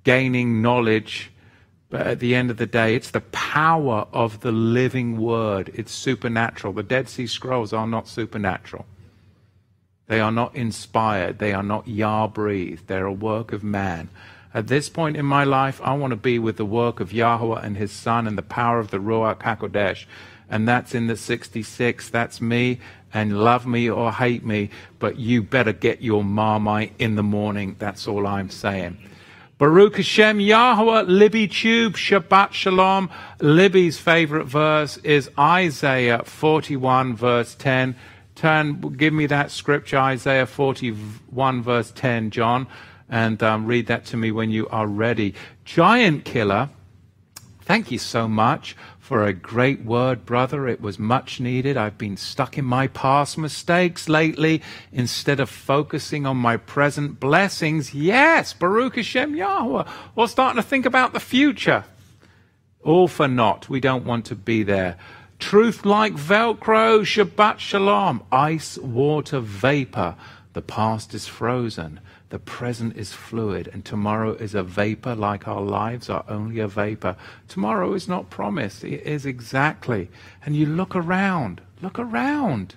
gaining 0.03 0.63
knowledge. 0.63 1.31
But 1.91 2.07
at 2.07 2.21
the 2.21 2.35
end 2.35 2.51
of 2.51 2.57
the 2.57 2.65
day, 2.65 2.95
it's 2.95 3.11
the 3.11 3.21
power 3.21 4.07
of 4.15 4.41
the 4.41 4.51
living 4.51 5.19
Word. 5.19 5.71
It's 5.75 5.93
supernatural. 5.93 6.73
The 6.73 6.83
Dead 6.83 7.07
Sea 7.11 7.27
Scrolls 7.27 7.75
are 7.75 7.87
not 7.87 8.09
supernatural. 8.09 8.87
They 10.07 10.21
are 10.21 10.33
not 10.33 10.55
inspired. 10.55 11.39
They 11.39 11.53
are 11.53 11.63
not 11.63 11.89
Yah 11.89 12.29
breathed. 12.29 12.87
They're 12.87 13.07
a 13.07 13.13
work 13.13 13.53
of 13.53 13.65
man. 13.65 14.11
At 14.53 14.69
this 14.69 14.89
point 14.89 15.17
in 15.17 15.27
my 15.27 15.45
life, 15.45 15.81
I 15.83 15.95
want 15.95 16.13
to 16.13 16.17
be 16.17 16.39
with 16.39 16.59
the 16.59 16.65
work 16.65 17.01
of 17.01 17.13
Yahweh 17.13 17.61
and 17.61 17.77
His 17.77 17.91
Son 17.91 18.27
and 18.27 18.39
the 18.39 18.43
power 18.43 18.79
of 18.79 18.91
the 18.91 18.99
Ruach 18.99 19.41
HaKodesh. 19.41 20.05
And 20.49 20.69
that's 20.69 20.95
in 20.95 21.07
the 21.07 21.17
66. 21.17 22.11
That's 22.11 22.41
me. 22.41 22.81
And 23.13 23.41
love 23.41 23.67
me 23.67 23.89
or 23.89 24.13
hate 24.13 24.45
me, 24.45 24.71
but 24.99 25.19
you 25.19 25.43
better 25.43 25.73
get 25.73 26.03
your 26.03 26.25
marmite 26.25 26.93
in 26.99 27.15
the 27.15 27.23
morning. 27.23 27.77
That's 27.79 28.07
all 28.07 28.27
I'm 28.27 28.51
saying. 28.51 28.99
Baruch 29.57 29.97
Hashem 29.97 30.41
Yahweh, 30.41 31.03
Libby 31.03 31.47
Tube, 31.47 31.95
Shabbat 31.95 32.53
Shalom. 32.53 33.09
Libby's 33.41 33.99
favorite 33.99 34.47
verse 34.47 34.97
is 34.99 35.31
Isaiah 35.39 36.23
41, 36.25 37.15
verse 37.15 37.55
10 37.55 37.95
turn, 38.35 38.81
give 38.81 39.13
me 39.13 39.27
that 39.27 39.51
scripture, 39.51 39.99
Isaiah 39.99 40.47
41, 40.47 41.63
verse 41.63 41.93
10, 41.93 42.31
John, 42.31 42.67
and 43.09 43.43
um, 43.43 43.67
read 43.67 43.87
that 43.87 44.07
to 44.07 44.17
me 44.17 44.31
when 44.31 44.51
you 44.51 44.69
are 44.69 44.87
ready. 44.87 45.35
Giant 45.65 46.25
killer, 46.25 46.71
thank 47.63 47.91
you 47.91 47.99
so 47.99 48.29
much 48.29 48.77
for 49.05 49.27
a 49.27 49.35
great 49.35 49.85
word, 49.85 50.25
brother. 50.25 50.67
It 50.67 50.81
was 50.81 50.99
much 50.99 51.39
needed. 51.39 51.77
I've 51.77 51.99
been 51.99 52.17
stuck 52.17 52.57
in 52.57 52.65
my 52.65 52.87
past 52.87 53.37
mistakes 53.37 54.09
lately 54.09 54.63
instead 54.93 55.41
of 55.41 55.51
focusing 55.51 56.25
on 56.25 56.39
my 56.39 56.57
present 56.57 57.21
blessings. 57.21 57.93
Yes, 57.93 58.55
Baruch 58.55 58.97
Hashem 58.97 59.37
Yahweh, 59.37 59.85
or 60.17 60.27
starting 60.27 60.57
to 60.61 60.67
think 60.67 60.87
about 60.87 61.13
the 61.13 61.21
future. 61.21 61.85
All 62.83 63.07
for 63.07 63.29
naught. 63.29 63.69
We 63.69 63.79
don't 63.79 64.07
want 64.07 64.25
to 64.27 64.35
be 64.35 64.63
there. 64.63 64.97
Truth 65.45 65.85
like 65.85 66.15
Velcro, 66.15 67.03
Shabbat 67.05 67.59
Shalom, 67.59 68.23
ice, 68.33 68.79
water, 68.79 69.41
vapor. 69.41 70.17
The 70.55 70.63
past 70.63 71.13
is 71.13 71.27
frozen, 71.27 72.01
the 72.31 72.39
present 72.39 72.97
is 72.97 73.13
fluid, 73.13 73.69
and 73.71 73.85
tomorrow 73.85 74.33
is 74.33 74.55
a 74.55 74.63
vapor 74.63 75.15
like 75.15 75.47
our 75.47 75.61
lives 75.61 76.09
are 76.09 76.25
only 76.29 76.61
a 76.61 76.67
vapor. 76.67 77.17
Tomorrow 77.47 77.93
is 77.93 78.09
not 78.09 78.31
promised, 78.31 78.85
it 78.85 79.03
is 79.03 79.27
exactly. 79.27 80.09
And 80.47 80.57
you 80.57 80.65
look 80.65 80.97
around, 80.97 81.61
look 81.83 81.99
around. 81.99 82.77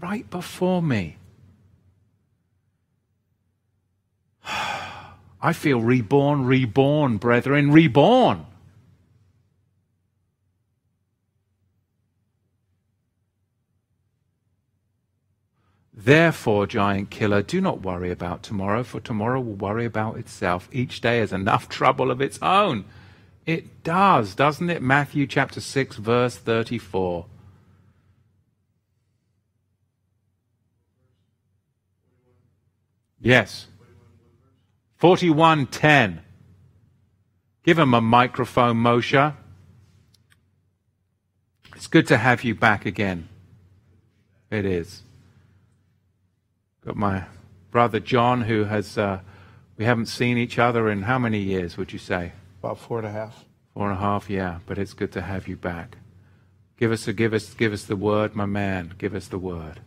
Right 0.00 0.28
before 0.28 0.82
me. 0.82 1.16
I 4.44 5.52
feel 5.52 5.80
reborn, 5.80 6.44
reborn, 6.44 7.18
brethren, 7.18 7.70
reborn. 7.70 8.46
Therefore, 16.06 16.68
giant 16.68 17.10
killer, 17.10 17.42
do 17.42 17.60
not 17.60 17.82
worry 17.82 18.12
about 18.12 18.44
tomorrow, 18.44 18.84
for 18.84 19.00
tomorrow 19.00 19.40
will 19.40 19.54
worry 19.54 19.84
about 19.84 20.18
itself. 20.18 20.68
Each 20.70 21.00
day 21.00 21.18
has 21.18 21.32
enough 21.32 21.68
trouble 21.78 22.12
of 22.12 22.20
its 22.20 22.38
own. 22.40 22.84
It 23.44 23.82
does, 23.82 24.36
doesn't 24.36 24.70
it? 24.70 24.80
Matthew 24.80 25.26
chapter 25.26 25.60
6, 25.60 25.96
verse 25.96 26.36
34. 26.36 27.26
Yes. 33.20 33.66
4110. 34.98 36.20
Give 37.64 37.80
him 37.80 37.94
a 37.94 38.00
microphone, 38.00 38.76
Moshe. 38.76 39.34
It's 41.74 41.88
good 41.88 42.06
to 42.06 42.16
have 42.16 42.44
you 42.44 42.54
back 42.54 42.86
again. 42.86 43.28
It 44.52 44.64
is. 44.64 45.02
Got 46.86 46.96
my 46.96 47.24
brother 47.72 47.98
John, 47.98 48.42
who 48.42 48.62
has, 48.62 48.96
uh, 48.96 49.18
we 49.76 49.84
haven't 49.84 50.06
seen 50.06 50.38
each 50.38 50.56
other 50.56 50.88
in 50.88 51.02
how 51.02 51.18
many 51.18 51.40
years, 51.40 51.76
would 51.76 51.92
you 51.92 51.98
say? 51.98 52.30
About 52.60 52.78
four 52.78 52.98
and 52.98 53.08
a 53.08 53.10
half. 53.10 53.44
Four 53.74 53.90
and 53.90 53.98
a 53.98 54.00
half, 54.00 54.30
yeah, 54.30 54.60
but 54.66 54.78
it's 54.78 54.92
good 54.92 55.10
to 55.12 55.20
have 55.20 55.48
you 55.48 55.56
back. 55.56 55.96
Give 56.78 56.92
us, 56.92 57.08
a, 57.08 57.12
give 57.12 57.34
us, 57.34 57.54
give 57.54 57.72
us 57.72 57.82
the 57.82 57.96
word, 57.96 58.36
my 58.36 58.46
man. 58.46 58.94
Give 58.98 59.16
us 59.16 59.26
the 59.26 59.38
word. 59.38 59.80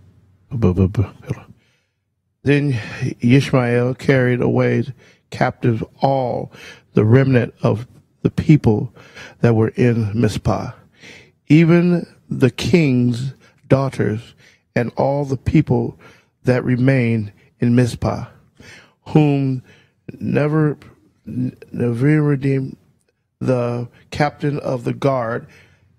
Then 2.43 2.77
Ishmael 3.21 3.93
carried 3.95 4.41
away 4.41 4.83
captive 5.29 5.85
all 6.01 6.51
the 6.95 7.05
remnant 7.05 7.53
of 7.61 7.87
the 8.23 8.29
people 8.29 8.93
that 9.39 9.55
were 9.55 9.69
in 9.69 10.19
Mizpah, 10.19 10.71
even 11.47 12.05
the 12.29 12.51
king's 12.51 13.35
daughters 13.69 14.33
and 14.75 14.91
all 14.97 15.23
the 15.23 15.37
people 15.37 15.97
that 16.43 16.63
remained 16.63 17.31
in 17.59 17.75
Mizpah, 17.75 18.25
whom 19.07 19.63
never 20.19 20.77
Neveridim, 21.27 22.75
the 23.39 23.87
captain 24.11 24.59
of 24.59 24.83
the 24.83 24.93
guard, 24.93 25.47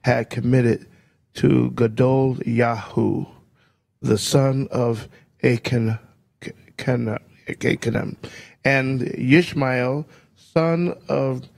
had 0.03 0.31
committed 0.31 0.87
to 1.35 1.71
Gedalyahu, 1.75 3.29
the 4.03 4.19
son 4.19 4.69
of 4.71 5.09
Achan, 5.43 5.99
and 8.65 9.03
Ishmael, 9.03 10.07
son 10.35 10.95
of 11.09 11.49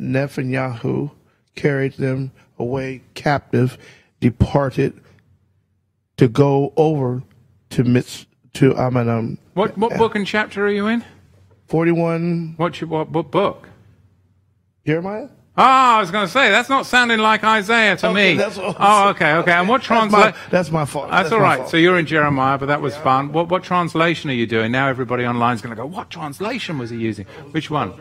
Netanyahu, 0.00 1.10
carried 1.54 1.94
them 1.94 2.32
away 2.58 3.02
captive, 3.14 3.78
departed 4.20 5.00
to 6.16 6.28
go 6.28 6.72
over 6.76 7.22
to 7.76 7.84
mitz, 7.84 8.24
to 8.54 8.72
Amanam. 8.72 9.36
What 9.52 9.76
what 9.76 9.96
book 9.98 10.14
and 10.14 10.26
chapter 10.26 10.66
are 10.66 10.70
you 10.70 10.86
in? 10.86 11.04
Forty 11.66 11.92
one. 11.92 12.54
What 12.56 12.82
what, 12.82 13.10
what 13.10 13.30
book? 13.30 13.68
Jeremiah. 14.86 15.28
Ah, 15.58 15.96
I 15.96 16.00
was 16.00 16.10
going 16.10 16.26
to 16.26 16.32
say 16.32 16.50
that's 16.50 16.68
not 16.68 16.84
sounding 16.84 17.18
like 17.18 17.42
Isaiah 17.42 17.96
to 17.96 18.08
Okay, 18.08 18.32
me. 18.32 18.38
that's 18.38 18.56
what 18.58 18.76
oh, 18.78 18.84
I'm 18.84 19.08
okay, 19.14 19.32
okay. 19.36 19.52
And 19.52 19.68
what 19.68 19.80
That's 19.80 19.90
my, 19.90 19.96
translation? 19.96 20.50
that's 20.50 20.70
my 20.70 20.84
fault. 20.84 21.10
That's, 21.10 21.32
all 21.32 21.38
my 21.38 21.44
right. 21.44 21.58
fault. 21.58 21.70
So 21.70 21.78
you're 21.78 21.98
in 21.98 22.04
Jeremiah, 22.04 22.58
but 22.58 22.66
that 22.66 22.82
was 22.82 22.94
fun. 22.96 23.32
What 23.32 23.48
what 23.48 23.62
translation 23.62 24.30
are 24.30 24.34
you 24.34 24.46
doing? 24.46 24.72
Now 24.72 24.88
everybody 24.88 25.26
online 25.26 25.54
is 25.54 25.62
going 25.62 25.74
to 25.74 25.80
go, 25.80 25.86
what 25.86 26.10
translation 26.10 26.78
was 26.78 26.90
he 26.90 26.96
using? 26.96 27.26
Which 27.52 27.70
one? 27.70 27.92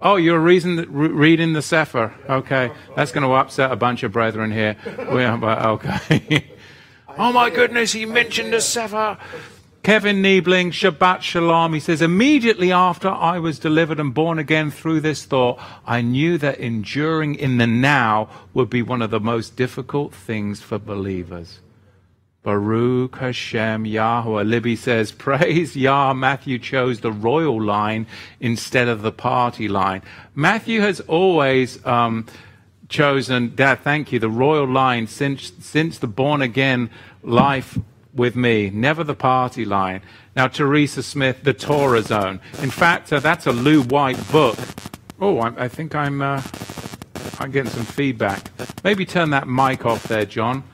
Oh, 0.00 0.16
you're 0.16 0.38
reading 0.38 0.76
the, 0.76 0.86
re- 0.86 1.08
reading 1.08 1.54
the 1.54 1.62
Sefer. 1.62 2.14
Okay, 2.28 2.70
that's 2.94 3.10
going 3.10 3.26
to 3.26 3.32
upset 3.32 3.72
a 3.72 3.76
bunch 3.76 4.04
of 4.04 4.12
brethren 4.12 4.52
here. 4.52 4.76
We 5.12 5.24
are, 5.24 5.36
but 5.36 5.64
okay. 5.66 6.46
oh 7.18 7.32
my 7.32 7.50
goodness, 7.50 7.92
he 7.92 8.06
mentioned 8.06 8.52
the 8.52 8.60
Sefer. 8.60 9.18
Kevin 9.82 10.20
Niebling, 10.20 10.70
Shabbat 10.70 11.22
Shalom. 11.22 11.72
He 11.72 11.80
says, 11.80 12.02
immediately 12.02 12.72
after 12.72 13.08
I 13.08 13.38
was 13.38 13.58
delivered 13.58 13.98
and 13.98 14.12
born 14.12 14.38
again 14.38 14.70
through 14.70 15.00
this 15.00 15.24
thought, 15.24 15.58
I 15.86 16.02
knew 16.02 16.36
that 16.38 16.58
enduring 16.58 17.36
in 17.36 17.58
the 17.58 17.66
now 17.66 18.28
would 18.52 18.68
be 18.68 18.82
one 18.82 19.00
of 19.00 19.10
the 19.10 19.20
most 19.20 19.56
difficult 19.56 20.12
things 20.12 20.60
for 20.60 20.78
believers. 20.78 21.60
Baruch 22.42 23.16
Hashem 23.16 23.84
Yahweh. 23.84 24.42
Libby 24.42 24.76
says, 24.76 25.12
Praise 25.26 25.76
Yah. 25.76 26.12
Matthew 26.12 26.58
chose 26.58 27.00
the 27.00 27.12
royal 27.12 27.62
line 27.62 28.06
instead 28.40 28.88
of 28.88 29.02
the 29.02 29.12
party 29.12 29.68
line. 29.68 30.02
Matthew 30.34 30.80
has 30.80 31.00
always 31.00 31.84
um, 31.86 32.26
chosen, 32.88 33.54
Dad, 33.54 33.80
thank 33.80 34.12
you, 34.12 34.18
the 34.18 34.30
royal 34.30 34.66
line 34.66 35.06
since, 35.06 35.52
since 35.60 35.98
the 35.98 36.06
born 36.06 36.42
again 36.42 36.90
life 37.22 37.78
with 38.14 38.34
me, 38.34 38.70
never 38.70 39.04
the 39.04 39.14
party 39.14 39.64
line. 39.64 40.02
Now, 40.34 40.48
Teresa 40.48 41.02
Smith, 41.02 41.42
the 41.42 41.52
Torah 41.52 42.02
Zone. 42.02 42.40
In 42.62 42.70
fact, 42.70 43.12
uh, 43.12 43.20
that's 43.20 43.46
a 43.46 43.52
Lou 43.52 43.82
White 43.82 44.30
book. 44.30 44.58
Oh, 45.20 45.38
I, 45.38 45.64
I 45.64 45.68
think 45.68 45.94
I'm, 45.94 46.22
uh, 46.22 46.42
I'm 47.38 47.50
getting 47.50 47.70
some 47.70 47.84
feedback. 47.84 48.50
Maybe 48.84 49.04
turn 49.04 49.30
that 49.30 49.48
mic 49.48 49.84
off 49.84 50.04
there, 50.04 50.24
John. 50.24 50.64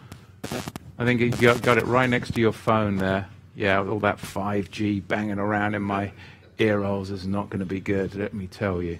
I 0.99 1.05
think 1.05 1.20
you 1.20 1.31
got, 1.31 1.62
got 1.62 1.78
it 1.78 1.86
right 1.86 2.09
next 2.09 2.35
to 2.35 2.41
your 2.41 2.53
phone 2.53 2.97
there. 2.97 3.28
Yeah, 3.57 3.85
all 3.85 4.01
that 4.01 4.19
5G 4.19 5.07
banging 5.07 5.39
around 5.39 5.74
in 5.74 5.82
my 5.82 6.12
ear 6.59 6.82
holes 6.82 7.11
is 7.11 7.27
not 7.27 7.51
going 7.51 7.61
to 7.61 7.66
be 7.66 7.81
good, 7.81 8.15
let 8.15 8.35
me 8.35 8.47
tell 8.47 8.82
you. 8.82 8.99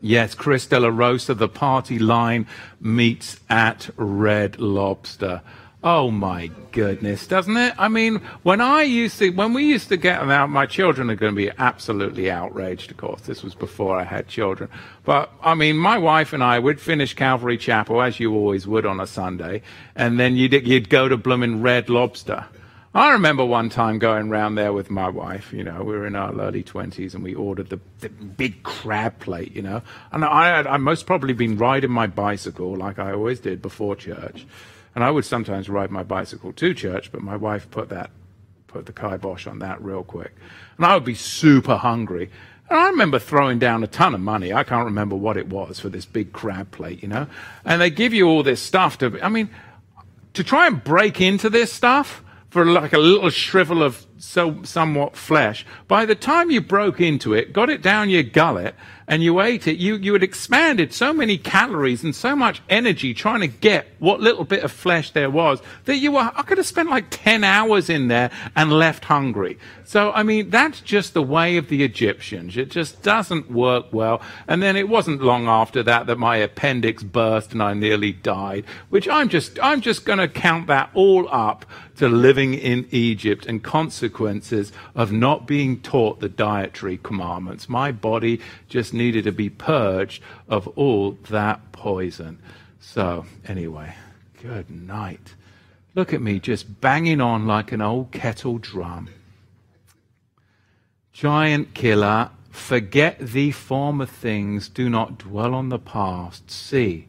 Yes, 0.00 0.34
Chris 0.34 0.64
De 0.66 0.78
La 0.78 0.88
Rosa, 0.88 1.34
the 1.34 1.48
party 1.48 1.98
line 1.98 2.46
meets 2.80 3.40
at 3.50 3.90
Red 3.96 4.60
Lobster. 4.60 5.42
Oh 5.82 6.10
my 6.10 6.50
goodness, 6.70 7.26
doesn't 7.26 7.56
it? 7.56 7.74
I 7.78 7.88
mean, 7.88 8.16
when 8.42 8.60
I 8.60 8.82
used 8.82 9.18
to, 9.18 9.30
when 9.30 9.54
we 9.54 9.64
used 9.64 9.88
to 9.88 9.96
get 9.96 10.20
out, 10.20 10.50
my 10.50 10.66
children 10.66 11.10
are 11.10 11.16
going 11.16 11.32
to 11.32 11.36
be 11.36 11.50
absolutely 11.58 12.30
outraged, 12.30 12.90
of 12.90 12.96
course. 12.96 13.22
This 13.22 13.42
was 13.42 13.54
before 13.54 13.96
I 13.96 14.04
had 14.04 14.28
children. 14.28 14.70
But, 15.04 15.32
I 15.42 15.54
mean, 15.54 15.76
my 15.76 15.98
wife 15.98 16.32
and 16.32 16.42
I 16.42 16.58
would 16.58 16.80
finish 16.80 17.14
Calvary 17.14 17.58
Chapel, 17.58 18.02
as 18.02 18.20
you 18.20 18.34
always 18.34 18.66
would 18.66 18.86
on 18.86 19.00
a 19.00 19.06
Sunday, 19.06 19.62
and 19.96 20.18
then 20.18 20.36
you'd, 20.36 20.52
you'd 20.52 20.90
go 20.90 21.08
to 21.08 21.16
Bloomin' 21.16 21.62
Red 21.62 21.88
Lobster. 21.88 22.44
I 22.94 23.12
remember 23.12 23.44
one 23.44 23.68
time 23.68 23.98
going 23.98 24.30
round 24.30 24.56
there 24.56 24.72
with 24.72 24.90
my 24.90 25.08
wife, 25.10 25.52
you 25.52 25.62
know, 25.62 25.82
we 25.82 25.92
were 25.92 26.06
in 26.06 26.16
our 26.16 26.32
early 26.40 26.62
20s 26.62 27.14
and 27.14 27.22
we 27.22 27.34
ordered 27.34 27.68
the, 27.68 27.80
the 28.00 28.08
big 28.08 28.62
crab 28.62 29.18
plate, 29.18 29.54
you 29.54 29.60
know. 29.60 29.82
And 30.10 30.24
I 30.24 30.48
had 30.48 30.66
I 30.66 30.78
most 30.78 31.04
probably 31.04 31.34
been 31.34 31.58
riding 31.58 31.90
my 31.90 32.06
bicycle 32.06 32.74
like 32.76 32.98
I 32.98 33.12
always 33.12 33.40
did 33.40 33.60
before 33.60 33.94
church. 33.94 34.46
And 34.94 35.04
I 35.04 35.10
would 35.10 35.26
sometimes 35.26 35.68
ride 35.68 35.90
my 35.90 36.02
bicycle 36.02 36.52
to 36.54 36.72
church, 36.72 37.12
but 37.12 37.20
my 37.20 37.36
wife 37.36 37.70
put 37.70 37.90
that, 37.90 38.10
put 38.68 38.86
the 38.86 38.92
kibosh 38.92 39.46
on 39.46 39.58
that 39.58 39.82
real 39.82 40.02
quick. 40.02 40.34
And 40.78 40.86
I 40.86 40.94
would 40.94 41.04
be 41.04 41.14
super 41.14 41.76
hungry. 41.76 42.30
And 42.70 42.78
I 42.78 42.88
remember 42.88 43.18
throwing 43.18 43.58
down 43.58 43.84
a 43.84 43.86
ton 43.86 44.14
of 44.14 44.20
money. 44.20 44.54
I 44.54 44.64
can't 44.64 44.86
remember 44.86 45.14
what 45.14 45.36
it 45.36 45.48
was 45.48 45.78
for 45.78 45.90
this 45.90 46.06
big 46.06 46.32
crab 46.32 46.70
plate, 46.70 47.02
you 47.02 47.08
know. 47.08 47.26
And 47.66 47.82
they 47.82 47.90
give 47.90 48.14
you 48.14 48.28
all 48.28 48.42
this 48.42 48.62
stuff 48.62 48.96
to, 48.98 49.18
I 49.22 49.28
mean, 49.28 49.50
to 50.32 50.42
try 50.42 50.66
and 50.66 50.82
break 50.82 51.20
into 51.20 51.50
this 51.50 51.70
stuff 51.70 52.22
for 52.48 52.64
like 52.64 52.92
a 52.92 52.98
little 52.98 53.30
shrivel 53.30 53.82
of 53.82 54.06
so 54.18 54.62
somewhat 54.62 55.16
flesh. 55.16 55.64
By 55.86 56.04
the 56.04 56.14
time 56.14 56.50
you 56.50 56.60
broke 56.60 57.00
into 57.00 57.34
it, 57.34 57.52
got 57.52 57.70
it 57.70 57.82
down 57.82 58.10
your 58.10 58.22
gullet, 58.22 58.74
and 59.08 59.22
you 59.22 59.40
ate 59.40 59.66
it, 59.66 59.78
you, 59.78 59.96
you 59.96 60.12
had 60.12 60.22
expanded 60.22 60.92
so 60.92 61.14
many 61.14 61.38
calories 61.38 62.04
and 62.04 62.14
so 62.14 62.36
much 62.36 62.60
energy 62.68 63.14
trying 63.14 63.40
to 63.40 63.48
get 63.48 63.88
what 63.98 64.20
little 64.20 64.44
bit 64.44 64.62
of 64.62 64.70
flesh 64.70 65.12
there 65.12 65.30
was 65.30 65.60
that 65.86 65.96
you 65.96 66.12
were, 66.12 66.30
I 66.34 66.42
could 66.42 66.58
have 66.58 66.66
spent 66.66 66.90
like 66.90 67.06
10 67.08 67.42
hours 67.42 67.88
in 67.88 68.08
there 68.08 68.30
and 68.54 68.70
left 68.70 69.06
hungry. 69.06 69.58
So, 69.84 70.12
I 70.12 70.22
mean, 70.22 70.50
that's 70.50 70.82
just 70.82 71.14
the 71.14 71.22
way 71.22 71.56
of 71.56 71.70
the 71.70 71.82
Egyptians. 71.82 72.58
It 72.58 72.70
just 72.70 73.02
doesn't 73.02 73.50
work 73.50 73.86
well. 73.92 74.20
And 74.46 74.62
then 74.62 74.76
it 74.76 74.90
wasn't 74.90 75.22
long 75.22 75.48
after 75.48 75.82
that 75.84 76.06
that 76.06 76.18
my 76.18 76.36
appendix 76.36 77.02
burst 77.02 77.52
and 77.52 77.62
I 77.62 77.72
nearly 77.72 78.12
died, 78.12 78.66
which 78.90 79.08
I'm 79.08 79.30
just, 79.30 79.58
I'm 79.62 79.80
just 79.80 80.04
going 80.04 80.18
to 80.18 80.28
count 80.28 80.66
that 80.66 80.90
all 80.92 81.26
up 81.30 81.64
to 81.96 82.08
living 82.08 82.54
in 82.54 82.86
Egypt 82.90 83.46
and 83.46 83.64
consequences 84.08 84.72
of 84.94 85.12
not 85.12 85.46
being 85.46 85.80
taught 85.80 86.20
the 86.20 86.28
dietary 86.28 86.98
commandments. 86.98 87.68
My 87.68 87.92
body 87.92 88.40
just 88.68 88.94
needed 88.94 89.24
to 89.24 89.32
be 89.32 89.50
purged 89.50 90.22
of 90.48 90.66
all 90.76 91.12
that 91.30 91.72
poison. 91.72 92.38
So, 92.80 93.26
anyway, 93.46 93.94
good 94.42 94.70
night. 94.70 95.34
Look 95.94 96.12
at 96.12 96.22
me 96.22 96.38
just 96.38 96.80
banging 96.80 97.20
on 97.20 97.46
like 97.46 97.72
an 97.72 97.80
old 97.80 98.12
kettle 98.12 98.58
drum. 98.58 99.08
Giant 101.12 101.74
killer, 101.74 102.30
forget 102.50 103.18
the 103.18 103.50
former 103.50 104.06
things, 104.06 104.68
do 104.68 104.88
not 104.88 105.18
dwell 105.18 105.54
on 105.54 105.68
the 105.68 105.78
past. 105.78 106.50
See, 106.50 107.08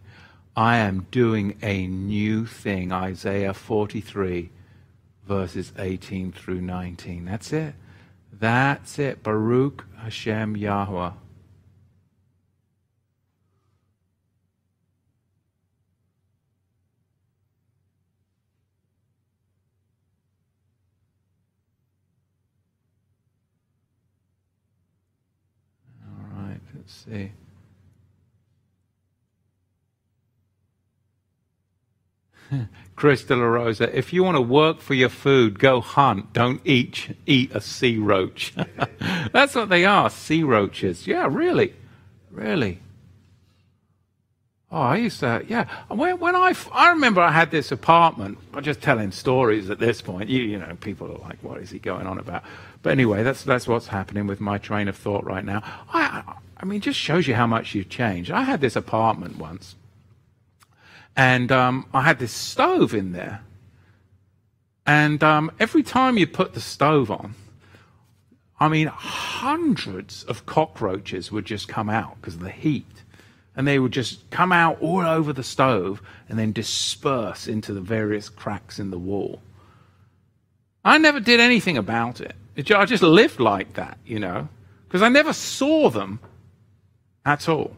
I 0.56 0.78
am 0.78 1.08
doing 1.12 1.58
a 1.62 1.88
new 1.88 2.46
thing. 2.46 2.92
Isaiah 2.92 3.54
43, 3.54 4.50
verses 5.30 5.72
18 5.78 6.32
through 6.32 6.60
19. 6.60 7.24
That's 7.26 7.54
it. 7.54 7.76
That's 8.34 8.98
it. 8.98 9.22
Baruch 9.22 9.86
Hashem 10.00 10.58
Yahweh. 10.58 10.98
All 11.02 11.14
right, 26.34 26.60
let's 26.76 27.06
see. 27.08 27.32
Chris 32.96 33.24
De 33.24 33.36
La 33.36 33.44
Rosa, 33.44 33.96
if 33.98 34.12
you 34.12 34.24
want 34.24 34.36
to 34.36 34.42
work 34.42 34.82
for 34.82 34.94
your 34.94 35.10
food, 35.10 35.60
go 35.60 35.82
hunt. 35.82 36.34
Don't 36.34 36.62
eat 36.66 37.16
eat 37.26 37.52
a 37.56 37.62
sea 37.62 37.98
roach. 37.98 38.54
That's 39.32 39.56
what 39.56 39.70
they 39.70 39.86
are, 39.86 40.10
sea 40.10 40.44
roaches. 40.44 41.08
Yeah, 41.08 41.28
really, 41.30 41.74
really. 42.32 42.80
Oh, 44.72 44.82
I 44.82 44.98
used 44.98 45.20
to, 45.22 45.44
yeah. 45.48 45.66
When, 45.88 46.20
when 46.20 46.36
I, 46.36 46.54
I 46.72 46.90
remember 46.90 47.22
I 47.22 47.32
had 47.32 47.50
this 47.50 47.72
apartment. 47.72 48.38
I'm 48.54 48.64
just 48.64 48.82
telling 48.82 49.12
stories 49.12 49.70
at 49.72 49.80
this 49.80 50.00
point. 50.02 50.30
You, 50.30 50.44
you 50.44 50.60
know, 50.60 50.78
people 50.80 51.08
are 51.12 51.18
like, 51.28 51.40
what 51.42 51.60
is 51.60 51.72
he 51.72 51.80
going 51.80 52.06
on 52.06 52.20
about? 52.20 52.44
But 52.84 52.92
anyway, 52.92 53.24
that's 53.24 53.44
that's 53.44 53.68
what's 53.68 53.88
happening 53.88 54.28
with 54.28 54.40
my 54.40 54.58
train 54.60 54.88
of 54.88 54.96
thought 54.96 55.26
right 55.26 55.44
now. 55.44 55.64
I, 55.92 56.24
I 56.58 56.66
mean, 56.66 56.82
just 56.82 57.00
shows 57.00 57.28
you 57.28 57.34
how 57.34 57.48
much 57.48 57.74
you've 57.74 57.90
changed. 57.90 58.30
I 58.30 58.44
had 58.44 58.62
this 58.62 58.76
apartment 58.76 59.38
once, 59.38 59.76
and 61.16 61.52
um, 61.52 61.86
I 61.94 62.02
had 62.02 62.20
this 62.20 62.32
stove 62.32 62.94
in 62.94 63.12
there. 63.12 63.42
And 64.86 65.24
um, 65.24 65.52
every 65.60 65.84
time 65.84 66.18
you 66.18 66.26
put 66.26 66.54
the 66.54 66.62
stove 66.62 67.12
on, 67.12 67.36
I 68.60 68.68
mean, 68.68 68.88
hundreds 68.88 70.24
of 70.24 70.46
cockroaches 70.46 71.32
would 71.32 71.46
just 71.46 71.68
come 71.68 71.90
out 71.90 72.16
because 72.20 72.36
of 72.36 72.42
the 72.42 72.50
heat. 72.50 72.86
And 73.56 73.68
they 73.68 73.80
would 73.80 73.92
just 73.92 74.30
come 74.30 74.52
out 74.52 74.82
all 74.82 75.02
over 75.02 75.34
the 75.34 75.44
stove 75.44 76.02
and 76.28 76.40
then 76.40 76.52
disperse 76.52 77.48
into 77.48 77.74
the 77.74 77.82
various 77.82 78.30
cracks 78.30 78.80
in 78.80 78.90
the 78.90 78.98
wall. 78.98 79.42
I 80.84 80.98
never 80.98 81.20
did 81.20 81.40
anything 81.40 81.78
about 81.78 82.22
it. 82.22 82.36
I 82.58 82.86
just 82.86 83.04
lived 83.04 83.40
like 83.40 83.74
that, 83.74 83.98
you 84.06 84.20
know, 84.20 84.48
because 84.88 85.02
I 85.02 85.10
never 85.10 85.34
saw 85.34 85.90
them 85.90 86.20
at 87.26 87.48
all 87.48 87.76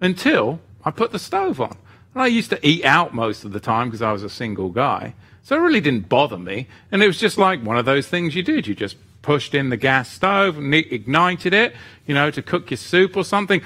until 0.00 0.60
I 0.84 0.90
put 0.90 1.12
the 1.12 1.18
stove 1.18 1.60
on. 1.60 1.76
And 2.14 2.22
I 2.22 2.26
used 2.26 2.50
to 2.50 2.66
eat 2.66 2.84
out 2.84 3.14
most 3.14 3.44
of 3.44 3.52
the 3.52 3.60
time 3.60 3.88
because 3.88 4.02
I 4.02 4.12
was 4.12 4.22
a 4.22 4.28
single 4.28 4.68
guy. 4.68 5.14
So 5.42 5.56
it 5.56 5.60
really 5.60 5.80
didn't 5.80 6.08
bother 6.08 6.38
me. 6.38 6.68
And 6.90 7.02
it 7.02 7.06
was 7.06 7.18
just 7.18 7.38
like 7.38 7.62
one 7.62 7.76
of 7.78 7.84
those 7.84 8.06
things 8.06 8.34
you 8.34 8.42
did. 8.42 8.66
You 8.66 8.74
just 8.74 8.96
pushed 9.22 9.54
in 9.54 9.70
the 9.70 9.76
gas 9.76 10.10
stove 10.10 10.58
and 10.58 10.74
ignited 10.74 11.54
it, 11.54 11.74
you 12.06 12.14
know, 12.14 12.30
to 12.30 12.42
cook 12.42 12.70
your 12.70 12.78
soup 12.78 13.16
or 13.16 13.24
something. 13.24 13.62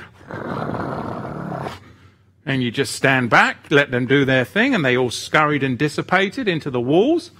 And 2.44 2.62
you 2.62 2.70
just 2.70 2.94
stand 2.94 3.28
back, 3.30 3.70
let 3.70 3.90
them 3.90 4.06
do 4.06 4.24
their 4.24 4.44
thing, 4.44 4.74
and 4.74 4.84
they 4.84 4.96
all 4.96 5.10
scurried 5.10 5.64
and 5.64 5.76
dissipated 5.76 6.46
into 6.46 6.70
the 6.70 6.80
walls. 6.80 7.32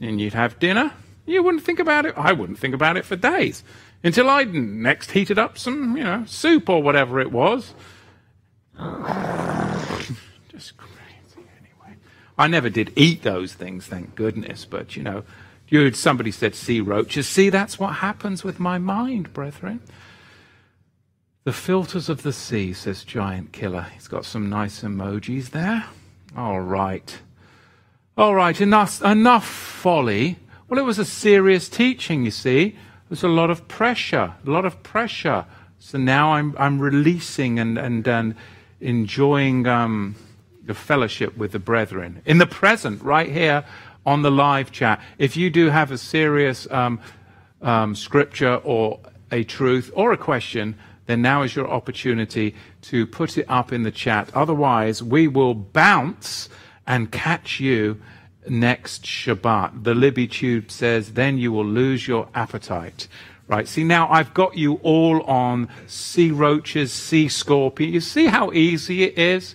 And 0.00 0.20
you'd 0.20 0.32
have 0.32 0.58
dinner. 0.58 0.92
You 1.26 1.42
wouldn't 1.42 1.64
think 1.64 1.78
about 1.78 2.06
it. 2.06 2.14
I 2.16 2.32
wouldn't 2.32 2.58
think 2.58 2.74
about 2.74 2.96
it 2.96 3.04
for 3.04 3.16
days 3.16 3.62
until 4.02 4.28
I 4.28 4.44
next 4.44 5.12
heated 5.12 5.38
up 5.38 5.58
some, 5.58 5.96
you 5.96 6.04
know, 6.04 6.24
soup 6.26 6.68
or 6.68 6.82
whatever 6.82 7.20
it 7.20 7.32
was. 7.32 7.74
I 12.36 12.48
never 12.48 12.68
did 12.68 12.92
eat 12.96 13.22
those 13.22 13.54
things, 13.54 13.86
thank 13.86 14.14
goodness, 14.14 14.64
but 14.64 14.96
you 14.96 15.02
know, 15.02 15.24
you 15.68 15.92
somebody 15.92 16.30
said 16.30 16.54
sea 16.54 16.80
roaches. 16.80 17.28
See, 17.28 17.48
that's 17.48 17.78
what 17.78 17.94
happens 17.96 18.44
with 18.44 18.60
my 18.60 18.78
mind, 18.78 19.32
brethren. 19.32 19.80
The 21.44 21.52
filters 21.52 22.08
of 22.08 22.22
the 22.22 22.32
sea, 22.32 22.72
says 22.72 23.04
Giant 23.04 23.52
Killer. 23.52 23.86
He's 23.94 24.08
got 24.08 24.24
some 24.24 24.48
nice 24.48 24.82
emojis 24.82 25.50
there. 25.50 25.84
All 26.36 26.60
right. 26.60 27.18
All 28.16 28.34
right, 28.34 28.60
enough, 28.60 29.02
enough 29.02 29.46
folly. 29.46 30.38
Well, 30.68 30.78
it 30.78 30.84
was 30.84 30.98
a 30.98 31.04
serious 31.04 31.68
teaching, 31.68 32.24
you 32.24 32.30
see 32.30 32.76
there's 33.08 33.22
a 33.22 33.28
lot 33.28 33.50
of 33.50 33.68
pressure, 33.68 34.34
a 34.44 34.50
lot 34.50 34.64
of 34.64 34.82
pressure. 34.82 35.44
So 35.78 35.98
now 35.98 36.32
I'm, 36.32 36.54
I'm 36.58 36.80
releasing 36.80 37.58
and, 37.58 37.78
and, 37.78 38.06
and 38.08 38.34
enjoying 38.80 39.66
um, 39.66 40.16
the 40.66 40.74
fellowship 40.74 41.36
with 41.36 41.52
the 41.52 41.58
brethren. 41.58 42.22
In 42.24 42.38
the 42.38 42.46
present, 42.46 43.02
right 43.02 43.30
here 43.30 43.64
on 44.06 44.22
the 44.22 44.30
live 44.30 44.70
chat, 44.72 45.00
if 45.18 45.36
you 45.36 45.50
do 45.50 45.70
have 45.70 45.90
a 45.90 45.98
serious 45.98 46.70
um, 46.70 47.00
um, 47.62 47.94
scripture 47.94 48.56
or 48.64 49.00
a 49.30 49.44
truth 49.44 49.90
or 49.94 50.12
a 50.12 50.16
question, 50.16 50.76
then 51.06 51.20
now 51.22 51.42
is 51.42 51.54
your 51.54 51.68
opportunity 51.68 52.54
to 52.82 53.06
put 53.06 53.36
it 53.36 53.46
up 53.48 53.72
in 53.72 53.82
the 53.82 53.90
chat. 53.90 54.30
Otherwise, 54.34 55.02
we 55.02 55.28
will 55.28 55.54
bounce 55.54 56.48
and 56.86 57.10
catch 57.10 57.60
you 57.60 58.00
next 58.48 59.04
Shabbat. 59.04 59.84
The 59.84 59.94
Libby 59.94 60.26
Tube 60.26 60.70
says, 60.70 61.12
then 61.12 61.38
you 61.38 61.52
will 61.52 61.66
lose 61.66 62.06
your 62.06 62.28
appetite. 62.34 63.08
Right, 63.46 63.68
see 63.68 63.84
now 63.84 64.08
I've 64.10 64.32
got 64.32 64.56
you 64.56 64.74
all 64.82 65.20
on 65.22 65.68
sea 65.86 66.30
roaches, 66.30 66.92
sea 66.92 67.28
scorpion. 67.28 67.92
You 67.92 68.00
see 68.00 68.26
how 68.26 68.52
easy 68.52 69.02
it 69.02 69.18
is? 69.18 69.54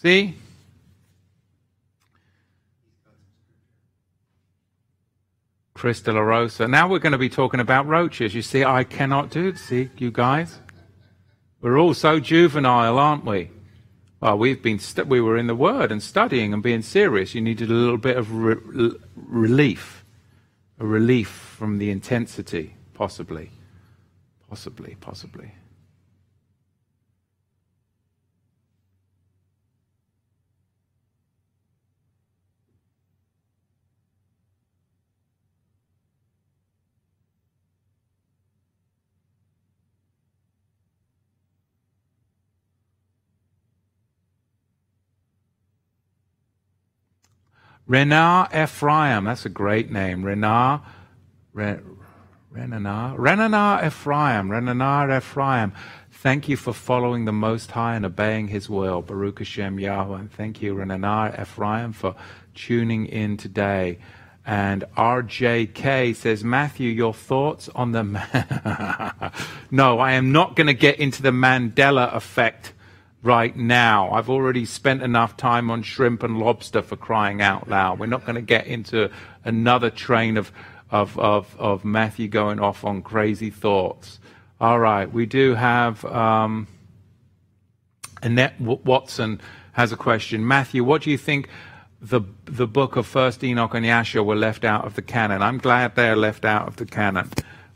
See? 0.00 0.34
Chris 5.74 6.06
Rosa. 6.06 6.66
Now 6.66 6.88
we're 6.88 7.00
going 7.00 7.12
to 7.12 7.18
be 7.18 7.28
talking 7.28 7.60
about 7.60 7.86
roaches. 7.86 8.34
You 8.34 8.40
see, 8.40 8.64
I 8.64 8.84
cannot 8.84 9.28
do 9.28 9.48
it. 9.48 9.58
See, 9.58 9.90
you 9.98 10.10
guys? 10.10 10.58
We're 11.60 11.78
all 11.78 11.92
so 11.92 12.18
juvenile, 12.18 12.98
aren't 12.98 13.26
we? 13.26 13.50
Well, 14.22 14.38
we've 14.38 14.62
been 14.62 14.78
st- 14.78 15.06
we 15.06 15.20
were 15.20 15.36
in 15.36 15.48
the 15.48 15.54
Word 15.54 15.92
and 15.92 16.02
studying 16.02 16.54
and 16.54 16.62
being 16.62 16.80
serious. 16.80 17.34
You 17.34 17.42
needed 17.42 17.70
a 17.70 17.74
little 17.74 17.98
bit 17.98 18.16
of 18.16 18.32
re- 18.32 18.92
relief, 19.14 20.02
a 20.78 20.86
relief 20.86 21.28
from 21.28 21.76
the 21.76 21.90
intensity, 21.90 22.74
possibly, 22.94 23.50
possibly, 24.48 24.96
possibly. 25.02 25.52
Renar 47.88 48.54
Ephraim, 48.54 49.24
that's 49.24 49.44
a 49.44 49.48
great 49.48 49.90
name. 49.90 50.22
Renar, 50.22 50.82
Re, 51.52 51.78
Renanar, 52.54 53.16
Renanar 53.16 53.86
Ephraim, 53.86 54.48
Renanar 54.48 55.16
Ephraim. 55.16 55.72
Thank 56.10 56.48
you 56.48 56.56
for 56.56 56.72
following 56.72 57.24
the 57.24 57.32
Most 57.32 57.70
High 57.70 57.96
and 57.96 58.04
obeying 58.04 58.48
His 58.48 58.68
will. 58.68 59.02
Baruch 59.02 59.38
Hashem 59.38 59.80
Yahweh. 59.80 60.18
And 60.18 60.32
thank 60.32 60.60
you, 60.60 60.74
Renanar 60.74 61.40
Ephraim, 61.40 61.92
for 61.92 62.14
tuning 62.54 63.06
in 63.06 63.36
today. 63.36 63.98
And 64.44 64.84
RJK 64.96 66.14
says, 66.16 66.42
Matthew, 66.42 66.90
your 66.90 67.14
thoughts 67.14 67.68
on 67.70 67.92
the. 67.92 69.32
no, 69.70 69.98
I 69.98 70.12
am 70.12 70.32
not 70.32 70.56
going 70.56 70.66
to 70.66 70.74
get 70.74 70.98
into 70.98 71.22
the 71.22 71.30
Mandela 71.30 72.14
effect 72.14 72.72
right 73.22 73.54
now. 73.54 74.10
I've 74.10 74.30
already 74.30 74.64
spent 74.64 75.02
enough 75.02 75.36
time 75.36 75.70
on 75.70 75.82
shrimp 75.82 76.22
and 76.22 76.38
lobster 76.38 76.82
for 76.82 76.96
crying 76.96 77.42
out 77.42 77.68
loud. 77.68 77.98
We're 77.98 78.06
not 78.06 78.24
going 78.24 78.36
to 78.36 78.42
get 78.42 78.66
into 78.66 79.10
another 79.44 79.90
train 79.90 80.36
of, 80.36 80.52
of, 80.90 81.18
of, 81.18 81.54
of 81.58 81.84
Matthew 81.84 82.28
going 82.28 82.60
off 82.60 82.84
on 82.84 83.02
crazy 83.02 83.50
thoughts. 83.50 84.18
All 84.60 84.78
right, 84.78 85.10
we 85.10 85.26
do 85.26 85.54
have 85.54 86.04
um, 86.04 86.66
Annette 88.22 88.60
Watson 88.60 89.40
has 89.72 89.92
a 89.92 89.96
question. 89.96 90.46
Matthew, 90.46 90.84
what 90.84 91.02
do 91.02 91.10
you 91.10 91.18
think 91.18 91.48
the 92.02 92.22
the 92.44 92.66
book 92.66 92.96
of 92.96 93.06
First 93.06 93.42
Enoch 93.44 93.74
and 93.74 93.86
Yasha 93.86 94.22
were 94.22 94.36
left 94.36 94.64
out 94.64 94.84
of 94.84 94.94
the 94.96 95.02
canon? 95.02 95.42
I'm 95.42 95.58
glad 95.58 95.94
they're 95.94 96.16
left 96.16 96.44
out 96.44 96.68
of 96.68 96.76
the 96.76 96.84
canon. 96.84 97.30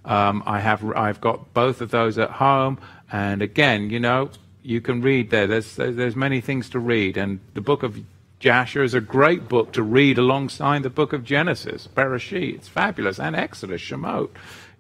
Um, 0.05 0.43
I 0.45 0.61
have 0.61 0.85
I've 0.95 1.21
got 1.23 1.55
both 1.55 1.81
of 1.81 1.91
those 1.91 2.19
at 2.19 2.31
home, 2.33 2.79
and 3.11 3.41
again, 3.41 3.89
you 3.89 4.01
know, 4.01 4.31
you 4.65 4.81
can 4.81 5.03
read 5.03 5.31
there. 5.31 5.47
There's, 5.47 5.77
there's 5.77 6.17
many 6.17 6.41
things 6.41 6.71
to 6.71 6.79
read, 6.79 7.17
and 7.17 7.39
the 7.53 7.61
book 7.61 7.83
of 7.83 7.99
Jasher 8.41 8.83
is 8.83 8.95
a 8.95 9.01
great 9.01 9.49
book 9.49 9.73
to 9.75 9.83
read 9.83 10.19
alongside 10.19 10.83
the 10.83 10.91
book 10.91 11.13
of 11.13 11.23
Genesis, 11.23 11.87
Bereshit. 11.95 12.55
It's 12.55 12.69
fabulous, 12.69 13.21
and 13.21 13.37
Exodus, 13.37 13.83
Shemot. 13.83 14.31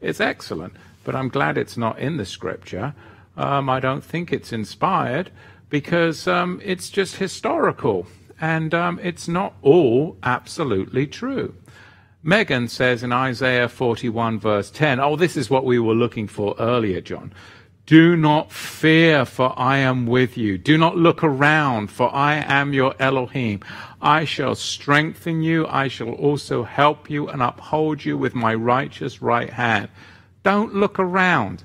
It's 0.01 0.21
excellent, 0.21 0.75
but 1.05 1.15
I'm 1.15 1.29
glad 1.29 1.59
it's 1.59 1.77
not 1.77 1.99
in 1.99 2.17
the 2.17 2.27
scripture. 2.27 2.95
Um, 3.37 3.69
I 3.69 3.79
don't 3.79 4.03
think 4.05 4.33
it's 4.33 4.53
inspired 4.53 5.31
because 5.69 6.27
um, 6.27 6.61
it's 6.65 6.89
just 6.89 7.17
historical, 7.17 8.07
and 8.41 8.75
um, 8.75 8.99
it's 9.03 9.29
not 9.29 9.55
all 9.61 10.17
absolutely 10.23 11.07
true. 11.07 11.55
Megan 12.23 12.69
says 12.69 13.03
in 13.03 13.13
Isaiah 13.13 13.69
41, 13.69 14.39
verse 14.39 14.71
10, 14.71 14.99
oh, 14.99 15.15
this 15.15 15.37
is 15.37 15.51
what 15.51 15.67
we 15.67 15.79
were 15.79 15.95
looking 15.95 16.27
for 16.27 16.55
earlier, 16.59 17.03
John. 17.03 17.35
Do 17.87 18.17
not 18.17 18.51
fear, 18.51 19.27
for 19.27 19.53
I 19.59 19.79
am 19.79 20.07
with 20.07 20.39
you. 20.39 20.57
Do 20.57 20.79
not 20.79 20.97
look 20.97 21.23
around, 21.23 21.89
for 21.91 22.15
I 22.15 22.37
am 22.37 22.73
your 22.73 22.95
Elohim. 22.99 23.61
I 24.01 24.25
shall 24.25 24.55
strengthen 24.55 25.43
you. 25.43 25.67
I 25.67 25.89
shall 25.89 26.13
also 26.13 26.63
help 26.63 27.11
you 27.11 27.29
and 27.29 27.43
uphold 27.43 28.05
you 28.05 28.17
with 28.17 28.35
my 28.35 28.55
righteous 28.55 29.21
right 29.21 29.51
hand. 29.51 29.91
Don't 30.43 30.75
look 30.75 30.99
around. 30.99 31.65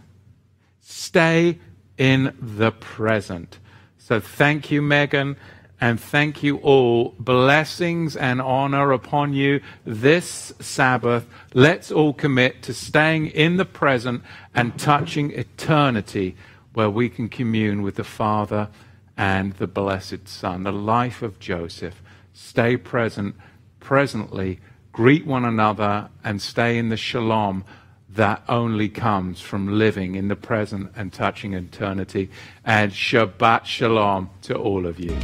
Stay 0.81 1.59
in 1.97 2.35
the 2.41 2.71
present. 2.71 3.59
So 3.97 4.19
thank 4.19 4.71
you, 4.71 4.81
Megan 4.81 5.37
and 5.81 5.99
thank 5.99 6.43
you 6.43 6.57
all. 6.57 7.15
Blessings 7.19 8.15
and 8.15 8.41
honor 8.41 8.91
upon 8.91 9.33
you 9.33 9.61
this 9.85 10.53
Sabbath. 10.59 11.25
Let's 11.53 11.91
all 11.91 12.13
commit 12.13 12.61
to 12.63 12.73
staying 12.73 13.27
in 13.27 13.57
the 13.57 13.65
present 13.65 14.23
and 14.53 14.77
touching 14.77 15.31
eternity 15.31 16.35
where 16.73 16.89
we 16.89 17.09
can 17.09 17.29
commune 17.29 17.81
with 17.81 17.95
the 17.95 18.03
Father 18.03 18.69
and 19.17 19.53
the 19.53 19.67
blessed 19.67 20.27
Son. 20.27 20.63
The 20.63 20.71
life 20.71 21.21
of 21.21 21.39
Joseph. 21.39 22.01
Stay 22.33 22.77
present, 22.77 23.35
presently, 23.79 24.59
greet 24.91 25.25
one 25.25 25.45
another, 25.45 26.09
and 26.23 26.41
stay 26.41 26.77
in 26.77 26.89
the 26.89 26.97
shalom 26.97 27.63
that 28.19 28.43
only 28.49 28.89
comes 28.89 29.39
from 29.39 29.79
living 29.79 30.15
in 30.15 30.27
the 30.27 30.35
present 30.35 30.91
and 30.93 31.13
touching 31.13 31.53
eternity. 31.53 32.29
And 32.65 32.91
Shabbat 32.91 33.63
Shalom 33.63 34.29
to 34.41 34.57
all 34.57 34.85
of 34.85 34.99
you. 34.99 35.15